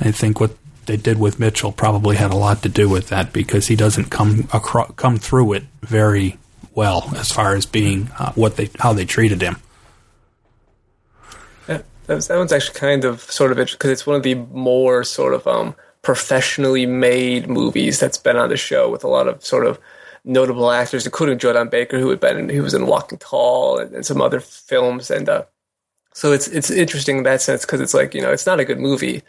I 0.00 0.10
think 0.10 0.40
what 0.40 0.56
they 0.86 0.96
did 0.96 1.18
with 1.18 1.40
Mitchell 1.40 1.72
probably 1.72 2.16
had 2.16 2.32
a 2.32 2.36
lot 2.36 2.62
to 2.62 2.68
do 2.68 2.88
with 2.88 3.08
that 3.08 3.32
because 3.32 3.66
he 3.68 3.76
doesn't 3.76 4.10
come 4.10 4.48
across, 4.52 4.92
come 4.96 5.18
through 5.18 5.54
it 5.54 5.64
very 5.80 6.38
well 6.74 7.10
as 7.16 7.30
far 7.30 7.54
as 7.54 7.66
being 7.66 8.10
uh, 8.18 8.32
what 8.32 8.56
they 8.56 8.70
how 8.78 8.92
they 8.92 9.04
treated 9.04 9.40
him. 9.40 9.56
Yeah, 11.68 11.82
that, 12.06 12.14
was, 12.14 12.28
that 12.28 12.36
one's 12.36 12.52
actually 12.52 12.78
kind 12.78 13.04
of 13.04 13.22
sort 13.22 13.52
of 13.52 13.58
interesting 13.58 13.78
because 13.78 13.90
it's 13.90 14.06
one 14.06 14.16
of 14.16 14.22
the 14.22 14.34
more 14.34 15.04
sort 15.04 15.34
of 15.34 15.46
um, 15.46 15.74
professionally 16.04 16.86
made 16.86 17.48
movies 17.48 17.98
that's 17.98 18.18
been 18.18 18.36
on 18.36 18.50
the 18.50 18.56
show 18.56 18.90
with 18.90 19.02
a 19.02 19.08
lot 19.08 19.26
of 19.26 19.44
sort 19.44 19.66
of 19.66 19.78
notable 20.24 20.70
actors, 20.70 21.04
including 21.04 21.38
Joe 21.38 21.52
Don 21.52 21.68
Baker, 21.68 21.98
who 21.98 22.10
had 22.10 22.20
been 22.20 22.48
who 22.48 22.62
was 22.62 22.74
in 22.74 22.86
Walking 22.86 23.18
Tall 23.18 23.78
and, 23.78 23.94
and 23.94 24.06
some 24.06 24.20
other 24.20 24.40
films, 24.40 25.10
and 25.10 25.28
uh, 25.28 25.44
so 26.12 26.32
it's 26.32 26.48
it's 26.48 26.70
interesting 26.70 27.18
in 27.18 27.22
that 27.24 27.42
sense 27.42 27.62
because 27.62 27.80
it's 27.80 27.94
like 27.94 28.14
you 28.14 28.22
know 28.22 28.32
it's 28.32 28.46
not 28.46 28.60
a 28.60 28.64
good 28.64 28.78
movie, 28.78 29.22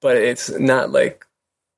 but 0.00 0.16
it's 0.16 0.50
not 0.58 0.90
like 0.90 1.24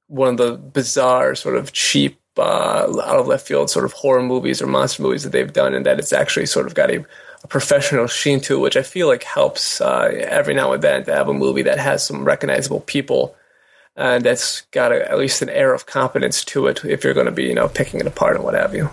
one 0.09 0.29
of 0.29 0.37
the 0.37 0.57
bizarre 0.57 1.35
sort 1.35 1.57
of 1.57 1.73
cheap 1.73 2.19
uh, 2.37 2.87
out 3.05 3.19
of 3.19 3.27
left 3.27 3.47
field 3.47 3.71
sort 3.71 3.85
of 3.85 3.93
horror 3.93 4.23
movies 4.23 4.61
or 4.61 4.67
monster 4.67 5.03
movies 5.03 5.23
that 5.23 5.33
they've 5.33 5.53
done, 5.53 5.75
and 5.75 5.87
that 5.87 5.99
it's 5.99 6.13
actually 6.13 6.47
sort 6.47 6.67
of 6.67 6.75
got 6.75 6.91
a, 6.91 7.05
a 7.43 7.49
professional 7.49 8.07
sheen 8.07 8.41
to 8.41 8.57
it, 8.57 8.61
which 8.61 8.77
I 8.77 8.83
feel 8.83 9.09
like 9.09 9.23
helps 9.23 9.81
uh, 9.81 10.11
every 10.29 10.55
now 10.55 10.73
and 10.73 10.83
then 10.83 11.05
to 11.05 11.15
have 11.15 11.29
a 11.29 11.35
movie 11.35 11.63
that 11.63 11.79
has 11.79 12.05
some 12.05 12.25
recognizable 12.25 12.81
people 12.81 13.37
and 13.97 14.25
that's 14.25 14.63
got 14.73 14.93
a, 14.93 15.11
at 15.11 15.19
least 15.19 15.43
an 15.43 15.49
air 15.49 15.73
of 15.73 15.87
competence 15.87 16.45
to 16.47 16.67
it 16.67 16.85
if 16.85 17.05
you're 17.05 17.15
going 17.15 17.27
to 17.27 17.33
be 17.33 17.45
you 17.45 17.55
know 17.55 17.69
picking 17.69 18.01
it 18.01 18.07
apart 18.07 18.37
and 18.37 18.45
what 18.45 18.55
have 18.55 18.75
you. 18.75 18.91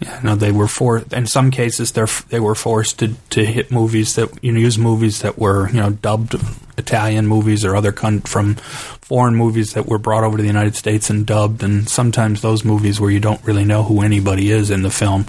Yeah, 0.00 0.18
no, 0.24 0.34
they 0.34 0.50
were 0.50 0.66
for. 0.66 1.02
In 1.12 1.26
some 1.26 1.50
cases, 1.50 1.92
they 1.92 2.06
they 2.30 2.40
were 2.40 2.54
forced 2.54 3.00
to, 3.00 3.14
to 3.30 3.44
hit 3.44 3.70
movies 3.70 4.14
that 4.14 4.30
you 4.42 4.50
know 4.50 4.58
use 4.58 4.78
movies 4.78 5.20
that 5.20 5.38
were 5.38 5.68
you 5.68 5.80
know 5.80 5.90
dubbed 5.90 6.36
Italian 6.78 7.26
movies 7.26 7.64
or 7.64 7.76
other 7.76 7.92
con- 7.92 8.22
from 8.22 8.54
foreign 8.54 9.36
movies 9.36 9.74
that 9.74 9.86
were 9.86 9.98
brought 9.98 10.24
over 10.24 10.38
to 10.38 10.42
the 10.42 10.48
United 10.48 10.74
States 10.74 11.10
and 11.10 11.26
dubbed, 11.26 11.62
and 11.62 11.86
sometimes 11.86 12.40
those 12.40 12.64
movies 12.64 12.98
where 12.98 13.10
you 13.10 13.20
don't 13.20 13.44
really 13.44 13.64
know 13.64 13.82
who 13.82 14.00
anybody 14.00 14.50
is 14.50 14.70
in 14.70 14.82
the 14.82 14.90
film. 14.90 15.26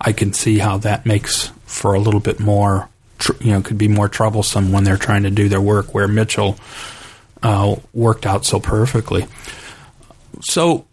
I 0.00 0.12
can 0.12 0.32
see 0.32 0.58
how 0.58 0.78
that 0.78 1.06
makes 1.06 1.52
for 1.66 1.94
a 1.94 2.00
little 2.00 2.20
bit 2.20 2.40
more, 2.40 2.88
tr- 3.18 3.40
you 3.40 3.52
know, 3.52 3.62
could 3.62 3.78
be 3.78 3.88
more 3.88 4.08
troublesome 4.08 4.72
when 4.72 4.82
they're 4.82 4.96
trying 4.96 5.22
to 5.24 5.30
do 5.30 5.48
their 5.48 5.60
work. 5.60 5.94
Where 5.94 6.08
Mitchell 6.08 6.58
uh, 7.42 7.76
worked 7.92 8.26
out 8.26 8.44
so 8.44 8.60
perfectly. 8.60 9.26
So, 10.40 10.86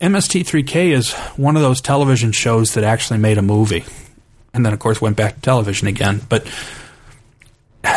MST3K 0.00 0.92
is 0.92 1.12
one 1.36 1.56
of 1.56 1.62
those 1.62 1.80
television 1.80 2.32
shows 2.32 2.74
that 2.74 2.84
actually 2.84 3.18
made 3.18 3.38
a 3.38 3.42
movie, 3.42 3.84
and 4.52 4.64
then 4.64 4.72
of 4.72 4.78
course 4.78 5.00
went 5.00 5.16
back 5.16 5.36
to 5.36 5.40
television 5.40 5.88
again. 5.88 6.20
But 6.28 6.46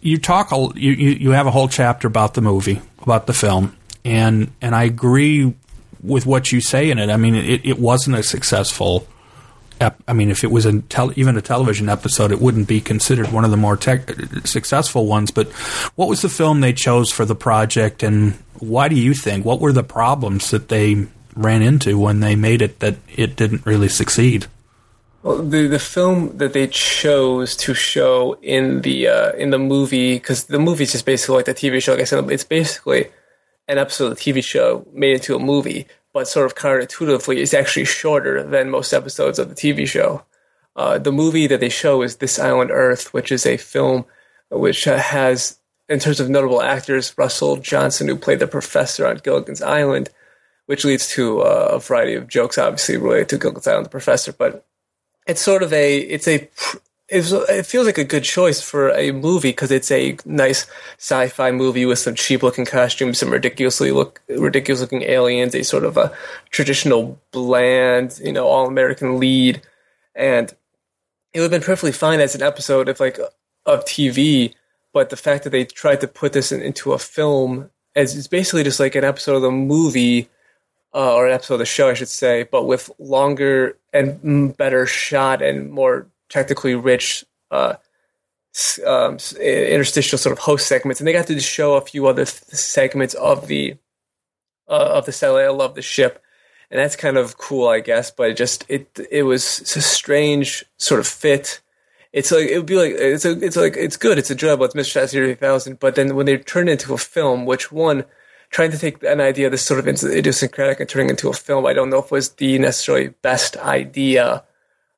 you 0.00 0.18
talk, 0.18 0.50
you 0.74 0.92
you 0.92 1.30
have 1.30 1.46
a 1.46 1.50
whole 1.50 1.68
chapter 1.68 2.06
about 2.06 2.34
the 2.34 2.42
movie, 2.42 2.80
about 3.02 3.26
the 3.26 3.32
film, 3.32 3.76
and 4.04 4.50
and 4.60 4.74
I 4.74 4.84
agree 4.84 5.54
with 6.02 6.26
what 6.26 6.52
you 6.52 6.60
say 6.60 6.90
in 6.90 6.98
it. 6.98 7.10
I 7.10 7.16
mean, 7.16 7.34
it, 7.34 7.64
it 7.64 7.78
wasn't 7.78 8.16
a 8.16 8.22
successful 8.22 9.06
ep- 9.80 10.02
I 10.06 10.12
mean, 10.12 10.30
if 10.30 10.44
it 10.44 10.50
was 10.50 10.66
a 10.66 10.80
tel- 10.82 11.12
even 11.16 11.36
a 11.36 11.42
television 11.42 11.88
episode, 11.88 12.32
it 12.32 12.40
wouldn't 12.40 12.68
be 12.68 12.80
considered 12.80 13.32
one 13.32 13.44
of 13.44 13.50
the 13.50 13.56
more 13.56 13.76
tech- 13.76 14.10
successful 14.44 15.06
ones. 15.06 15.30
But 15.30 15.48
what 15.96 16.08
was 16.08 16.22
the 16.22 16.28
film 16.28 16.60
they 16.60 16.72
chose 16.72 17.10
for 17.10 17.24
the 17.24 17.34
project, 17.34 18.02
and 18.02 18.34
why 18.58 18.88
do 18.88 18.96
you 18.96 19.14
think? 19.14 19.44
What 19.44 19.60
were 19.60 19.72
the 19.72 19.82
problems 19.82 20.50
that 20.50 20.68
they 20.68 21.06
ran 21.34 21.62
into 21.62 21.98
when 21.98 22.20
they 22.20 22.34
made 22.34 22.62
it 22.62 22.80
that 22.80 22.96
it 23.14 23.36
didn't 23.36 23.66
really 23.66 23.88
succeed? 23.88 24.46
Well, 25.22 25.42
the 25.42 25.66
the 25.66 25.80
film 25.80 26.36
that 26.38 26.52
they 26.52 26.68
chose 26.68 27.56
to 27.56 27.74
show 27.74 28.38
in 28.42 28.82
the 28.82 29.08
uh, 29.08 29.32
in 29.32 29.50
the 29.50 29.58
movie 29.58 30.14
because 30.14 30.44
the 30.44 30.60
movie 30.60 30.84
is 30.84 30.92
just 30.92 31.04
basically 31.04 31.36
like 31.36 31.46
the 31.46 31.54
TV 31.54 31.82
show. 31.82 31.92
Like 31.92 32.02
I 32.02 32.04
said, 32.04 32.30
it's 32.30 32.44
basically 32.44 33.08
an 33.66 33.78
episode 33.78 34.12
of 34.12 34.18
the 34.18 34.32
TV 34.32 34.42
show 34.42 34.86
made 34.92 35.14
into 35.14 35.34
a 35.34 35.40
movie 35.40 35.86
but 36.16 36.26
sort 36.26 36.46
of 36.46 36.54
counterintuitively 36.54 37.36
is 37.36 37.52
actually 37.52 37.84
shorter 37.84 38.42
than 38.42 38.70
most 38.70 38.94
episodes 38.94 39.38
of 39.38 39.50
the 39.50 39.54
TV 39.54 39.86
show. 39.86 40.22
Uh, 40.74 40.96
the 40.96 41.12
movie 41.12 41.46
that 41.46 41.60
they 41.60 41.68
show 41.68 42.00
is 42.00 42.16
This 42.16 42.38
Island 42.38 42.70
Earth, 42.70 43.12
which 43.12 43.30
is 43.30 43.44
a 43.44 43.58
film 43.58 44.06
which 44.48 44.88
uh, 44.88 44.96
has, 44.96 45.58
in 45.90 45.98
terms 45.98 46.18
of 46.18 46.30
notable 46.30 46.62
actors, 46.62 47.12
Russell 47.18 47.58
Johnson, 47.58 48.08
who 48.08 48.16
played 48.16 48.38
the 48.38 48.46
professor 48.46 49.06
on 49.06 49.18
Gilligan's 49.18 49.60
Island, 49.60 50.08
which 50.64 50.86
leads 50.86 51.06
to 51.10 51.42
uh, 51.42 51.72
a 51.72 51.80
variety 51.80 52.14
of 52.14 52.28
jokes, 52.28 52.56
obviously 52.56 52.96
related 52.96 53.28
to 53.28 53.38
Gilligan's 53.38 53.66
Island, 53.66 53.84
the 53.84 53.90
professor. 53.90 54.32
But 54.32 54.64
it's 55.26 55.42
sort 55.42 55.62
of 55.62 55.70
a, 55.74 55.98
it's 55.98 56.28
a 56.28 56.48
it 57.08 57.66
feels 57.66 57.86
like 57.86 57.98
a 57.98 58.04
good 58.04 58.24
choice 58.24 58.60
for 58.60 58.90
a 58.90 59.12
movie 59.12 59.50
because 59.50 59.70
it's 59.70 59.90
a 59.92 60.16
nice 60.24 60.66
sci-fi 60.98 61.52
movie 61.52 61.86
with 61.86 62.00
some 62.00 62.16
cheap-looking 62.16 62.64
costumes, 62.64 63.18
some 63.18 63.30
ridiculously 63.30 63.92
look 63.92 64.20
ridiculous-looking 64.28 65.02
aliens, 65.02 65.54
a 65.54 65.62
sort 65.62 65.84
of 65.84 65.96
a 65.96 66.12
traditional 66.50 67.20
bland, 67.30 68.18
you 68.24 68.32
know, 68.32 68.46
all-American 68.46 69.20
lead, 69.20 69.62
and 70.14 70.54
it 71.32 71.40
would 71.40 71.52
have 71.52 71.60
been 71.60 71.66
perfectly 71.66 71.92
fine 71.92 72.20
as 72.20 72.34
an 72.34 72.42
episode 72.42 72.88
of 72.88 72.98
like 72.98 73.18
of 73.66 73.84
TV. 73.84 74.54
But 74.92 75.10
the 75.10 75.16
fact 75.16 75.44
that 75.44 75.50
they 75.50 75.64
tried 75.64 76.00
to 76.00 76.08
put 76.08 76.32
this 76.32 76.50
in, 76.50 76.62
into 76.62 76.92
a 76.92 76.98
film 76.98 77.70
as 77.94 78.16
it's 78.16 78.26
basically 78.26 78.64
just 78.64 78.80
like 78.80 78.94
an 78.94 79.04
episode 79.04 79.36
of 79.36 79.42
the 79.42 79.50
movie 79.50 80.28
uh, 80.94 81.14
or 81.14 81.26
an 81.26 81.34
episode 81.34 81.54
of 81.54 81.60
the 81.60 81.66
show, 81.66 81.88
I 81.88 81.94
should 81.94 82.08
say, 82.08 82.44
but 82.44 82.64
with 82.64 82.90
longer 82.98 83.76
and 83.92 84.56
better 84.56 84.86
shot 84.86 85.42
and 85.42 85.70
more 85.70 86.06
technically 86.28 86.74
rich 86.74 87.24
uh, 87.50 87.74
um, 88.86 89.18
interstitial 89.40 90.18
sort 90.18 90.32
of 90.32 90.38
host 90.38 90.66
segments, 90.66 91.00
and 91.00 91.06
they 91.06 91.12
got 91.12 91.26
to 91.26 91.40
show 91.40 91.74
a 91.74 91.80
few 91.80 92.06
other 92.06 92.24
th- 92.24 92.44
segments 92.44 93.14
of 93.14 93.48
the 93.48 93.76
uh, 94.68 94.90
of 94.94 95.06
the 95.06 95.12
satellite. 95.12 95.48
of 95.48 95.74
the 95.74 95.82
ship, 95.82 96.22
and 96.70 96.80
that's 96.80 96.96
kind 96.96 97.16
of 97.16 97.38
cool, 97.38 97.68
I 97.68 97.80
guess. 97.80 98.10
But 98.10 98.30
it 98.30 98.36
just 98.36 98.64
it 98.68 98.88
it 99.10 99.24
was 99.24 99.60
a 99.60 99.82
strange 99.82 100.64
sort 100.78 101.00
of 101.00 101.06
fit. 101.06 101.60
It's 102.12 102.32
like 102.32 102.48
it 102.48 102.56
would 102.56 102.66
be 102.66 102.76
like 102.76 102.92
it's 102.92 103.26
a, 103.26 103.32
it's 103.44 103.56
like 103.56 103.76
it's 103.76 103.96
good, 103.96 104.18
it's 104.18 104.30
a 104.30 104.32
enjoyable, 104.32 104.64
it's 104.64 104.74
Mr. 104.74 104.92
Shot 104.92 105.08
Zero 105.10 105.34
Thousand. 105.34 105.78
But 105.78 105.94
then 105.94 106.14
when 106.16 106.26
they 106.26 106.38
turn 106.38 106.68
it 106.68 106.72
into 106.72 106.94
a 106.94 106.98
film, 106.98 107.44
which 107.44 107.70
one 107.70 108.04
trying 108.50 108.70
to 108.70 108.78
take 108.78 109.02
an 109.02 109.20
idea 109.20 109.50
this 109.50 109.62
sort 109.62 109.80
of 109.80 109.88
idiosyncratic 109.88 110.80
and 110.80 110.88
turning 110.88 111.10
into 111.10 111.28
a 111.28 111.34
film, 111.34 111.66
I 111.66 111.74
don't 111.74 111.90
know 111.90 111.98
if 111.98 112.10
was 112.10 112.30
the 112.30 112.58
necessarily 112.58 113.08
best 113.08 113.56
idea 113.58 114.44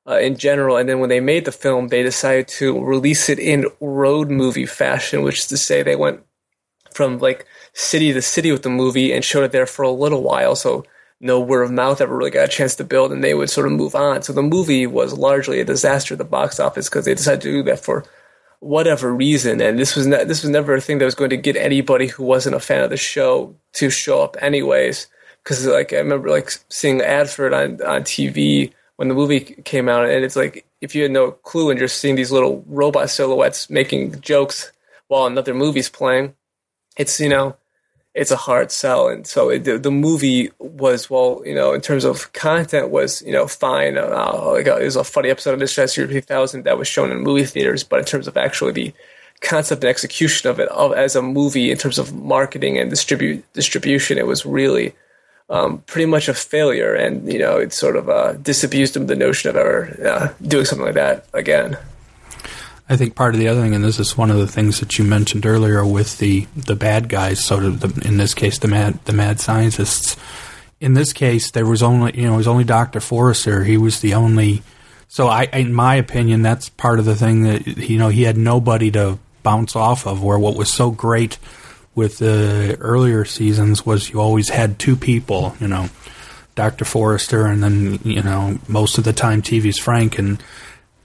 uh, 0.09 0.19
in 0.19 0.37
general. 0.37 0.77
And 0.77 0.89
then 0.89 1.01
when 1.01 1.11
they 1.11 1.21
made 1.21 1.45
the 1.45 1.53
film, 1.53 1.89
they 1.89 2.03
decided 2.03 2.49
to 2.49 2.83
release 2.83 3.29
it 3.29 3.39
in 3.39 3.67
road 3.81 4.31
movie 4.31 4.67
fashion, 4.67 5.23
which 5.23 5.41
is 5.41 5.47
to 5.49 5.57
say 5.57 5.83
they 5.83 5.97
went 5.97 6.25
from 6.93 7.19
like 7.19 7.47
city 7.75 8.13
to 8.13 8.23
city 8.23 8.51
with 8.51 8.63
the 8.63 8.71
movie 8.71 9.13
and 9.13 9.25
showed 9.25 9.45
it 9.45 9.53
there 9.53 9.67
for 9.67 9.83
a 9.83 9.91
little 9.91 10.23
while. 10.23 10.57
So 10.57 10.85
no 11.21 11.41
word 11.41 11.65
of 11.65 11.71
mouth 11.73 12.01
ever 12.01 12.17
really 12.17 12.31
got 12.31 12.45
a 12.45 12.49
chance 12.49 12.77
to 12.77 12.85
build, 12.85 13.13
and 13.13 13.23
they 13.23 13.35
would 13.35 13.51
sort 13.51 13.67
of 13.67 13.73
move 13.73 13.95
on. 13.95 14.23
So 14.23 14.33
the 14.33 14.43
movie 14.43 14.87
was 14.87 15.13
largely 15.13 15.61
a 15.61 15.65
disaster 15.65 16.15
at 16.15 16.19
the 16.19 16.25
box 16.25 16.61
office 16.61 16.89
because 16.89 17.05
they 17.05 17.15
decided 17.15 17.41
to 17.43 17.53
do 17.53 17.63
that 17.65 17.81
for 17.81 18.05
whatever 18.61 19.13
reason. 19.13 19.61
And 19.61 19.79
this 19.79 19.97
was 19.97 20.07
ne- 20.07 20.25
this 20.25 20.43
was 20.43 20.51
never 20.51 20.75
a 20.75 20.81
thing 20.81 20.99
that 20.99 21.05
was 21.05 21.15
going 21.15 21.31
to 21.31 21.37
get 21.37 21.57
anybody 21.57 22.07
who 22.07 22.25
wasn't 22.25 22.57
a 22.57 22.61
fan 22.61 22.83
of 22.83 22.91
the 22.91 22.97
show 22.97 23.55
to 23.75 23.91
show 23.91 24.23
up 24.23 24.37
anyways. 24.41 25.09
Because 25.43 25.67
like 25.67 25.93
I 25.93 25.97
remember 25.97 26.29
like 26.29 26.51
seeing 26.69 27.01
ad 27.01 27.29
for 27.31 27.47
it 27.47 27.53
on 27.53 27.83
on 27.83 28.03
TV 28.03 28.73
when 28.99 29.07
the 29.07 29.15
movie 29.15 29.41
came 29.41 29.89
out, 29.89 30.11
and 30.11 30.25
it's 30.25 30.35
like 30.35 30.67
if 30.81 30.93
you 30.93 31.03
had 31.03 31.13
no 31.13 31.31
clue 31.31 31.71
and 31.71 31.79
just 31.79 32.01
seeing 32.01 32.17
these 32.17 32.33
little 32.33 32.65
robot 32.67 33.09
silhouettes 33.09 33.71
making 33.71 34.21
jokes 34.21 34.73
while 35.07 35.27
another 35.27 35.55
movie's 35.55 35.89
playing, 35.89 36.35
it's 36.97 37.21
you 37.21 37.29
know, 37.29 37.57
it's 38.13 38.33
a 38.33 38.37
hard 38.37 38.73
sell. 38.73 39.07
And 39.07 39.25
so 39.25 39.51
it, 39.51 39.63
the, 39.63 39.79
the 39.79 39.93
movie 39.93 40.51
was 40.59 41.09
well, 41.09 41.41
you 41.47 41.55
know, 41.55 41.75
in 41.75 41.81
terms 41.81 42.03
of 42.03 42.33
content 42.33 42.91
was 42.91 43.23
you 43.23 43.31
know 43.31 43.47
fine. 43.47 43.97
Uh, 43.97 44.51
like 44.53 44.67
uh, 44.67 44.79
it 44.79 44.87
was 44.87 44.97
a 44.97 45.05
funny 45.05 45.31
episode 45.31 45.55
of 45.55 45.61
Distress 45.61 45.97
Year 45.97 46.09
3000 46.09 46.65
that 46.65 46.77
was 46.77 46.89
shown 46.89 47.13
in 47.13 47.21
movie 47.21 47.45
theaters, 47.45 47.85
but 47.85 48.01
in 48.01 48.05
terms 48.05 48.27
of 48.27 48.37
actually 48.37 48.73
the 48.73 48.93
concept 49.41 49.85
and 49.85 49.91
execution 49.91 50.51
of 50.51 50.59
it 50.59 50.69
of, 50.71 50.93
as 50.93 51.15
a 51.15 51.23
movie 51.23 51.71
in 51.71 51.79
terms 51.79 52.01
of 52.01 52.13
marketing 52.13 52.79
and 52.79 52.91
distribute 52.91 53.45
distribution, 53.53 54.19
it 54.19 54.27
was 54.27 54.45
really 54.45 54.93
um, 55.49 55.79
pretty 55.87 56.07
much 56.07 56.29
a 56.29 56.35
failure. 56.35 56.95
And 56.95 57.31
you 57.31 57.39
know, 57.39 57.59
it 57.59 57.73
sort 57.73 57.97
of 57.97 58.09
uh, 58.09 58.35
disabused 58.35 58.97
him 58.97 59.03
of 59.03 59.09
the 59.09 59.17
notion 59.17 59.51
of 59.51 59.57
ever 59.57 60.07
uh, 60.07 60.33
doing 60.47 60.65
something 60.65 60.87
like 60.87 60.95
that 60.95 61.27
again. 61.33 61.79
I 62.91 62.97
think 62.97 63.15
part 63.15 63.35
of 63.35 63.41
the 63.41 63.49
other 63.49 63.61
thing, 63.61 63.75
and 63.75 63.85
this 63.85 63.99
is 63.99 64.17
one 64.17 64.31
of 64.31 64.39
the 64.39 64.47
things 64.47 64.81
that 64.81 64.99
you 64.99 65.05
mentioned 65.05 65.45
earlier 65.45 65.85
with 65.85 66.19
the, 66.19 66.47
the 66.57 66.75
bad 66.75 67.11
guys, 67.11 67.51
of 67.51 67.81
the, 67.81 68.09
in 68.09 68.17
this 68.17 68.33
case 68.33 68.59
the 68.59 68.69
mad 68.69 68.99
the 69.05 69.13
mad 69.13 69.41
scientists. 69.41 70.17
In 70.81 70.95
this 70.95 71.13
case, 71.13 71.51
there 71.51 71.67
was 71.67 71.83
only 71.83 72.19
you 72.19 72.27
know 72.27 72.35
it 72.35 72.39
was 72.39 72.49
only 72.49 72.65
Doctor 72.65 73.01
Forrester. 73.01 73.65
He 73.65 73.77
was 73.77 74.01
the 74.01 74.15
only. 74.15 74.63
So 75.11 75.27
I, 75.27 75.45
in 75.45 75.73
my 75.73 75.95
opinion, 75.97 76.43
that's 76.43 76.69
part 76.69 76.99
of 76.99 77.05
the 77.05 77.17
thing 77.17 77.43
that 77.43 77.67
you 77.67 77.99
know 77.99 78.09
he 78.09 78.23
had 78.23 78.37
nobody 78.37 78.91
to 78.93 79.19
bounce 79.43 79.75
off 79.77 80.07
of. 80.07 80.23
Where 80.23 80.39
what 80.39 80.57
was 80.57 80.73
so 80.73 80.91
great 80.91 81.39
with 81.99 82.19
the 82.19 82.77
earlier 82.79 83.25
seasons 83.25 83.85
was 83.85 84.09
you 84.09 84.21
always 84.21 84.49
had 84.49 84.79
two 84.79 84.95
people. 84.95 85.57
You 85.61 85.67
know, 85.67 85.91
Doctor 86.55 86.85
Forrester, 86.85 87.45
and 87.45 87.61
then 87.61 87.99
you 88.05 88.23
know 88.23 88.59
most 88.69 88.99
of 88.99 89.05
the 89.05 89.13
time 89.13 89.43
TV's 89.43 89.81
Frank 89.81 90.17
and 90.17 90.41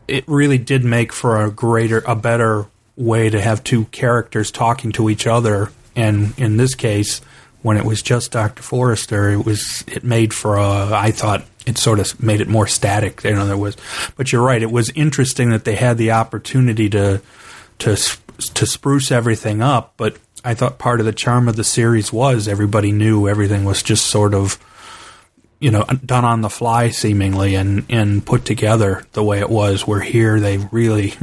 it 0.08 0.24
really 0.28 0.60
did 0.60 0.84
make 0.86 1.12
for 1.12 1.44
a 1.44 1.50
greater, 1.50 2.04
a 2.06 2.16
better 2.16 2.68
way 2.96 3.28
to 3.28 3.42
have 3.42 3.64
two 3.64 3.86
characters 3.86 4.52
talking 4.52 4.92
to 4.92 5.10
each 5.10 5.26
other. 5.26 5.72
And 5.96 6.38
in 6.38 6.58
this 6.58 6.76
case, 6.76 7.22
when 7.64 7.78
it 7.78 7.86
was 7.86 8.04
just 8.04 8.32
Dr. 8.32 8.62
Forrester, 8.62 9.32
it 9.32 9.44
was 9.44 9.84
it 9.88 10.04
made 10.04 10.32
for 10.32 10.58
a. 10.58 10.92
I 10.94 11.10
thought 11.10 11.44
it 11.66 11.80
sort 11.80 12.00
of 12.00 12.22
made 12.22 12.40
it 12.40 12.48
more 12.48 12.68
static. 12.68 13.24
You 13.24 13.34
know, 13.34 13.48
there 13.48 13.58
was, 13.58 13.78
but 14.16 14.32
you're 14.32 14.44
right. 14.44 14.62
It 14.62 14.72
was 14.72 14.92
interesting 14.92 15.50
that 15.50 15.66
they 15.66 15.76
had 15.76 15.98
the 15.98 16.12
opportunity 16.12 16.88
to 16.90 17.20
to 17.80 17.98
to 18.38 18.66
spruce 18.68 19.12
everything 19.12 19.64
up. 19.64 19.94
But 19.98 20.18
I 20.44 20.54
thought 20.54 20.78
part 20.78 21.00
of 21.00 21.06
the 21.06 21.14
charm 21.14 21.48
of 21.48 21.56
the 21.56 21.64
series 21.64 22.12
was 22.12 22.48
everybody 22.48 22.92
knew 22.92 23.28
everything 23.28 23.64
was 23.64 23.82
just 23.82 24.08
sort 24.08 24.34
of 24.34 24.60
you 25.60 25.72
know 25.72 25.86
done 26.06 26.26
on 26.26 26.42
the 26.42 26.50
fly 26.50 26.90
seemingly 26.90 27.56
and 27.56 27.86
and 27.90 28.26
put 28.26 28.44
together 28.44 29.06
the 29.14 29.24
way 29.24 29.40
it 29.40 29.50
was 29.50 29.88
where 29.88 30.02
here 30.02 30.40
they 30.40 30.58
really 30.58 31.14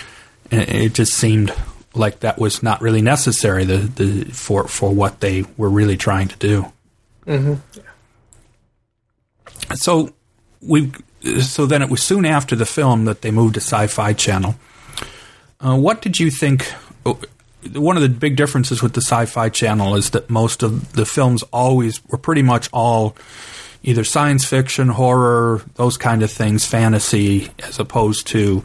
it 0.50 0.94
just 0.94 1.12
seemed 1.12 1.52
like 1.94 2.20
that 2.20 2.38
was 2.38 2.62
not 2.62 2.80
really 2.80 3.02
necessary 3.02 3.64
the, 3.64 3.76
the 3.76 4.24
for 4.32 4.66
for 4.66 4.90
what 4.90 5.20
they 5.20 5.44
were 5.58 5.68
really 5.68 5.98
trying 5.98 6.28
to 6.28 6.36
do 6.38 6.72
mm-hmm. 7.26 7.54
so 9.74 10.10
we 10.62 10.90
so 11.40 11.66
then 11.66 11.82
it 11.82 11.90
was 11.90 12.02
soon 12.02 12.24
after 12.24 12.56
the 12.56 12.64
film 12.64 13.04
that 13.04 13.20
they 13.20 13.30
moved 13.30 13.54
to 13.54 13.60
sci-fi 13.60 14.14
channel 14.14 14.54
uh, 15.60 15.76
what 15.76 16.00
did 16.00 16.18
you 16.18 16.30
think 16.30 16.72
one 17.74 17.96
of 17.96 18.02
the 18.02 18.08
big 18.08 18.36
differences 18.36 18.82
with 18.82 18.94
the 18.94 19.00
sci-fi 19.00 19.48
channel 19.48 19.94
is 19.94 20.10
that 20.10 20.30
most 20.30 20.62
of 20.62 20.92
the 20.92 21.04
films 21.04 21.42
always 21.52 22.04
were 22.08 22.18
pretty 22.18 22.42
much 22.42 22.68
all 22.72 23.16
either 23.82 24.04
science 24.04 24.44
fiction, 24.44 24.88
horror, 24.88 25.62
those 25.74 25.96
kind 25.96 26.22
of 26.22 26.30
things, 26.30 26.66
fantasy, 26.66 27.50
as 27.60 27.78
opposed 27.78 28.26
to 28.28 28.64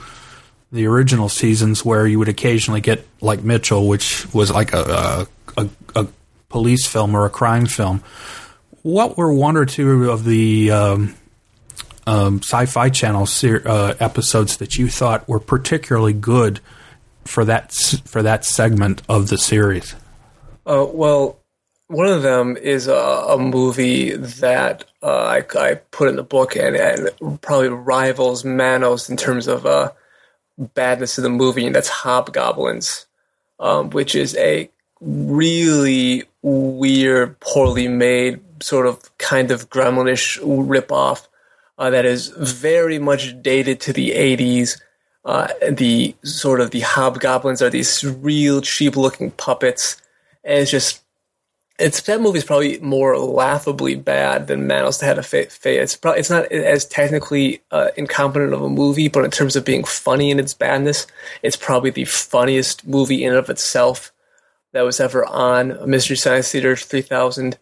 the 0.72 0.88
original 0.88 1.30
seasons 1.30 1.86
where 1.86 2.06
you 2.06 2.20
would 2.20 2.28
occasionally 2.28 2.82
get 2.82 3.08
like 3.22 3.43
Mitchell, 3.43 3.88
which 3.88 4.32
was 4.34 4.52
like 4.52 4.74
a, 4.74 5.28
a, 5.58 5.70
a 5.96 6.08
police 6.50 6.86
film 6.86 7.16
or 7.16 7.26
a 7.26 7.30
crime 7.30 7.66
film. 7.66 8.04
What 8.82 9.18
were 9.18 9.34
one 9.34 9.58
or 9.58 9.66
two 9.66 10.12
of 10.12 10.26
the 10.26 10.72
um, 10.72 11.16
um, 12.06 12.39
Sci-Fi 12.39 12.89
Channel 12.89 13.26
ser- 13.26 13.64
uh, 13.66 13.96
episodes 14.00 14.58
that 14.58 14.78
you 14.78 14.89
thought 14.89 15.28
were 15.28 15.39
particularly 15.39 16.14
good 16.14 16.60
for 17.26 17.45
that 17.45 17.73
for 18.05 18.21
that 18.21 18.45
segment 18.45 19.01
of 19.09 19.30
the 19.30 19.38
series? 19.38 19.95
Uh, 20.65 20.86
well, 20.91 21.39
one 21.88 22.07
of 22.07 22.23
them 22.23 22.57
is 22.57 22.88
a, 22.88 22.95
a 22.95 23.38
movie 23.38 24.15
that 24.15 24.86
uh, 25.03 25.41
I, 25.41 25.59
I, 25.59 25.76
put 25.76 26.09
in 26.09 26.15
the 26.15 26.23
book 26.23 26.55
and, 26.55 26.76
and 26.76 27.41
probably 27.41 27.69
rivals 27.69 28.43
Manos 28.43 29.09
in 29.09 29.17
terms 29.17 29.47
of 29.47 29.65
uh, 29.67 29.91
badness 30.57 31.17
of 31.17 31.23
the 31.23 31.30
movie, 31.30 31.65
and 31.65 31.76
that's 31.76 31.89
Hobgoblins, 31.89 33.05
um, 33.59 33.91
which 33.91 34.15
is 34.15 34.36
a 34.38 34.69
really 34.99 36.23
weird, 36.41 37.39
poorly 37.39 37.88
made, 37.88 38.41
sort 38.63 38.88
of 38.88 39.15
kind 39.17 39.51
of 39.51 39.69
gremlinish 39.69 40.39
ripoff 40.41 41.28
uh, 41.78 41.89
that 41.89 42.05
is 42.05 42.30
very 42.30 42.99
much 42.99 43.41
dated 43.41 43.80
to 43.82 43.93
the 43.93 44.11
80s. 44.11 44.80
Uh, 45.26 45.47
the 45.71 46.15
sort 46.23 46.61
of 46.61 46.69
the 46.71 46.82
hobgoblins 46.82 47.61
are 47.61 47.69
these 47.69 48.03
real 48.03 48.61
cheap 48.61 48.95
looking 48.95 49.32
puppets, 49.32 49.99
and 50.43 50.59
it's 50.59 50.71
just 50.71 51.01
it's 51.78 52.01
that 52.01 52.21
movie's 52.21 52.45
probably 52.45 52.80
more 52.80 53.17
laughably 53.17 53.95
bad 53.95 54.47
than 54.47 54.67
Manos 54.67 55.01
had 55.01 55.17
a 55.17 55.23
fate. 55.23 55.51
It's 55.65 55.97
probably 55.97 56.19
it's 56.19 56.30
not 56.30 56.45
as 56.51 56.86
technically 56.86 57.61
uh, 57.71 57.89
incompetent 57.97 58.53
of 58.53 58.61
a 58.61 58.69
movie, 58.69 59.09
but 59.09 59.26
in 59.26 59.32
terms 59.32 59.55
of 59.55 59.65
being 59.65 59.84
funny 59.84 60.32
in 60.32 60.39
its 60.39 60.53
badness, 60.53 61.07
it's 61.41 61.57
probably 61.57 61.89
the 61.89 62.05
funniest 62.05 62.88
movie 62.88 63.23
in 63.23 63.32
and 63.32 63.39
of 63.39 63.49
itself 63.49 64.11
that 64.71 64.84
was 64.84 64.99
ever 64.99 65.26
on 65.26 65.89
Mystery 65.89 66.15
Science 66.17 66.51
Theater 66.51 66.76
3000. 66.76 67.57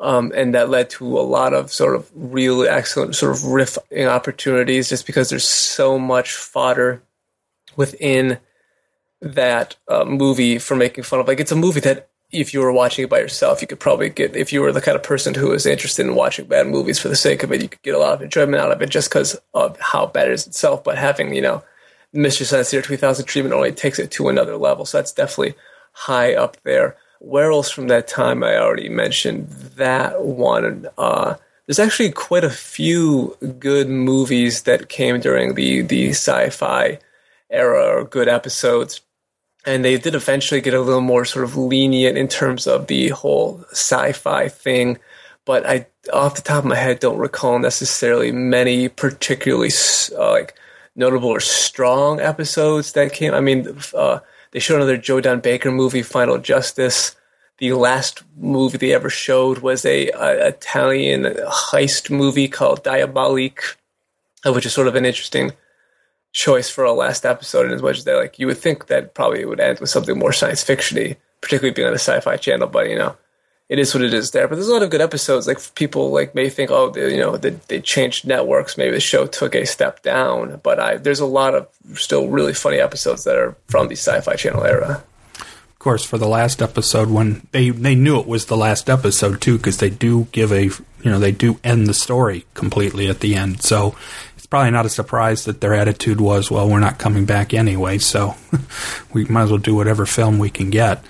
Um, 0.00 0.32
and 0.34 0.54
that 0.54 0.70
led 0.70 0.88
to 0.90 1.18
a 1.18 1.20
lot 1.20 1.52
of 1.52 1.70
sort 1.70 1.94
of 1.94 2.10
really 2.14 2.68
excellent 2.68 3.14
sort 3.14 3.32
of 3.32 3.42
riffing 3.42 4.08
opportunities 4.08 4.88
just 4.88 5.06
because 5.06 5.28
there's 5.28 5.46
so 5.46 5.98
much 5.98 6.34
fodder 6.34 7.02
within 7.76 8.38
that 9.20 9.76
uh, 9.88 10.06
movie 10.06 10.58
for 10.58 10.74
making 10.74 11.04
fun 11.04 11.20
of. 11.20 11.28
Like, 11.28 11.38
it's 11.38 11.52
a 11.52 11.56
movie 11.56 11.80
that 11.80 12.08
if 12.32 12.54
you 12.54 12.60
were 12.60 12.72
watching 12.72 13.04
it 13.04 13.10
by 13.10 13.18
yourself, 13.18 13.60
you 13.60 13.66
could 13.66 13.80
probably 13.80 14.08
get, 14.08 14.36
if 14.36 14.52
you 14.52 14.62
were 14.62 14.72
the 14.72 14.80
kind 14.80 14.96
of 14.96 15.02
person 15.02 15.34
who 15.34 15.52
is 15.52 15.66
interested 15.66 16.06
in 16.06 16.14
watching 16.14 16.46
bad 16.46 16.66
movies 16.66 16.98
for 16.98 17.08
the 17.08 17.16
sake 17.16 17.42
of 17.42 17.52
it, 17.52 17.60
you 17.60 17.68
could 17.68 17.82
get 17.82 17.94
a 17.94 17.98
lot 17.98 18.14
of 18.14 18.22
enjoyment 18.22 18.62
out 18.62 18.72
of 18.72 18.80
it 18.80 18.88
just 18.88 19.10
because 19.10 19.38
of 19.52 19.78
how 19.80 20.06
bad 20.06 20.28
it 20.28 20.34
is 20.34 20.46
itself. 20.46 20.82
But 20.82 20.96
having, 20.96 21.34
you 21.34 21.42
know, 21.42 21.62
Science 22.14 22.70
Theater 22.70 22.86
3000 22.86 23.26
treatment 23.26 23.54
only 23.54 23.72
takes 23.72 23.98
it 23.98 24.10
to 24.12 24.28
another 24.28 24.56
level. 24.56 24.84
So 24.84 24.98
that's 24.98 25.12
definitely 25.12 25.54
high 25.92 26.34
up 26.34 26.56
there. 26.62 26.96
Werewolves 27.20 27.70
from 27.70 27.88
that 27.88 28.08
time, 28.08 28.42
I 28.42 28.56
already 28.56 28.88
mentioned 28.88 29.48
that 29.76 30.22
one. 30.22 30.88
Uh, 30.98 31.36
there's 31.66 31.78
actually 31.78 32.10
quite 32.10 32.44
a 32.44 32.50
few 32.50 33.36
good 33.58 33.88
movies 33.88 34.62
that 34.62 34.88
came 34.88 35.20
during 35.20 35.54
the, 35.54 35.82
the 35.82 36.10
sci 36.10 36.50
fi 36.50 36.98
era 37.50 37.98
or 37.98 38.04
good 38.04 38.28
episodes 38.28 39.00
and 39.66 39.84
they 39.84 39.98
did 39.98 40.14
eventually 40.14 40.60
get 40.60 40.74
a 40.74 40.80
little 40.80 41.00
more 41.00 41.24
sort 41.24 41.44
of 41.44 41.56
lenient 41.56 42.16
in 42.16 42.28
terms 42.28 42.66
of 42.66 42.86
the 42.86 43.08
whole 43.08 43.64
sci-fi 43.72 44.48
thing 44.48 44.98
but 45.44 45.66
i 45.66 45.86
off 46.12 46.36
the 46.36 46.42
top 46.42 46.64
of 46.64 46.64
my 46.64 46.76
head 46.76 46.98
don't 46.98 47.18
recall 47.18 47.58
necessarily 47.58 48.32
many 48.32 48.88
particularly 48.88 49.70
uh, 50.16 50.30
like 50.30 50.54
notable 50.96 51.28
or 51.28 51.40
strong 51.40 52.20
episodes 52.20 52.92
that 52.92 53.12
came 53.12 53.34
i 53.34 53.40
mean 53.40 53.66
uh, 53.94 54.18
they 54.52 54.58
showed 54.60 54.76
another 54.76 54.96
joe 54.96 55.20
don 55.20 55.40
baker 55.40 55.70
movie 55.70 56.02
final 56.02 56.38
justice 56.38 57.16
the 57.58 57.72
last 57.72 58.22
movie 58.36 58.78
they 58.78 58.94
ever 58.94 59.10
showed 59.10 59.58
was 59.58 59.84
a, 59.84 60.08
a 60.10 60.48
italian 60.48 61.24
heist 61.24 62.10
movie 62.10 62.48
called 62.48 62.84
Diabolik 62.84 63.76
uh, 64.46 64.52
which 64.52 64.66
is 64.66 64.72
sort 64.72 64.88
of 64.88 64.94
an 64.94 65.04
interesting 65.04 65.52
choice 66.32 66.70
for 66.70 66.84
a 66.84 66.92
last 66.92 67.26
episode 67.26 67.66
in 67.66 67.72
as 67.72 67.82
much 67.82 67.98
as 67.98 68.04
they 68.04 68.14
like 68.14 68.38
you 68.38 68.46
would 68.46 68.58
think 68.58 68.86
that 68.86 69.14
probably 69.14 69.40
it 69.40 69.48
would 69.48 69.60
end 69.60 69.80
with 69.80 69.90
something 69.90 70.18
more 70.18 70.32
science 70.32 70.64
fictiony, 70.64 71.16
particularly 71.40 71.74
being 71.74 71.88
on 71.88 71.94
a 71.94 71.98
sci-fi 71.98 72.36
channel. 72.36 72.68
But 72.68 72.88
you 72.88 72.96
know, 72.96 73.16
it 73.70 73.78
is 73.78 73.94
what 73.94 74.02
it 74.02 74.12
is 74.12 74.32
there. 74.32 74.48
But 74.48 74.56
there's 74.56 74.68
a 74.68 74.72
lot 74.72 74.82
of 74.82 74.90
good 74.90 75.00
episodes. 75.00 75.46
Like 75.46 75.58
people 75.76 76.10
like 76.10 76.34
may 76.34 76.50
think, 76.50 76.72
oh, 76.72 76.90
they, 76.90 77.14
you 77.14 77.20
know, 77.20 77.36
they, 77.36 77.50
they 77.68 77.80
changed 77.80 78.26
networks. 78.26 78.76
Maybe 78.76 78.90
the 78.90 79.00
show 79.00 79.26
took 79.26 79.54
a 79.54 79.64
step 79.64 80.02
down. 80.02 80.60
But 80.64 80.80
I, 80.80 80.96
there's 80.96 81.20
a 81.20 81.26
lot 81.26 81.54
of 81.54 81.68
still 81.94 82.28
really 82.28 82.52
funny 82.52 82.78
episodes 82.78 83.22
that 83.24 83.36
are 83.36 83.56
from 83.68 83.86
the 83.86 83.94
sci-fi 83.94 84.34
channel 84.34 84.64
era. 84.64 85.04
Of 85.38 85.78
course, 85.78 86.04
for 86.04 86.18
the 86.18 86.26
last 86.26 86.60
episode, 86.60 87.10
when 87.10 87.46
they 87.52 87.70
they 87.70 87.94
knew 87.94 88.18
it 88.18 88.26
was 88.26 88.46
the 88.46 88.56
last 88.56 88.90
episode 88.90 89.40
too, 89.40 89.56
because 89.56 89.78
they 89.78 89.88
do 89.88 90.26
give 90.32 90.52
a 90.52 90.64
you 90.64 90.74
know 91.04 91.20
they 91.20 91.32
do 91.32 91.60
end 91.62 91.86
the 91.86 91.94
story 91.94 92.44
completely 92.54 93.08
at 93.08 93.20
the 93.20 93.36
end. 93.36 93.62
So 93.62 93.94
it's 94.36 94.46
probably 94.46 94.72
not 94.72 94.84
a 94.84 94.90
surprise 94.90 95.44
that 95.44 95.60
their 95.60 95.74
attitude 95.74 96.20
was, 96.20 96.50
well, 96.50 96.68
we're 96.68 96.80
not 96.80 96.98
coming 96.98 97.24
back 97.24 97.54
anyway, 97.54 97.98
so 97.98 98.34
we 99.12 99.24
might 99.26 99.44
as 99.44 99.50
well 99.50 99.58
do 99.58 99.76
whatever 99.76 100.06
film 100.06 100.40
we 100.40 100.50
can 100.50 100.70
get. 100.70 101.02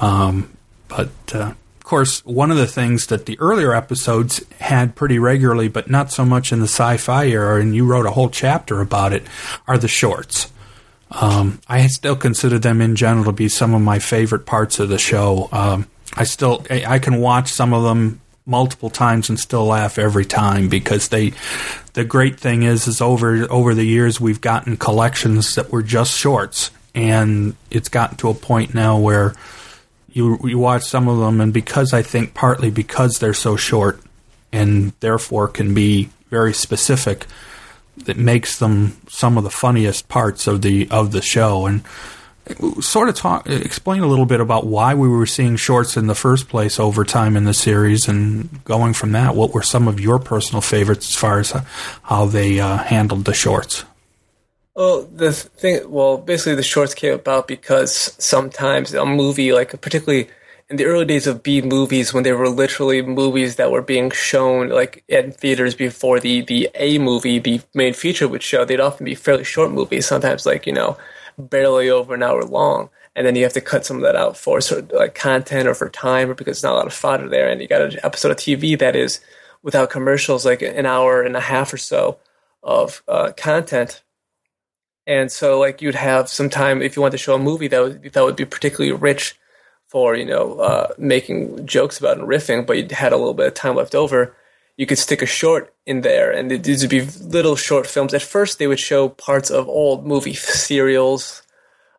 Um, 0.00 0.50
but 0.86 1.10
uh, 1.34 1.54
of 1.84 1.88
course, 1.90 2.24
one 2.24 2.50
of 2.50 2.56
the 2.56 2.66
things 2.66 3.08
that 3.08 3.26
the 3.26 3.38
earlier 3.38 3.74
episodes 3.74 4.42
had 4.58 4.94
pretty 4.94 5.18
regularly, 5.18 5.68
but 5.68 5.90
not 5.90 6.10
so 6.10 6.24
much 6.24 6.50
in 6.50 6.60
the 6.60 6.64
sci-fi 6.64 7.26
era, 7.26 7.60
and 7.60 7.76
you 7.76 7.84
wrote 7.84 8.06
a 8.06 8.10
whole 8.10 8.30
chapter 8.30 8.80
about 8.80 9.12
it, 9.12 9.22
are 9.68 9.76
the 9.76 9.86
shorts. 9.86 10.50
Um, 11.10 11.60
I 11.68 11.86
still 11.88 12.16
consider 12.16 12.58
them 12.58 12.80
in 12.80 12.96
general 12.96 13.26
to 13.26 13.32
be 13.32 13.50
some 13.50 13.74
of 13.74 13.82
my 13.82 13.98
favorite 13.98 14.46
parts 14.46 14.78
of 14.78 14.88
the 14.88 14.96
show. 14.96 15.50
Um, 15.52 15.86
I 16.16 16.24
still 16.24 16.64
I 16.70 16.98
can 16.98 17.20
watch 17.20 17.52
some 17.52 17.74
of 17.74 17.82
them 17.82 18.22
multiple 18.46 18.88
times 18.88 19.28
and 19.28 19.38
still 19.38 19.66
laugh 19.66 19.98
every 19.98 20.24
time 20.24 20.70
because 20.70 21.08
they 21.08 21.34
the 21.92 22.04
great 22.06 22.40
thing 22.40 22.62
is 22.62 22.88
is 22.88 23.02
over 23.02 23.46
over 23.50 23.74
the 23.74 23.84
years 23.84 24.18
we've 24.18 24.40
gotten 24.40 24.78
collections 24.78 25.54
that 25.56 25.70
were 25.70 25.82
just 25.82 26.16
shorts 26.16 26.70
and 26.94 27.56
it's 27.70 27.90
gotten 27.90 28.16
to 28.16 28.30
a 28.30 28.34
point 28.34 28.74
now 28.74 28.98
where 28.98 29.34
you 30.14 30.38
you 30.44 30.58
watch 30.58 30.84
some 30.84 31.08
of 31.08 31.18
them, 31.18 31.40
and 31.40 31.52
because 31.52 31.92
I 31.92 32.02
think 32.02 32.32
partly 32.32 32.70
because 32.70 33.18
they're 33.18 33.34
so 33.34 33.56
short 33.56 34.00
and 34.52 34.92
therefore 35.00 35.48
can 35.48 35.74
be 35.74 36.08
very 36.30 36.54
specific, 36.54 37.26
that 37.98 38.16
makes 38.16 38.58
them 38.58 38.96
some 39.08 39.36
of 39.36 39.44
the 39.44 39.50
funniest 39.50 40.08
parts 40.08 40.46
of 40.46 40.62
the 40.62 40.88
of 40.90 41.12
the 41.12 41.20
show. 41.20 41.66
And 41.66 41.82
sort 42.80 43.08
of 43.08 43.16
talk 43.16 43.48
explain 43.48 44.02
a 44.02 44.06
little 44.06 44.26
bit 44.26 44.40
about 44.40 44.66
why 44.66 44.94
we 44.94 45.08
were 45.08 45.26
seeing 45.26 45.56
shorts 45.56 45.96
in 45.96 46.06
the 46.06 46.14
first 46.14 46.48
place 46.48 46.78
over 46.78 47.04
time 47.04 47.36
in 47.36 47.44
the 47.44 47.54
series, 47.54 48.06
and 48.06 48.62
going 48.64 48.94
from 48.94 49.12
that, 49.12 49.34
what 49.34 49.52
were 49.52 49.62
some 49.62 49.88
of 49.88 49.98
your 49.98 50.18
personal 50.18 50.60
favorites 50.60 51.08
as 51.10 51.16
far 51.16 51.40
as 51.40 51.52
how 52.02 52.26
they 52.26 52.60
uh, 52.60 52.76
handled 52.78 53.24
the 53.24 53.34
shorts? 53.34 53.84
Well, 54.76 55.02
the 55.02 55.32
thing, 55.32 55.88
well, 55.90 56.18
basically 56.18 56.56
the 56.56 56.64
shorts 56.64 56.94
came 56.94 57.14
about 57.14 57.46
because 57.46 58.14
sometimes 58.18 58.92
a 58.92 59.06
movie, 59.06 59.52
like 59.52 59.80
particularly 59.80 60.28
in 60.68 60.76
the 60.76 60.84
early 60.86 61.04
days 61.04 61.28
of 61.28 61.44
B 61.44 61.62
movies, 61.62 62.12
when 62.12 62.24
they 62.24 62.32
were 62.32 62.48
literally 62.48 63.00
movies 63.00 63.54
that 63.56 63.70
were 63.70 63.82
being 63.82 64.10
shown 64.10 64.70
like 64.70 65.04
in 65.08 65.30
theaters 65.30 65.76
before 65.76 66.18
the 66.18 66.40
the 66.42 66.70
A 66.74 66.98
movie, 66.98 67.38
the 67.38 67.60
main 67.74 67.94
feature 67.94 68.26
would 68.26 68.42
show, 68.42 68.64
they'd 68.64 68.80
often 68.80 69.04
be 69.04 69.14
fairly 69.14 69.44
short 69.44 69.70
movies, 69.70 70.06
sometimes 70.06 70.44
like 70.44 70.66
you 70.66 70.72
know 70.72 70.96
barely 71.38 71.88
over 71.88 72.14
an 72.14 72.22
hour 72.24 72.42
long, 72.44 72.90
and 73.14 73.24
then 73.26 73.36
you 73.36 73.44
have 73.44 73.52
to 73.52 73.60
cut 73.60 73.86
some 73.86 73.98
of 73.98 74.02
that 74.02 74.16
out 74.16 74.36
for 74.36 74.60
sort 74.60 74.84
of 74.84 74.92
like 74.92 75.14
content 75.14 75.68
or 75.68 75.74
for 75.74 75.88
time, 75.88 76.30
or 76.30 76.34
because 76.34 76.60
there's 76.60 76.64
not 76.64 76.74
a 76.74 76.78
lot 76.78 76.86
of 76.88 76.94
fodder 76.94 77.28
there, 77.28 77.48
and 77.48 77.60
you 77.60 77.68
got 77.68 77.82
an 77.82 77.98
episode 78.02 78.32
of 78.32 78.38
TV 78.38 78.76
that 78.78 78.96
is 78.96 79.20
without 79.62 79.90
commercials, 79.90 80.44
like 80.44 80.62
an 80.62 80.86
hour 80.86 81.22
and 81.22 81.36
a 81.36 81.40
half 81.40 81.72
or 81.72 81.76
so 81.78 82.18
of 82.64 83.02
uh, 83.06 83.30
content 83.36 84.02
and 85.06 85.30
so 85.30 85.58
like 85.58 85.82
you'd 85.82 85.94
have 85.94 86.28
some 86.28 86.50
time 86.50 86.82
if 86.82 86.96
you 86.96 87.02
want 87.02 87.12
to 87.12 87.18
show 87.18 87.34
a 87.34 87.38
movie 87.38 87.68
that 87.68 87.82
would 87.82 88.02
that 88.12 88.24
would 88.24 88.36
be 88.36 88.44
particularly 88.44 88.92
rich 88.92 89.36
for 89.94 90.16
you 90.16 90.24
know 90.24 90.58
uh, 90.58 90.88
making 90.98 91.64
jokes 91.66 92.00
about 92.00 92.18
and 92.18 92.26
riffing, 92.26 92.66
but 92.66 92.76
you 92.76 92.84
had 92.90 93.12
a 93.12 93.16
little 93.16 93.32
bit 93.32 93.46
of 93.46 93.54
time 93.54 93.76
left 93.76 93.94
over. 93.94 94.34
You 94.76 94.86
could 94.86 94.98
stick 94.98 95.22
a 95.22 95.26
short 95.26 95.72
in 95.86 96.00
there, 96.00 96.32
and 96.32 96.50
these 96.50 96.82
would 96.82 96.90
be 96.90 97.02
little 97.22 97.54
short 97.54 97.86
films. 97.86 98.12
At 98.12 98.22
first, 98.22 98.58
they 98.58 98.66
would 98.66 98.80
show 98.80 99.10
parts 99.10 99.50
of 99.50 99.68
old 99.68 100.04
movie 100.04 100.34
serials, 100.34 101.42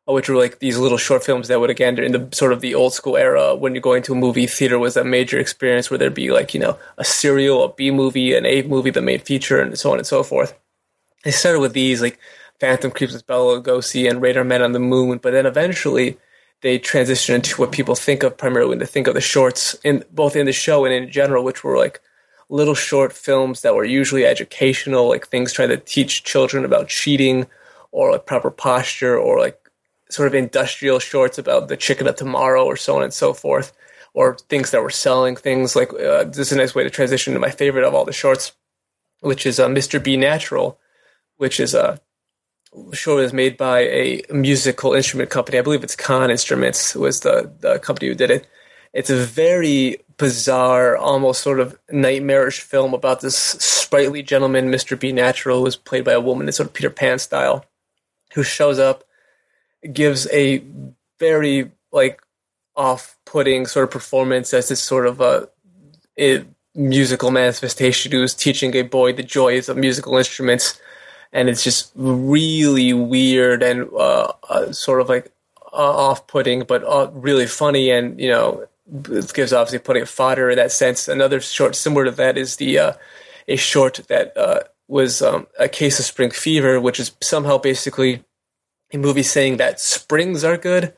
uh, 0.09 0.11
which 0.11 0.27
were 0.27 0.35
like 0.35 0.59
these 0.59 0.77
little 0.77 0.97
short 0.97 1.23
films 1.23 1.47
that 1.47 1.61
would 1.61 1.69
again 1.69 1.97
in 1.97 2.11
the 2.11 2.27
sort 2.33 2.51
of 2.51 2.59
the 2.59 2.75
old 2.75 2.93
school 2.93 3.15
era 3.15 3.55
when 3.55 3.73
you're 3.73 3.81
going 3.81 4.03
to 4.03 4.11
a 4.11 4.17
movie 4.25 4.45
theater 4.45 4.77
was 4.77 4.97
a 4.97 5.05
major 5.05 5.39
experience 5.39 5.89
where 5.89 5.97
there'd 5.97 6.13
be 6.13 6.31
like 6.31 6.53
you 6.53 6.59
know 6.59 6.77
a 6.97 7.05
serial, 7.05 7.63
a 7.63 7.73
B 7.73 7.91
movie, 7.91 8.33
an 8.33 8.45
A 8.45 8.63
movie, 8.63 8.89
the 8.89 9.01
main 9.01 9.19
feature, 9.19 9.61
and 9.61 9.79
so 9.79 9.93
on 9.93 9.99
and 9.99 10.07
so 10.07 10.21
forth. 10.21 10.53
They 11.23 11.31
started 11.31 11.61
with 11.61 11.71
these 11.71 12.01
like 12.01 12.19
Phantom 12.59 12.91
Creeps 12.91 13.13
with 13.13 13.27
Bela 13.27 13.61
Lugosi 13.61 14.09
and 14.09 14.21
Radar 14.21 14.43
Men 14.43 14.61
on 14.61 14.71
the 14.71 14.79
Moon, 14.79 15.17
but 15.17 15.31
then 15.31 15.45
eventually 15.45 16.17
they 16.61 16.79
transitioned 16.79 17.35
into 17.35 17.59
what 17.59 17.71
people 17.71 17.95
think 17.95 18.23
of 18.23 18.37
primarily 18.37 18.69
when 18.69 18.79
they 18.79 18.85
think 18.85 19.07
of 19.07 19.13
the 19.13 19.21
shorts 19.21 19.75
in 19.83 20.03
both 20.11 20.35
in 20.35 20.45
the 20.45 20.53
show 20.53 20.85
and 20.85 20.93
in 20.93 21.11
general, 21.11 21.43
which 21.43 21.63
were 21.63 21.77
like 21.77 22.01
little 22.49 22.75
short 22.75 23.11
films 23.11 23.61
that 23.61 23.75
were 23.75 23.83
usually 23.83 24.25
educational, 24.25 25.09
like 25.09 25.27
things 25.27 25.51
trying 25.51 25.69
to 25.69 25.77
teach 25.77 26.23
children 26.23 26.63
about 26.63 26.87
cheating 26.87 27.47
or 27.91 28.11
like 28.11 28.25
proper 28.25 28.51
posture 28.51 29.17
or 29.17 29.39
like 29.39 29.59
sort 30.09 30.27
of 30.27 30.35
industrial 30.35 30.99
shorts 30.99 31.37
about 31.37 31.67
the 31.67 31.77
chicken 31.77 32.07
of 32.07 32.15
tomorrow 32.15 32.63
or 32.63 32.77
so 32.77 32.95
on 32.97 33.03
and 33.03 33.13
so 33.13 33.33
forth, 33.33 33.73
or 34.13 34.37
things 34.49 34.71
that 34.71 34.81
were 34.81 34.89
selling 34.89 35.35
things 35.35 35.75
like 35.75 35.91
uh, 35.93 36.23
this 36.23 36.39
is 36.39 36.51
a 36.53 36.57
nice 36.57 36.75
way 36.75 36.83
to 36.83 36.89
transition 36.89 37.33
to 37.33 37.39
my 37.39 37.49
favorite 37.49 37.83
of 37.83 37.93
all 37.93 38.05
the 38.05 38.13
shorts, 38.13 38.53
which 39.21 39.45
is 39.45 39.59
uh, 39.59 39.67
Mr. 39.67 40.01
B 40.01 40.15
Natural, 40.15 40.79
which 41.37 41.59
is 41.59 41.73
a 41.73 41.99
show 42.93 43.17
was 43.17 43.33
made 43.33 43.57
by 43.57 43.81
a 43.81 44.21
musical 44.29 44.93
instrument 44.93 45.29
company. 45.29 45.57
I 45.57 45.61
believe 45.61 45.83
it's 45.83 45.95
Conn 45.95 46.31
Instruments 46.31 46.95
was 46.95 47.21
the, 47.21 47.51
the 47.59 47.79
company 47.79 48.07
who 48.07 48.15
did 48.15 48.31
it. 48.31 48.47
It's 48.93 49.09
a 49.09 49.17
very 49.17 49.97
bizarre, 50.17 50.95
almost 50.95 51.41
sort 51.41 51.59
of 51.59 51.77
nightmarish 51.91 52.61
film 52.61 52.93
about 52.93 53.21
this 53.21 53.37
sprightly 53.37 54.23
gentleman, 54.23 54.71
Mr. 54.71 54.99
B. 54.99 55.11
Natural, 55.11 55.59
who 55.59 55.65
is 55.65 55.75
played 55.75 56.05
by 56.05 56.13
a 56.13 56.21
woman 56.21 56.47
in 56.47 56.53
sort 56.53 56.67
of 56.67 56.73
Peter 56.73 56.89
Pan 56.89 57.19
style, 57.19 57.65
who 58.33 58.43
shows 58.43 58.79
up, 58.79 59.03
gives 59.91 60.27
a 60.31 60.63
very 61.19 61.71
like 61.91 62.21
off-putting 62.75 63.65
sort 63.65 63.83
of 63.85 63.91
performance 63.91 64.53
as 64.53 64.69
this 64.69 64.81
sort 64.81 65.05
of 65.05 65.21
a, 65.21 65.49
a 66.19 66.45
musical 66.73 67.31
manifestation 67.31 68.11
who's 68.11 68.33
teaching 68.33 68.75
a 68.75 68.81
boy 68.81 69.13
the 69.13 69.23
joys 69.23 69.69
of 69.69 69.77
musical 69.77 70.17
instruments 70.17 70.79
and 71.35 71.49
it's 71.49 71.65
just 71.65 71.91
really 71.95 72.93
weird 72.93 73.61
and 73.61 73.89
uh, 73.91 74.31
uh, 74.49 74.71
sort 74.71 75.01
of 75.01 75.09
like 75.09 75.33
uh, 75.73 75.75
off-putting, 75.75 76.63
but 76.63 76.81
uh, 76.85 77.11
really 77.11 77.45
funny, 77.45 77.91
and 77.91 78.17
you 78.17 78.29
know, 78.29 78.65
it 79.11 79.33
gives 79.33 79.51
obviously 79.51 79.79
putting 79.79 80.03
a 80.03 80.05
fodder 80.05 80.49
in 80.49 80.55
that 80.55 80.71
sense. 80.71 81.09
Another 81.09 81.41
short 81.41 81.75
similar 81.75 82.05
to 82.05 82.11
that 82.11 82.37
is 82.37 82.55
the 82.55 82.79
uh, 82.79 82.93
a 83.49 83.57
short 83.57 83.99
that 84.07 84.33
was 84.87 85.21
um, 85.21 85.45
a 85.59 85.67
case 85.67 85.99
of 85.99 86.05
spring 86.05 86.31
fever, 86.31 86.79
which 86.79 87.01
is 87.01 87.11
somehow 87.21 87.57
basically 87.57 88.23
a 88.93 88.97
movie 88.97 89.23
saying 89.23 89.57
that 89.57 89.81
springs 89.81 90.45
are 90.45 90.55
good, 90.55 90.93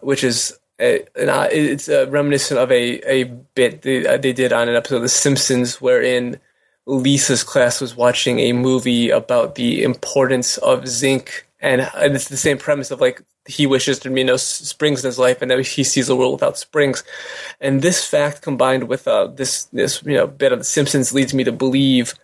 which 0.00 0.22
is 0.22 0.56
a, 0.80 1.04
it's 1.16 1.88
reminiscent 1.88 2.60
of 2.60 2.70
a, 2.70 3.00
a 3.10 3.24
bit 3.54 3.82
they, 3.82 4.16
they 4.18 4.32
did 4.32 4.52
on 4.52 4.68
an 4.68 4.76
episode 4.76 4.96
of 4.96 5.02
The 5.02 5.08
Simpsons, 5.08 5.80
wherein 5.80 6.38
Lisa's 6.86 7.42
class 7.42 7.80
was 7.80 7.96
watching 7.96 8.38
a 8.38 8.52
movie 8.52 9.10
about 9.10 9.54
the 9.54 9.82
importance 9.82 10.58
of 10.58 10.86
zinc, 10.86 11.46
and, 11.60 11.90
it's 11.94 12.28
the 12.28 12.36
same 12.36 12.58
premise 12.58 12.90
of 12.90 13.00
like 13.00 13.22
he 13.46 13.66
wishes 13.66 13.98
there'd 13.98 14.14
be 14.14 14.24
no 14.24 14.36
springs 14.36 15.04
in 15.04 15.08
his 15.08 15.18
life, 15.18 15.40
and 15.40 15.50
then 15.50 15.62
he 15.62 15.84
sees 15.84 16.08
a 16.08 16.16
world 16.16 16.32
without 16.32 16.58
springs. 16.58 17.04
And 17.60 17.82
this 17.82 18.06
fact 18.06 18.42
combined 18.42 18.88
with 18.88 19.06
uh, 19.08 19.28
this 19.28 19.64
this 19.64 20.02
you 20.02 20.14
know 20.14 20.26
bit 20.26 20.52
of 20.52 20.58
The 20.58 20.64
Simpsons 20.64 21.12
leads 21.12 21.34
me 21.34 21.44
to 21.44 21.52
believe 21.52 22.14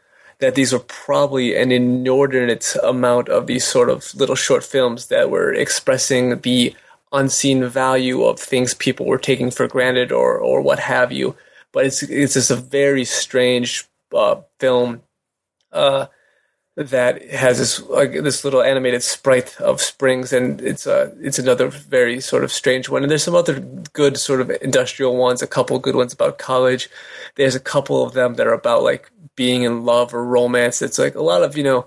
that 0.41 0.55
these 0.55 0.73
were 0.73 0.79
probably 0.79 1.57
an 1.57 1.71
inordinate 1.71 2.75
amount 2.83 3.29
of 3.29 3.47
these 3.47 3.67
sort 3.67 3.91
of 3.91 4.15
little 4.15 4.35
short 4.35 4.65
films 4.65 5.07
that 5.07 5.31
were 5.31 5.53
expressing 5.53 6.41
the 6.41 6.75
unseen 7.13 7.67
value 7.67 8.25
of 8.25 8.41
things 8.41 8.73
people 8.73 9.05
were 9.05 9.19
taking 9.19 9.51
for 9.51 9.69
granted 9.69 10.13
or 10.13 10.39
or 10.39 10.61
what 10.61 10.79
have 10.79 11.13
you. 11.13 11.37
But 11.73 11.87
it's 11.87 12.03
it's 12.03 12.35
just 12.35 12.51
a 12.51 12.57
very 12.57 13.05
strange 13.05 13.90
uh, 14.15 14.41
film 14.59 15.03
uh, 15.73 16.07
that 16.77 17.29
has 17.31 17.59
this 17.59 17.81
like 17.89 18.13
this 18.13 18.45
little 18.45 18.63
animated 18.63 19.03
sprite 19.03 19.61
of 19.61 19.81
springs, 19.81 20.33
and 20.33 20.61
it's 20.61 20.87
uh, 20.87 21.13
it's 21.21 21.39
another 21.39 21.69
very 21.69 22.21
sort 22.21 22.45
of 22.45 22.53
strange 22.53 22.89
one. 22.89 23.03
And 23.03 23.11
there's 23.11 23.25
some 23.25 23.35
other 23.35 23.61
good 23.93 24.17
sort 24.17 24.41
of 24.41 24.51
industrial 24.63 25.17
ones, 25.17 25.43
a 25.43 25.47
couple 25.47 25.79
good 25.79 25.97
ones 25.97 26.13
about 26.13 26.39
college. 26.39 26.89
There's 27.37 27.55
a 27.55 27.61
couple 27.61 28.05
of 28.05 28.15
them 28.15 28.35
that 28.35 28.47
are 28.47 28.55
about 28.55 28.83
like 28.83 29.11
being 29.37 29.63
in 29.63 29.85
love 29.85 30.15
or 30.15 30.25
romance. 30.25 30.81
It's 30.81 30.99
like 30.99 31.15
a 31.15 31.23
lot 31.23 31.43
of 31.43 31.57
you 31.57 31.65
know 31.65 31.87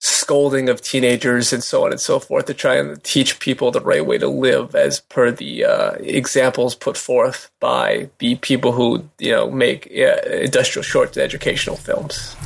scolding 0.00 0.68
of 0.68 0.82
teenagers 0.82 1.52
and 1.52 1.62
so 1.62 1.84
on 1.84 1.90
and 1.90 2.00
so 2.00 2.18
forth 2.18 2.46
to 2.46 2.54
try 2.54 2.76
and 2.76 3.02
teach 3.04 3.38
people 3.40 3.70
the 3.70 3.80
right 3.80 4.04
way 4.04 4.18
to 4.18 4.28
live 4.28 4.74
as 4.74 5.00
per 5.00 5.30
the 5.30 5.64
uh, 5.64 5.92
examples 6.00 6.74
put 6.74 6.96
forth 6.96 7.50
by 7.60 8.08
the 8.18 8.34
people 8.36 8.72
who 8.72 9.08
you 9.18 9.30
know 9.30 9.50
make 9.50 9.86
uh, 9.96 10.20
industrial 10.28 10.82
short 10.82 11.16
educational 11.16 11.76
films. 11.76 12.36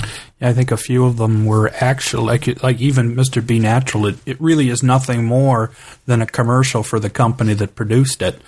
Yeah, 0.40 0.51
I 0.51 0.53
think 0.53 0.70
a 0.70 0.76
few 0.76 1.05
of 1.05 1.16
them 1.16 1.46
were 1.46 1.70
actually 1.80 2.26
like 2.26 2.62
like 2.62 2.80
even 2.80 3.14
Mr. 3.16 3.44
B 3.44 3.59
Natural. 3.59 4.07
It, 4.07 4.18
it 4.24 4.40
really 4.40 4.68
is 4.68 4.82
nothing 4.82 5.24
more 5.24 5.72
than 6.07 6.22
a 6.22 6.26
commercial 6.26 6.82
for 6.82 7.01
the 7.01 7.11
company 7.11 7.55
that 7.55 7.74
produced 7.74 8.22
it. 8.22 8.40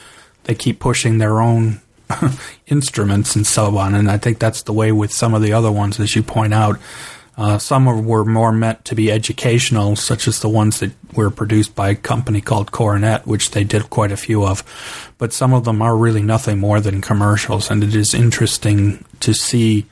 They 0.45 0.55
keep 0.55 0.79
pushing 0.79 1.19
their 1.19 1.41
own 1.41 1.81
instruments 2.67 3.35
and 3.35 3.47
so 3.47 3.77
on, 3.77 3.95
and 3.95 4.11
I 4.11 4.19
think 4.19 4.39
that's 4.39 4.63
the 4.63 4.73
way 4.73 4.93
with 4.93 5.13
some 5.13 5.35
of 5.35 5.43
the 5.43 5.53
other 5.53 5.73
ones, 5.73 5.99
as 5.99 6.15
you 6.15 6.23
point 6.23 6.55
out. 6.55 6.79
Uh, 7.41 7.57
some 7.57 7.87
were 7.87 8.23
more 8.23 8.53
meant 8.53 8.85
to 8.85 8.95
be 8.95 9.11
educational, 9.11 9.97
such 9.97 10.29
as 10.29 10.41
the 10.41 10.49
ones 10.49 10.81
that 10.81 10.93
were 11.15 11.31
produced 11.31 11.75
by 11.75 11.89
a 11.89 11.95
company 11.95 12.43
called 12.43 12.71
Coronet, 12.71 13.27
which 13.27 13.53
they 13.53 13.65
did 13.65 13.89
quite 13.89 14.13
a 14.13 14.17
few 14.19 14.45
of. 14.45 14.63
But 15.17 15.33
some 15.33 15.55
of 15.55 15.65
them 15.65 15.81
are 15.81 15.97
really 15.97 16.21
nothing 16.21 16.59
more 16.59 16.81
than 16.81 17.01
commercials, 17.01 17.71
and 17.71 17.83
it 17.83 17.95
is 17.95 18.13
interesting 18.13 19.07
to 19.21 19.33
see 19.33 19.87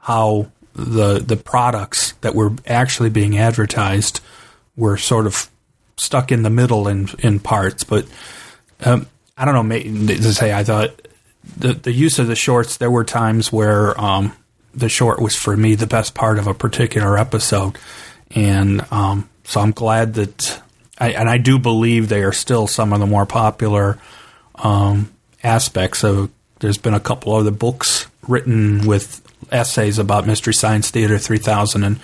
how 0.00 0.50
the 0.74 1.20
the 1.20 1.38
products 1.38 2.12
that 2.20 2.34
were 2.34 2.52
actually 2.66 3.08
being 3.08 3.38
advertised 3.38 4.20
were 4.76 4.98
sort 4.98 5.26
of 5.26 5.48
stuck 5.96 6.30
in 6.30 6.42
the 6.42 6.50
middle 6.50 6.86
in 6.86 7.08
in 7.20 7.40
parts. 7.40 7.82
But 7.82 8.06
um, 8.84 9.06
I 9.38 9.46
don't 9.46 9.54
know. 9.54 9.78
To 9.78 10.34
say, 10.34 10.52
I 10.52 10.64
thought 10.64 11.08
the 11.56 11.72
the 11.72 11.92
use 11.92 12.18
of 12.18 12.26
the 12.26 12.36
shorts. 12.36 12.76
There 12.76 12.90
were 12.90 13.04
times 13.04 13.50
where 13.50 13.98
um, 13.98 14.36
the 14.74 14.88
short 14.88 15.20
was 15.20 15.36
for 15.36 15.56
me 15.56 15.74
the 15.74 15.86
best 15.86 16.14
part 16.14 16.38
of 16.38 16.46
a 16.46 16.54
particular 16.54 17.18
episode, 17.18 17.76
and 18.30 18.84
um, 18.90 19.28
so 19.44 19.60
I'm 19.60 19.72
glad 19.72 20.14
that, 20.14 20.62
I, 20.98 21.10
and 21.10 21.28
I 21.28 21.38
do 21.38 21.58
believe 21.58 22.08
they 22.08 22.22
are 22.22 22.32
still 22.32 22.66
some 22.66 22.92
of 22.92 23.00
the 23.00 23.06
more 23.06 23.26
popular 23.26 23.98
um, 24.56 25.10
aspects 25.42 26.04
of. 26.04 26.30
There's 26.60 26.78
been 26.78 26.94
a 26.94 27.00
couple 27.00 27.34
other 27.34 27.50
books 27.50 28.06
written 28.28 28.86
with 28.86 29.22
essays 29.50 29.98
about 29.98 30.26
Mystery 30.26 30.52
Science 30.52 30.90
Theater 30.90 31.18
3000, 31.18 31.82
and 31.82 32.00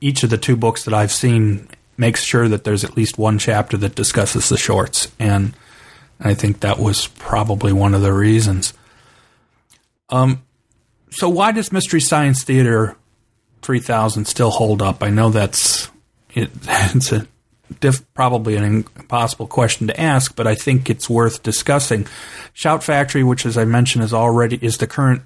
each 0.00 0.22
of 0.22 0.30
the 0.30 0.38
two 0.38 0.56
books 0.56 0.84
that 0.84 0.94
I've 0.94 1.12
seen 1.12 1.68
makes 1.96 2.24
sure 2.24 2.48
that 2.48 2.64
there's 2.64 2.82
at 2.82 2.96
least 2.96 3.18
one 3.18 3.38
chapter 3.38 3.76
that 3.76 3.94
discusses 3.94 4.48
the 4.48 4.56
shorts, 4.56 5.12
and 5.18 5.54
I 6.18 6.34
think 6.34 6.60
that 6.60 6.78
was 6.78 7.06
probably 7.06 7.72
one 7.72 7.94
of 7.94 8.02
the 8.02 8.12
reasons. 8.12 8.72
Um, 10.08 10.42
so 11.10 11.28
why 11.28 11.52
does 11.52 11.72
Mystery 11.72 12.00
Science 12.00 12.44
Theater 12.44 12.96
3000 13.62 14.24
still 14.26 14.50
hold 14.50 14.82
up? 14.82 15.02
I 15.02 15.10
know 15.10 15.30
that's 15.30 15.90
it, 16.34 16.50
it's 16.68 17.12
a 17.12 17.26
diff, 17.80 18.02
probably 18.14 18.56
an 18.56 18.64
impossible 18.64 19.46
question 19.46 19.86
to 19.88 20.00
ask, 20.00 20.34
but 20.34 20.46
I 20.46 20.54
think 20.54 20.90
it's 20.90 21.08
worth 21.08 21.42
discussing. 21.42 22.06
Shout 22.52 22.82
Factory, 22.82 23.22
which 23.22 23.46
as 23.46 23.56
I 23.56 23.64
mentioned 23.64 24.04
is 24.04 24.14
already 24.14 24.58
is 24.60 24.78
the 24.78 24.86
current 24.86 25.22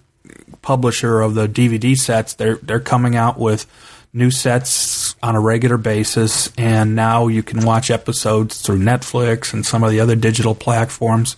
publisher 0.62 1.20
of 1.20 1.34
the 1.34 1.46
DVD 1.46 1.96
sets. 1.96 2.34
They're 2.34 2.56
they're 2.56 2.80
coming 2.80 3.16
out 3.16 3.38
with 3.38 3.66
new 4.12 4.30
sets 4.30 5.16
on 5.22 5.34
a 5.34 5.40
regular 5.40 5.76
basis, 5.76 6.50
and 6.56 6.94
now 6.94 7.26
you 7.28 7.42
can 7.42 7.64
watch 7.64 7.90
episodes 7.90 8.60
through 8.60 8.78
Netflix 8.78 9.52
and 9.52 9.66
some 9.66 9.82
of 9.82 9.90
the 9.90 10.00
other 10.00 10.16
digital 10.16 10.54
platforms. 10.54 11.36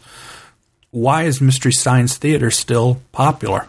Why 0.91 1.25
is 1.25 1.41
Mystery 1.41 1.73
Science 1.73 2.17
Theater 2.17 2.51
still 2.51 3.01
popular? 3.13 3.69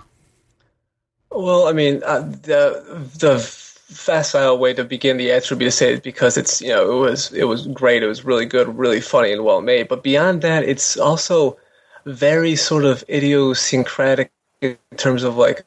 Well, 1.32 1.67
I 1.67 1.73
mean, 1.73 2.01
uh, 2.05 2.21
the 2.21 3.05
the 3.19 3.39
facile 3.39 4.57
way 4.57 4.73
to 4.73 4.84
begin 4.84 5.17
the 5.17 5.32
answer 5.32 5.55
would 5.55 5.59
be 5.59 5.65
to 5.65 5.71
say 5.71 5.93
it's 5.93 6.03
because 6.03 6.38
it's 6.38 6.61
you 6.61 6.69
know 6.69 6.91
it 6.91 6.99
was 6.99 7.32
it 7.34 7.45
was 7.45 7.67
great, 7.67 8.03
it 8.03 8.07
was 8.07 8.25
really 8.25 8.45
good, 8.45 8.78
really 8.78 9.01
funny, 9.01 9.32
and 9.32 9.43
well 9.43 9.61
made. 9.61 9.88
But 9.88 10.03
beyond 10.03 10.41
that, 10.41 10.63
it's 10.63 10.97
also 10.97 11.57
very 12.05 12.55
sort 12.55 12.86
of 12.86 13.03
idiosyncratic 13.09 14.32
in 14.61 14.78
terms 14.95 15.23
of 15.23 15.38
like 15.38 15.65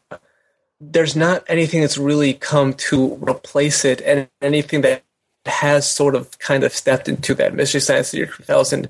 there's 0.81 1.15
not 1.15 1.45
anything 1.49 1.83
that's 1.83 1.99
really 1.99 2.35
come 2.35 2.73
to 2.75 3.17
replace 3.17 3.85
it, 3.85 4.01
and 4.03 4.29
anything 4.41 4.81
that 4.83 5.03
has 5.47 5.89
sort 5.89 6.15
of 6.15 6.39
kind 6.39 6.65
of 6.65 6.75
stepped 6.75 7.09
into 7.09 7.35
that. 7.35 7.55
Mystery 7.55 7.81
Science 7.81 8.11
Theater 8.11 8.33
2000 8.33 8.89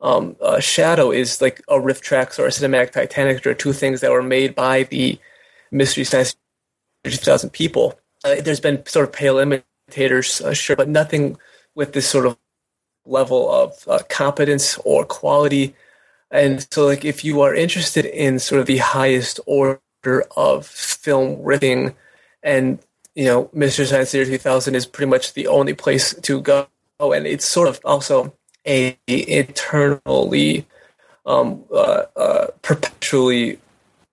um, 0.00 0.36
uh, 0.40 0.60
shadow 0.60 1.10
is 1.10 1.40
like 1.40 1.60
a 1.68 1.74
RiffTrax 1.74 2.38
or 2.38 2.46
a 2.46 2.50
cinematic 2.50 2.92
Titanic, 2.92 3.46
or 3.46 3.54
two 3.54 3.72
things 3.72 4.00
that 4.00 4.10
were 4.10 4.22
made 4.22 4.54
by 4.54 4.84
the 4.84 5.18
Mystery 5.70 6.04
Science 6.04 6.36
2000 7.04 7.50
people. 7.50 7.98
Uh, 8.24 8.36
there's 8.40 8.60
been 8.60 8.84
sort 8.86 9.06
of 9.06 9.12
pale 9.12 9.38
imitators, 9.38 10.40
uh, 10.40 10.52
sure, 10.52 10.76
but 10.76 10.88
nothing 10.88 11.38
with 11.74 11.92
this 11.92 12.08
sort 12.08 12.26
of 12.26 12.36
level 13.06 13.50
of 13.50 13.84
uh, 13.88 14.00
competence 14.08 14.78
or 14.84 15.04
quality. 15.04 15.74
And 16.30 16.66
so, 16.70 16.86
like, 16.86 17.04
if 17.04 17.24
you 17.24 17.40
are 17.40 17.54
interested 17.54 18.04
in 18.04 18.38
sort 18.38 18.60
of 18.60 18.66
the 18.66 18.78
highest 18.78 19.40
order 19.46 19.80
of 20.36 20.66
film 20.66 21.36
riffing, 21.38 21.94
and 22.42 22.78
you 23.14 23.24
know, 23.24 23.50
Mystery 23.52 23.86
Science 23.86 24.10
Theater 24.10 24.26
3000 24.30 24.74
is 24.74 24.86
pretty 24.86 25.10
much 25.10 25.32
the 25.32 25.46
only 25.46 25.74
place 25.74 26.14
to 26.14 26.40
go, 26.40 26.68
and 27.00 27.26
it's 27.26 27.46
sort 27.46 27.68
of 27.68 27.80
also 27.84 28.34
a 28.66 28.98
eternally, 29.06 30.66
um, 31.24 31.64
uh, 31.72 32.04
uh, 32.16 32.46
perpetually 32.62 33.58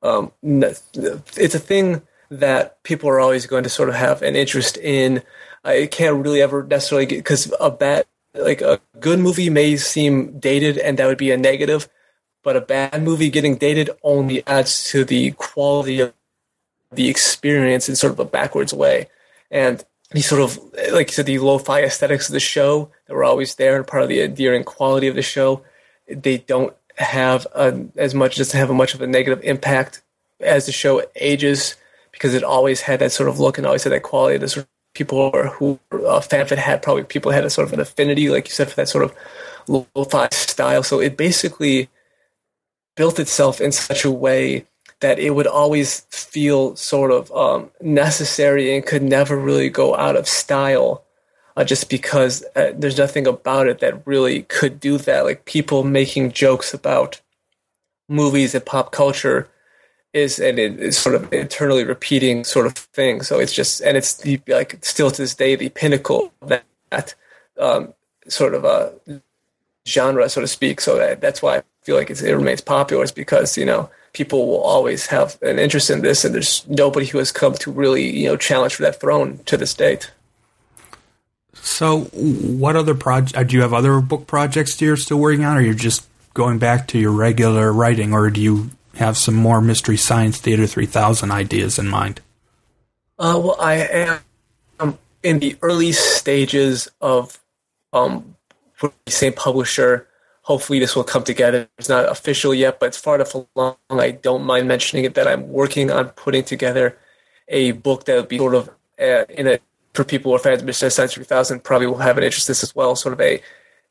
um, 0.06 0.32
it's 0.44 1.56
a 1.56 1.60
thing 1.60 2.04
that 2.30 2.82
people 2.84 3.10
are 3.10 3.20
always 3.20 3.48
going 3.48 3.64
to 3.64 3.70
sort 3.70 3.90
of 3.90 3.96
have 3.96 4.22
an 4.22 4.36
interest 4.36 4.78
in. 4.78 5.24
I 5.64 5.88
can't 5.88 6.24
really 6.24 6.42
ever 6.42 6.64
necessarily 6.64 7.08
get 7.08 7.18
because 7.18 7.52
a 7.60 7.72
bad, 7.72 8.06
like 8.36 8.62
a 8.62 8.80
good 9.00 9.20
movie 9.20 9.50
may 9.50 9.78
seem 9.78 10.40
dated, 10.40 10.78
and 10.78 11.00
that 11.00 11.08
would 11.08 11.18
be 11.18 11.32
a 11.32 11.38
negative, 11.38 11.90
but 12.44 12.56
a 12.56 12.62
bad 12.62 13.02
movie 13.02 13.32
getting 13.32 13.58
dated 13.58 13.90
only 14.04 14.46
adds 14.46 14.90
to 14.92 15.04
the 15.04 15.32
quality 15.32 16.02
of 16.02 16.14
the 16.92 17.10
experience 17.10 17.90
in 17.90 17.96
sort 17.96 18.14
of 18.14 18.20
a 18.20 18.26
backwards 18.26 18.74
way. 18.74 19.10
And 19.50 19.84
the 20.12 20.22
sort 20.22 20.42
of, 20.42 20.60
like 20.94 21.10
you 21.10 21.14
said, 21.14 21.26
the 21.26 21.40
lo-fi 21.40 21.82
aesthetics 21.82 22.30
of 22.30 22.34
the 22.34 22.40
show 22.40 22.92
that 23.08 23.16
were 23.16 23.24
always 23.24 23.56
there 23.56 23.76
and 23.76 23.88
part 23.88 24.04
of 24.04 24.10
the 24.10 24.22
endearing 24.22 24.64
quality 24.64 25.08
of 25.08 25.16
the 25.16 25.24
show, 25.24 25.64
they 26.08 26.38
don't 26.38 26.76
have 26.98 27.46
a, 27.54 27.86
as 27.98 28.14
much 28.14 28.38
doesn't 28.38 28.60
have 28.60 28.70
a 28.70 28.74
much 28.74 28.94
of 28.94 29.02
a 29.02 29.08
negative 29.08 29.44
impact 29.44 30.02
as 30.40 30.66
the 30.66 30.72
show 30.72 31.04
ages 31.16 31.76
because 32.12 32.34
it 32.34 32.44
always 32.44 32.82
had 32.82 33.00
that 33.00 33.12
sort 33.12 33.30
of 33.30 33.40
look 33.40 33.58
and 33.58 33.68
always 33.68 33.84
had 33.84 33.94
that 33.94 34.04
quality. 34.04 34.38
The 34.38 34.48
sort 34.48 34.64
of 34.64 34.70
people 34.94 35.32
who 35.32 35.80
uh, 35.92 36.22
FanFit 36.22 36.58
had 36.58 36.82
probably 36.82 37.04
people 37.04 37.32
had 37.32 37.46
a 37.46 37.50
sort 37.50 37.68
of 37.68 37.74
an 37.74 37.80
affinity, 37.80 38.30
like 38.30 38.48
you 38.48 38.54
said, 38.54 38.70
for 38.70 38.76
that 38.78 38.90
sort 38.90 39.04
of 39.04 39.14
lo-fi 39.68 40.30
style. 40.32 40.84
So 40.84 41.00
it 41.00 41.18
basically 41.18 41.90
built 42.96 43.20
itself 43.20 43.60
in 43.60 43.72
such 43.72 44.06
a 44.06 44.12
way 44.12 44.66
that 45.02 45.20
it 45.20 45.32
would 45.32 45.48
always 45.48 46.02
feel 46.10 46.76
sort 46.76 47.12
of 47.12 47.32
um, 47.34 47.70
necessary 47.82 48.76
and 48.76 48.86
could 48.86 49.04
never 49.04 49.38
really 49.38 49.70
go 49.70 49.96
out 49.96 50.16
of 50.16 50.28
style 50.28 51.05
uh, 51.56 51.64
just 51.64 51.90
because 51.90 52.44
uh, 52.56 52.72
there's 52.76 52.98
nothing 52.98 53.28
about 53.28 53.68
it 53.68 53.80
that 53.80 54.06
really 54.06 54.44
could 54.44 54.80
do 54.80 54.98
that. 55.00 55.26
Like 55.26 55.46
people 55.46 55.84
making 55.84 56.32
jokes 56.32 56.74
about 56.74 57.22
movies 58.08 58.54
and 58.54 58.66
pop 58.66 58.92
culture 58.92 59.50
is 60.14 60.40
and 60.40 60.58
it 60.58 60.80
is 60.80 60.98
sort 60.98 61.16
of 61.16 61.32
internally 61.34 61.84
repeating 61.84 62.44
sort 62.44 62.66
of 62.66 62.74
thing. 62.74 63.22
So 63.22 63.40
it's 63.40 63.54
just 63.54 63.82
and 63.82 63.98
it's 63.98 64.16
the, 64.16 64.40
like 64.48 64.84
still 64.84 65.12
to 65.12 65.22
this 65.22 65.36
day 65.36 65.56
the 65.56 65.70
pinnacle 65.70 66.32
of 66.42 66.62
that, 66.90 67.16
um, 67.60 67.94
sort 68.28 68.54
of 68.54 68.64
a 68.64 68.94
genre, 69.88 70.28
so 70.30 70.42
to 70.42 70.48
speak. 70.48 70.82
So 70.82 70.98
that, 70.98 71.22
that's 71.22 71.42
why 71.42 71.58
I 71.58 71.64
feel 71.84 71.98
like 71.98 72.10
it 72.10 72.22
remains 72.22 72.62
popular 72.62 73.04
is 73.04 73.12
because 73.12 73.58
you 73.58 73.66
know 73.66 73.90
people 74.14 74.48
will 74.48 74.62
always 74.62 75.08
have 75.08 75.38
an 75.42 75.60
interest 75.60 75.90
in 75.90 76.02
this, 76.02 76.24
and 76.24 76.34
there's 76.34 76.66
nobody 76.68 77.06
who 77.06 77.18
has 77.18 77.32
come 77.32 77.54
to 77.56 77.72
really 77.72 78.10
you 78.10 78.30
know 78.30 78.38
challenge 78.38 78.76
for 78.76 78.84
that 78.84 79.00
throne 79.00 79.40
to 79.46 79.58
this 79.58 79.74
date. 79.74 80.12
So, 81.66 82.02
what 82.02 82.76
other 82.76 82.94
project? 82.94 83.36
Uh, 83.36 83.44
do 83.44 83.56
you 83.56 83.64
have 83.64 83.74
other 83.74 84.00
book 84.00 84.28
projects 84.28 84.80
you're 84.80 84.96
still 84.96 85.18
working 85.18 85.44
on, 85.44 85.58
or 85.58 85.62
you're 85.62 85.74
just 85.74 86.08
going 86.36 86.60
back 86.60 86.88
to 86.90 87.00
your 87.00 87.12
regular 87.12 87.74
writing, 87.74 88.14
or 88.14 88.30
do 88.30 88.40
you 88.40 88.70
have 88.96 89.18
some 89.18 89.34
more 89.34 89.62
Mystery 89.62 89.98
Science 89.98 90.40
Theater 90.40 90.68
3000 90.68 91.32
ideas 91.32 91.80
in 91.80 91.88
mind? 91.88 92.22
Uh, 93.18 93.42
well, 93.44 93.58
I 93.60 93.74
am 93.76 94.20
um, 94.80 95.00
in 95.24 95.40
the 95.40 95.58
early 95.64 95.92
stages 95.92 96.88
of 97.02 97.40
um, 97.92 98.36
the 98.80 98.92
same 99.08 99.34
publisher. 99.34 100.08
Hopefully, 100.44 100.78
this 100.78 100.96
will 100.96 101.04
come 101.04 101.24
together. 101.24 101.68
It's 101.80 101.90
not 101.90 102.08
official 102.08 102.54
yet, 102.54 102.80
but 102.80 102.88
it's 102.88 102.98
far 102.98 103.16
enough 103.16 103.34
along. 103.34 103.78
I 103.90 104.12
don't 104.12 104.44
mind 104.44 104.68
mentioning 104.68 105.04
it 105.04 105.16
that 105.16 105.28
I'm 105.28 105.50
working 105.50 105.90
on 105.90 106.10
putting 106.10 106.44
together 106.44 106.96
a 107.48 107.72
book 107.72 108.06
that 108.06 108.18
would 108.18 108.28
be 108.28 108.38
sort 108.38 108.54
of 108.54 108.70
uh, 109.00 109.26
in 109.30 109.48
a 109.48 109.60
for 109.96 110.04
people 110.04 110.32
who 110.32 110.36
are 110.36 110.40
fans 110.40 110.62
of 110.62 110.66
Mystery 110.66 110.92
Science 110.92 111.14
3000 111.14 111.64
probably 111.64 111.88
will 111.88 111.98
have 111.98 112.18
an 112.18 112.24
interest 112.24 112.48
in 112.48 112.52
this 112.52 112.64
as 112.64 112.76
well. 112.76 112.96
Sort 112.96 113.14
of 113.14 113.22
a 113.22 113.42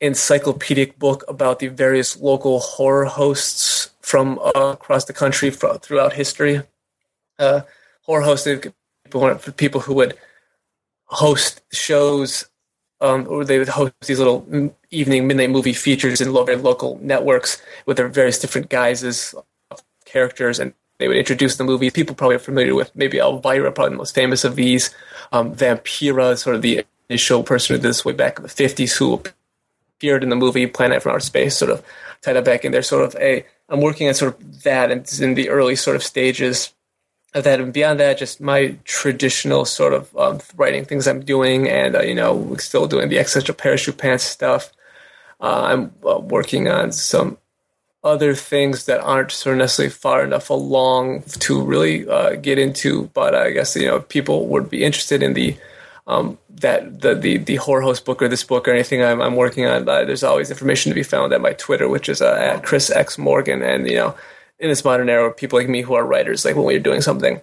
encyclopedic 0.01 0.99
book 0.99 1.23
about 1.27 1.59
the 1.59 1.67
various 1.67 2.19
local 2.19 2.59
horror 2.59 3.05
hosts 3.05 3.91
from 4.01 4.39
uh, 4.39 4.71
across 4.73 5.05
the 5.05 5.13
country 5.13 5.49
throughout 5.49 6.13
history. 6.13 6.61
Uh, 7.39 7.61
horror 8.01 8.23
hosted 8.23 8.73
people, 9.05 9.35
people 9.53 9.81
who 9.81 9.93
would 9.93 10.17
host 11.05 11.61
shows 11.71 12.45
um, 13.01 13.27
or 13.29 13.43
they 13.43 13.59
would 13.59 13.67
host 13.67 13.93
these 14.05 14.19
little 14.19 14.73
evening 14.89 15.27
midnight 15.27 15.49
movie 15.49 15.73
features 15.73 16.21
in 16.21 16.31
local, 16.31 16.55
local 16.57 16.99
networks 17.01 17.61
with 17.85 17.97
their 17.97 18.07
various 18.07 18.39
different 18.39 18.69
guises 18.69 19.35
characters 20.05 20.59
and 20.59 20.73
they 20.97 21.07
would 21.07 21.17
introduce 21.17 21.57
the 21.57 21.63
movie. 21.63 21.89
People 21.91 22.15
probably 22.15 22.37
are 22.37 22.39
familiar 22.39 22.75
with 22.75 22.95
maybe 22.95 23.17
Elvira, 23.17 23.71
probably 23.71 23.91
the 23.91 23.97
most 23.97 24.15
famous 24.15 24.43
of 24.43 24.55
these. 24.55 24.93
Um, 25.31 25.53
Vampira, 25.55 26.37
sort 26.37 26.55
of 26.55 26.61
the 26.61 26.85
initial 27.09 27.43
person 27.43 27.75
who 27.75 27.81
did 27.81 27.89
this 27.89 28.05
way 28.05 28.13
back 28.13 28.37
in 28.37 28.43
the 28.43 28.49
50s, 28.49 28.97
who 28.97 29.21
appeared 29.97 30.23
in 30.23 30.29
the 30.29 30.35
movie 30.35 30.67
Planet 30.67 31.03
from 31.03 31.11
Outer 31.11 31.19
Space, 31.19 31.57
sort 31.57 31.71
of 31.71 31.83
tied 32.21 32.33
that 32.33 32.45
back 32.45 32.63
in 32.63 32.71
there. 32.71 32.81
Sort 32.81 33.03
of 33.03 33.15
a, 33.21 33.45
I'm 33.69 33.81
working 33.81 34.07
on 34.07 34.13
sort 34.13 34.39
of 34.39 34.63
that 34.63 34.91
and 34.91 35.01
it's 35.01 35.19
in 35.19 35.33
the 35.33 35.49
early 35.49 35.75
sort 35.75 35.95
of 35.95 36.03
stages 36.03 36.73
of 37.33 37.43
that. 37.43 37.59
And 37.59 37.73
beyond 37.73 37.99
that, 37.99 38.17
just 38.17 38.39
my 38.39 38.77
traditional 38.85 39.65
sort 39.65 39.93
of 39.93 40.15
um, 40.17 40.39
writing 40.55 40.85
things 40.85 41.07
I'm 41.07 41.25
doing 41.25 41.67
and, 41.67 41.95
uh, 41.95 42.01
you 42.01 42.15
know, 42.15 42.55
still 42.57 42.87
doing 42.87 43.09
the 43.09 43.19
extra 43.19 43.53
parachute 43.53 43.97
pants 43.97 44.23
stuff. 44.23 44.71
Uh, 45.41 45.63
I'm 45.63 45.93
uh, 46.07 46.19
working 46.19 46.69
on 46.69 46.93
some 46.93 47.37
other 48.05 48.35
things 48.35 48.85
that 48.85 49.01
aren't 49.01 49.31
sort 49.31 49.55
of 49.55 49.59
necessarily 49.59 49.91
far 49.91 50.23
enough 50.23 50.49
along 50.49 51.23
to 51.39 51.61
really 51.61 52.07
uh, 52.07 52.35
get 52.35 52.59
into. 52.59 53.09
But 53.13 53.35
I 53.35 53.49
guess 53.51 53.75
you 53.75 53.87
know 53.87 53.99
people 53.99 54.47
would 54.47 54.69
be 54.69 54.83
interested 54.83 55.23
in 55.23 55.33
the 55.33 55.57
um, 56.07 56.37
that 56.49 57.01
the, 57.01 57.15
the 57.15 57.37
the 57.37 57.55
horror 57.55 57.81
host 57.81 58.05
book 58.05 58.21
or 58.21 58.27
this 58.27 58.43
book 58.43 58.67
or 58.67 58.71
anything 58.71 59.03
I'm, 59.03 59.21
I'm 59.21 59.35
working 59.35 59.65
on. 59.65 59.89
Uh, 59.89 60.05
there's 60.05 60.23
always 60.23 60.51
information 60.51 60.91
to 60.91 60.95
be 60.95 61.03
found 61.03 61.33
at 61.33 61.41
my 61.41 61.53
Twitter, 61.53 61.89
which 61.89 62.07
is 62.07 62.21
uh, 62.21 62.35
at 62.35 62.63
Chris 62.63 62.89
X 62.91 63.17
Morgan. 63.17 63.61
And 63.63 63.89
you 63.89 63.95
know, 63.95 64.15
in 64.59 64.69
this 64.69 64.85
modern 64.85 65.09
era, 65.09 65.33
people 65.33 65.59
like 65.59 65.67
me 65.67 65.81
who 65.81 65.95
are 65.95 66.05
writers, 66.05 66.45
like 66.45 66.55
when 66.55 66.65
we're 66.65 66.79
doing 66.79 67.01
something, 67.01 67.41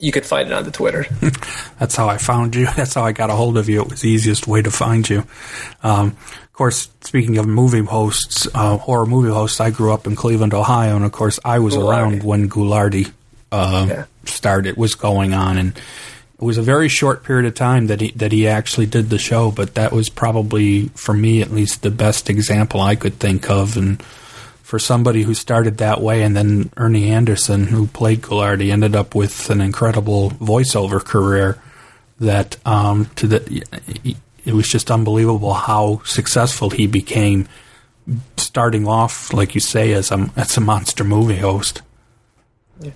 you 0.00 0.12
could 0.12 0.26
find 0.26 0.48
it 0.48 0.54
on 0.54 0.64
the 0.64 0.70
Twitter. 0.70 1.06
That's 1.78 1.96
how 1.96 2.08
I 2.08 2.18
found 2.18 2.54
you. 2.56 2.66
That's 2.76 2.94
how 2.94 3.04
I 3.04 3.12
got 3.12 3.30
a 3.30 3.34
hold 3.34 3.56
of 3.56 3.68
you. 3.68 3.82
It 3.82 3.90
was 3.90 4.00
the 4.00 4.10
easiest 4.10 4.46
way 4.46 4.60
to 4.62 4.70
find 4.70 5.08
you. 5.08 5.24
Um, 5.82 6.16
course, 6.54 6.88
speaking 7.00 7.36
of 7.38 7.46
movie 7.46 7.84
hosts, 7.84 8.46
uh, 8.54 8.78
horror 8.78 9.06
movie 9.06 9.30
hosts, 9.30 9.60
I 9.60 9.70
grew 9.70 9.92
up 9.92 10.06
in 10.06 10.14
Cleveland, 10.14 10.54
Ohio, 10.54 10.96
and 10.96 11.04
of 11.04 11.12
course, 11.12 11.40
I 11.44 11.58
was 11.58 11.74
Ghoulardi. 11.74 11.88
around 11.88 12.22
when 12.22 12.48
Ghoulardi 12.48 13.12
uh, 13.50 13.86
yeah. 13.88 14.04
started, 14.24 14.76
was 14.76 14.94
going 14.94 15.34
on, 15.34 15.58
and 15.58 15.76
it 15.76 16.44
was 16.44 16.56
a 16.56 16.62
very 16.62 16.88
short 16.88 17.24
period 17.24 17.46
of 17.46 17.54
time 17.54 17.88
that 17.88 18.00
he 18.00 18.12
that 18.12 18.32
he 18.32 18.46
actually 18.46 18.86
did 18.86 19.10
the 19.10 19.18
show, 19.18 19.50
but 19.50 19.74
that 19.74 19.92
was 19.92 20.08
probably 20.08 20.88
for 20.94 21.12
me 21.12 21.42
at 21.42 21.50
least 21.50 21.82
the 21.82 21.90
best 21.90 22.30
example 22.30 22.80
I 22.80 22.94
could 22.94 23.18
think 23.18 23.50
of, 23.50 23.76
and 23.76 24.00
for 24.62 24.78
somebody 24.78 25.22
who 25.22 25.34
started 25.34 25.78
that 25.78 26.00
way, 26.00 26.22
and 26.22 26.36
then 26.36 26.70
Ernie 26.76 27.10
Anderson, 27.10 27.66
who 27.66 27.86
played 27.88 28.22
Ghoulardi, 28.22 28.70
ended 28.70 28.94
up 28.94 29.14
with 29.14 29.50
an 29.50 29.60
incredible 29.60 30.30
voiceover 30.30 31.04
career. 31.04 31.60
That 32.20 32.56
um, 32.64 33.10
to 33.16 33.26
the 33.26 33.64
it 34.44 34.54
was 34.54 34.68
just 34.68 34.90
unbelievable 34.90 35.54
how 35.54 36.02
successful 36.04 36.70
he 36.70 36.86
became, 36.86 37.48
starting 38.36 38.86
off 38.86 39.32
like 39.32 39.54
you 39.54 39.60
say 39.60 39.92
as 39.92 40.10
a 40.10 40.30
as 40.36 40.56
a 40.56 40.60
monster 40.60 41.04
movie 41.04 41.36
host. 41.36 41.82
Yeah. 42.80 42.92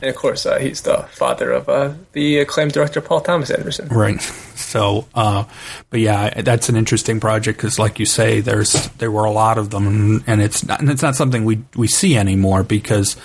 And 0.00 0.10
of 0.10 0.16
course, 0.16 0.46
uh, 0.46 0.58
he's 0.58 0.82
the 0.82 0.98
father 1.12 1.50
of 1.52 1.68
uh, 1.68 1.94
the 2.12 2.40
acclaimed 2.40 2.72
director 2.72 3.00
Paul 3.00 3.20
Thomas 3.20 3.50
Anderson. 3.50 3.88
Right. 3.88 4.20
So, 4.60 5.08
uh, 5.14 5.46
but 5.88 6.00
yeah, 6.00 6.42
that's 6.42 6.68
an 6.68 6.76
interesting 6.76 7.18
project 7.18 7.58
because, 7.58 7.78
like 7.78 7.98
you 7.98 8.04
say, 8.04 8.40
there's 8.40 8.72
there 8.98 9.10
were 9.10 9.24
a 9.24 9.30
lot 9.30 9.58
of 9.58 9.70
them, 9.70 10.22
and 10.28 10.40
it's 10.40 10.64
not, 10.64 10.80
and 10.80 10.90
it's 10.90 11.02
not 11.02 11.16
something 11.16 11.44
we 11.44 11.64
we 11.74 11.88
see 11.88 12.16
anymore 12.16 12.62
because 12.62 13.16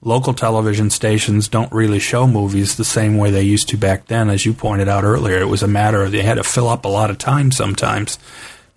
local 0.00 0.34
television 0.34 0.90
stations 0.90 1.48
don't 1.48 1.72
really 1.72 1.98
show 1.98 2.26
movies 2.26 2.76
the 2.76 2.84
same 2.84 3.16
way 3.16 3.30
they 3.30 3.42
used 3.42 3.68
to 3.68 3.76
back 3.76 4.06
then. 4.06 4.30
As 4.30 4.46
you 4.46 4.54
pointed 4.54 4.88
out 4.88 5.04
earlier, 5.04 5.38
it 5.38 5.48
was 5.48 5.62
a 5.62 5.68
matter 5.68 6.02
of 6.02 6.12
they 6.12 6.22
had 6.22 6.34
to 6.34 6.44
fill 6.44 6.68
up 6.68 6.84
a 6.84 6.88
lot 6.88 7.10
of 7.10 7.18
time 7.18 7.50
sometimes 7.50 8.18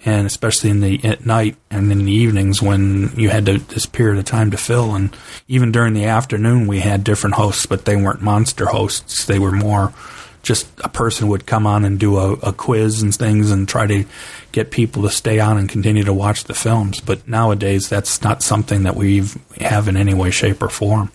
and 0.04 0.26
especially 0.26 0.70
in 0.70 0.82
the 0.82 1.04
at 1.04 1.26
night 1.26 1.56
and 1.70 1.92
in 1.92 2.06
the 2.06 2.12
evenings 2.12 2.62
when 2.62 3.12
you 3.16 3.30
had 3.30 3.46
to, 3.46 3.60
this 3.60 3.86
period 3.86 4.18
of 4.18 4.26
time 4.26 4.52
to 4.52 4.58
fill. 4.58 4.96
And 4.96 5.16
even 5.48 5.72
during 5.72 5.94
the 5.94 6.06
afternoon, 6.06 6.68
we 6.68 6.80
had 6.80 7.04
different 7.04 7.36
hosts, 7.36 7.66
but 7.66 7.86
they 7.86 7.96
weren't 7.96 8.22
monster 8.22 8.68
hosts. 8.68 9.26
They 9.26 9.40
were 9.40 9.52
more 9.52 9.94
just 10.42 10.68
a 10.84 10.90
person 10.90 11.28
would 11.28 11.46
come 11.46 11.68
on 11.68 11.86
and 11.86 12.00
do 12.00 12.18
a, 12.18 12.34
a 12.34 12.54
quiz 12.54 13.02
and 13.02 13.14
things 13.14 13.52
and 13.52 13.68
try 13.68 13.88
to 13.88 14.06
get 14.52 14.72
people 14.72 15.04
to 15.04 15.10
stay 15.10 15.40
on 15.40 15.58
and 15.58 15.70
continue 15.70 16.04
to 16.04 16.14
watch 16.14 16.46
the 16.46 16.54
films. 16.54 17.00
But 17.00 17.28
nowadays, 17.28 17.90
that's 17.90 18.22
not 18.22 18.42
something 18.42 18.84
that 18.84 18.96
we 18.96 19.24
have 19.60 19.88
in 19.88 19.98
any 19.98 20.14
way, 20.14 20.32
shape, 20.32 20.62
or 20.62 20.70
form. 20.70 21.12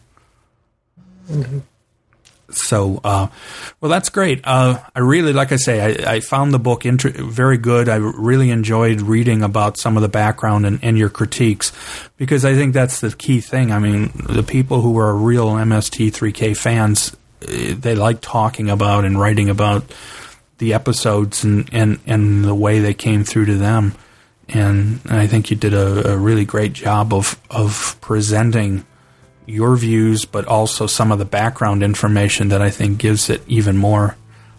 Mm-hmm 1.28 1.58
so, 2.50 3.00
uh, 3.02 3.28
well, 3.80 3.90
that's 3.90 4.08
great. 4.08 4.40
Uh, 4.44 4.80
I 4.94 5.00
really, 5.00 5.32
like 5.32 5.52
I 5.52 5.56
say, 5.56 6.04
I, 6.04 6.14
I 6.14 6.20
found 6.20 6.54
the 6.54 6.58
book 6.58 6.86
inter- 6.86 7.10
very 7.10 7.58
good. 7.58 7.88
I 7.88 7.96
really 7.96 8.50
enjoyed 8.50 9.00
reading 9.00 9.42
about 9.42 9.78
some 9.78 9.96
of 9.96 10.02
the 10.02 10.08
background 10.08 10.66
and, 10.66 10.78
and, 10.82 10.96
your 10.96 11.08
critiques 11.08 11.72
because 12.16 12.44
I 12.44 12.54
think 12.54 12.72
that's 12.72 13.00
the 13.00 13.10
key 13.10 13.40
thing. 13.40 13.72
I 13.72 13.78
mean, 13.78 14.12
the 14.28 14.42
people 14.42 14.80
who 14.80 14.98
are 14.98 15.14
real 15.14 15.52
MST3K 15.52 16.56
fans, 16.56 17.16
they 17.40 17.94
like 17.94 18.20
talking 18.20 18.70
about 18.70 19.04
and 19.04 19.18
writing 19.18 19.50
about 19.50 19.84
the 20.58 20.74
episodes 20.74 21.44
and, 21.44 21.68
and, 21.72 21.98
and 22.06 22.44
the 22.44 22.54
way 22.54 22.78
they 22.78 22.94
came 22.94 23.24
through 23.24 23.46
to 23.46 23.54
them. 23.56 23.94
And, 24.48 25.00
I 25.06 25.26
think 25.26 25.50
you 25.50 25.56
did 25.56 25.74
a, 25.74 26.12
a 26.12 26.16
really 26.16 26.44
great 26.44 26.72
job 26.72 27.12
of, 27.12 27.40
of 27.50 27.96
presenting 28.00 28.86
your 29.44 29.76
views, 29.76 30.24
but 30.24 30.46
also 30.46 30.86
some 30.86 31.12
of 31.12 31.18
the 31.18 31.24
background 31.24 31.82
information 31.82 32.48
that 32.48 32.62
I 32.62 32.70
think 32.70 32.98
gives 32.98 33.28
it 33.30 33.42
even 33.46 33.76
more 33.76 34.16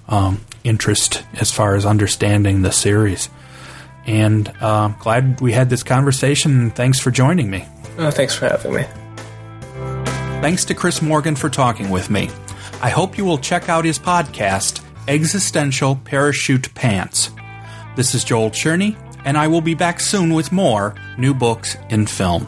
um, 0.08 0.42
interest 0.64 1.24
as 1.34 1.52
far 1.52 1.76
as 1.76 1.86
understanding 1.86 2.62
the 2.62 2.72
series. 2.72 3.30
And 4.06 4.52
uh, 4.62 4.90
glad 5.00 5.42
we 5.42 5.52
had 5.52 5.70
this 5.70 5.84
conversation. 5.84 6.72
Thanks 6.72 7.00
for 7.00 7.12
joining 7.12 7.50
me. 7.50 7.66
Oh, 7.98 8.12
thanks 8.12 8.36
for 8.36 8.48
having 8.48 8.74
me. 8.74 8.84
Thanks 10.42 10.66
to 10.66 10.74
Chris 10.74 11.02
Morgan 11.02 11.36
for 11.36 11.50
talking 11.50 11.90
with 11.90 12.10
me. 12.10 12.30
I 12.80 12.90
hope 12.90 13.18
you 13.18 13.26
will 13.26 13.40
check 13.40 13.70
out 13.70 13.86
his 13.86 13.98
podcast, 13.98 14.84
Existential 15.08 15.96
Parachute 15.96 16.74
Pants. 16.76 17.32
This 17.96 18.14
is 18.14 18.24
Joel 18.24 18.52
Cherney, 18.52 18.96
and 19.26 19.36
I 19.36 19.48
will 19.48 19.62
be 19.62 19.74
back 19.74 20.00
soon 20.00 20.32
with 20.34 20.52
more 20.52 20.94
new 21.18 21.34
books 21.34 21.76
in 21.90 22.06
film. 22.06 22.48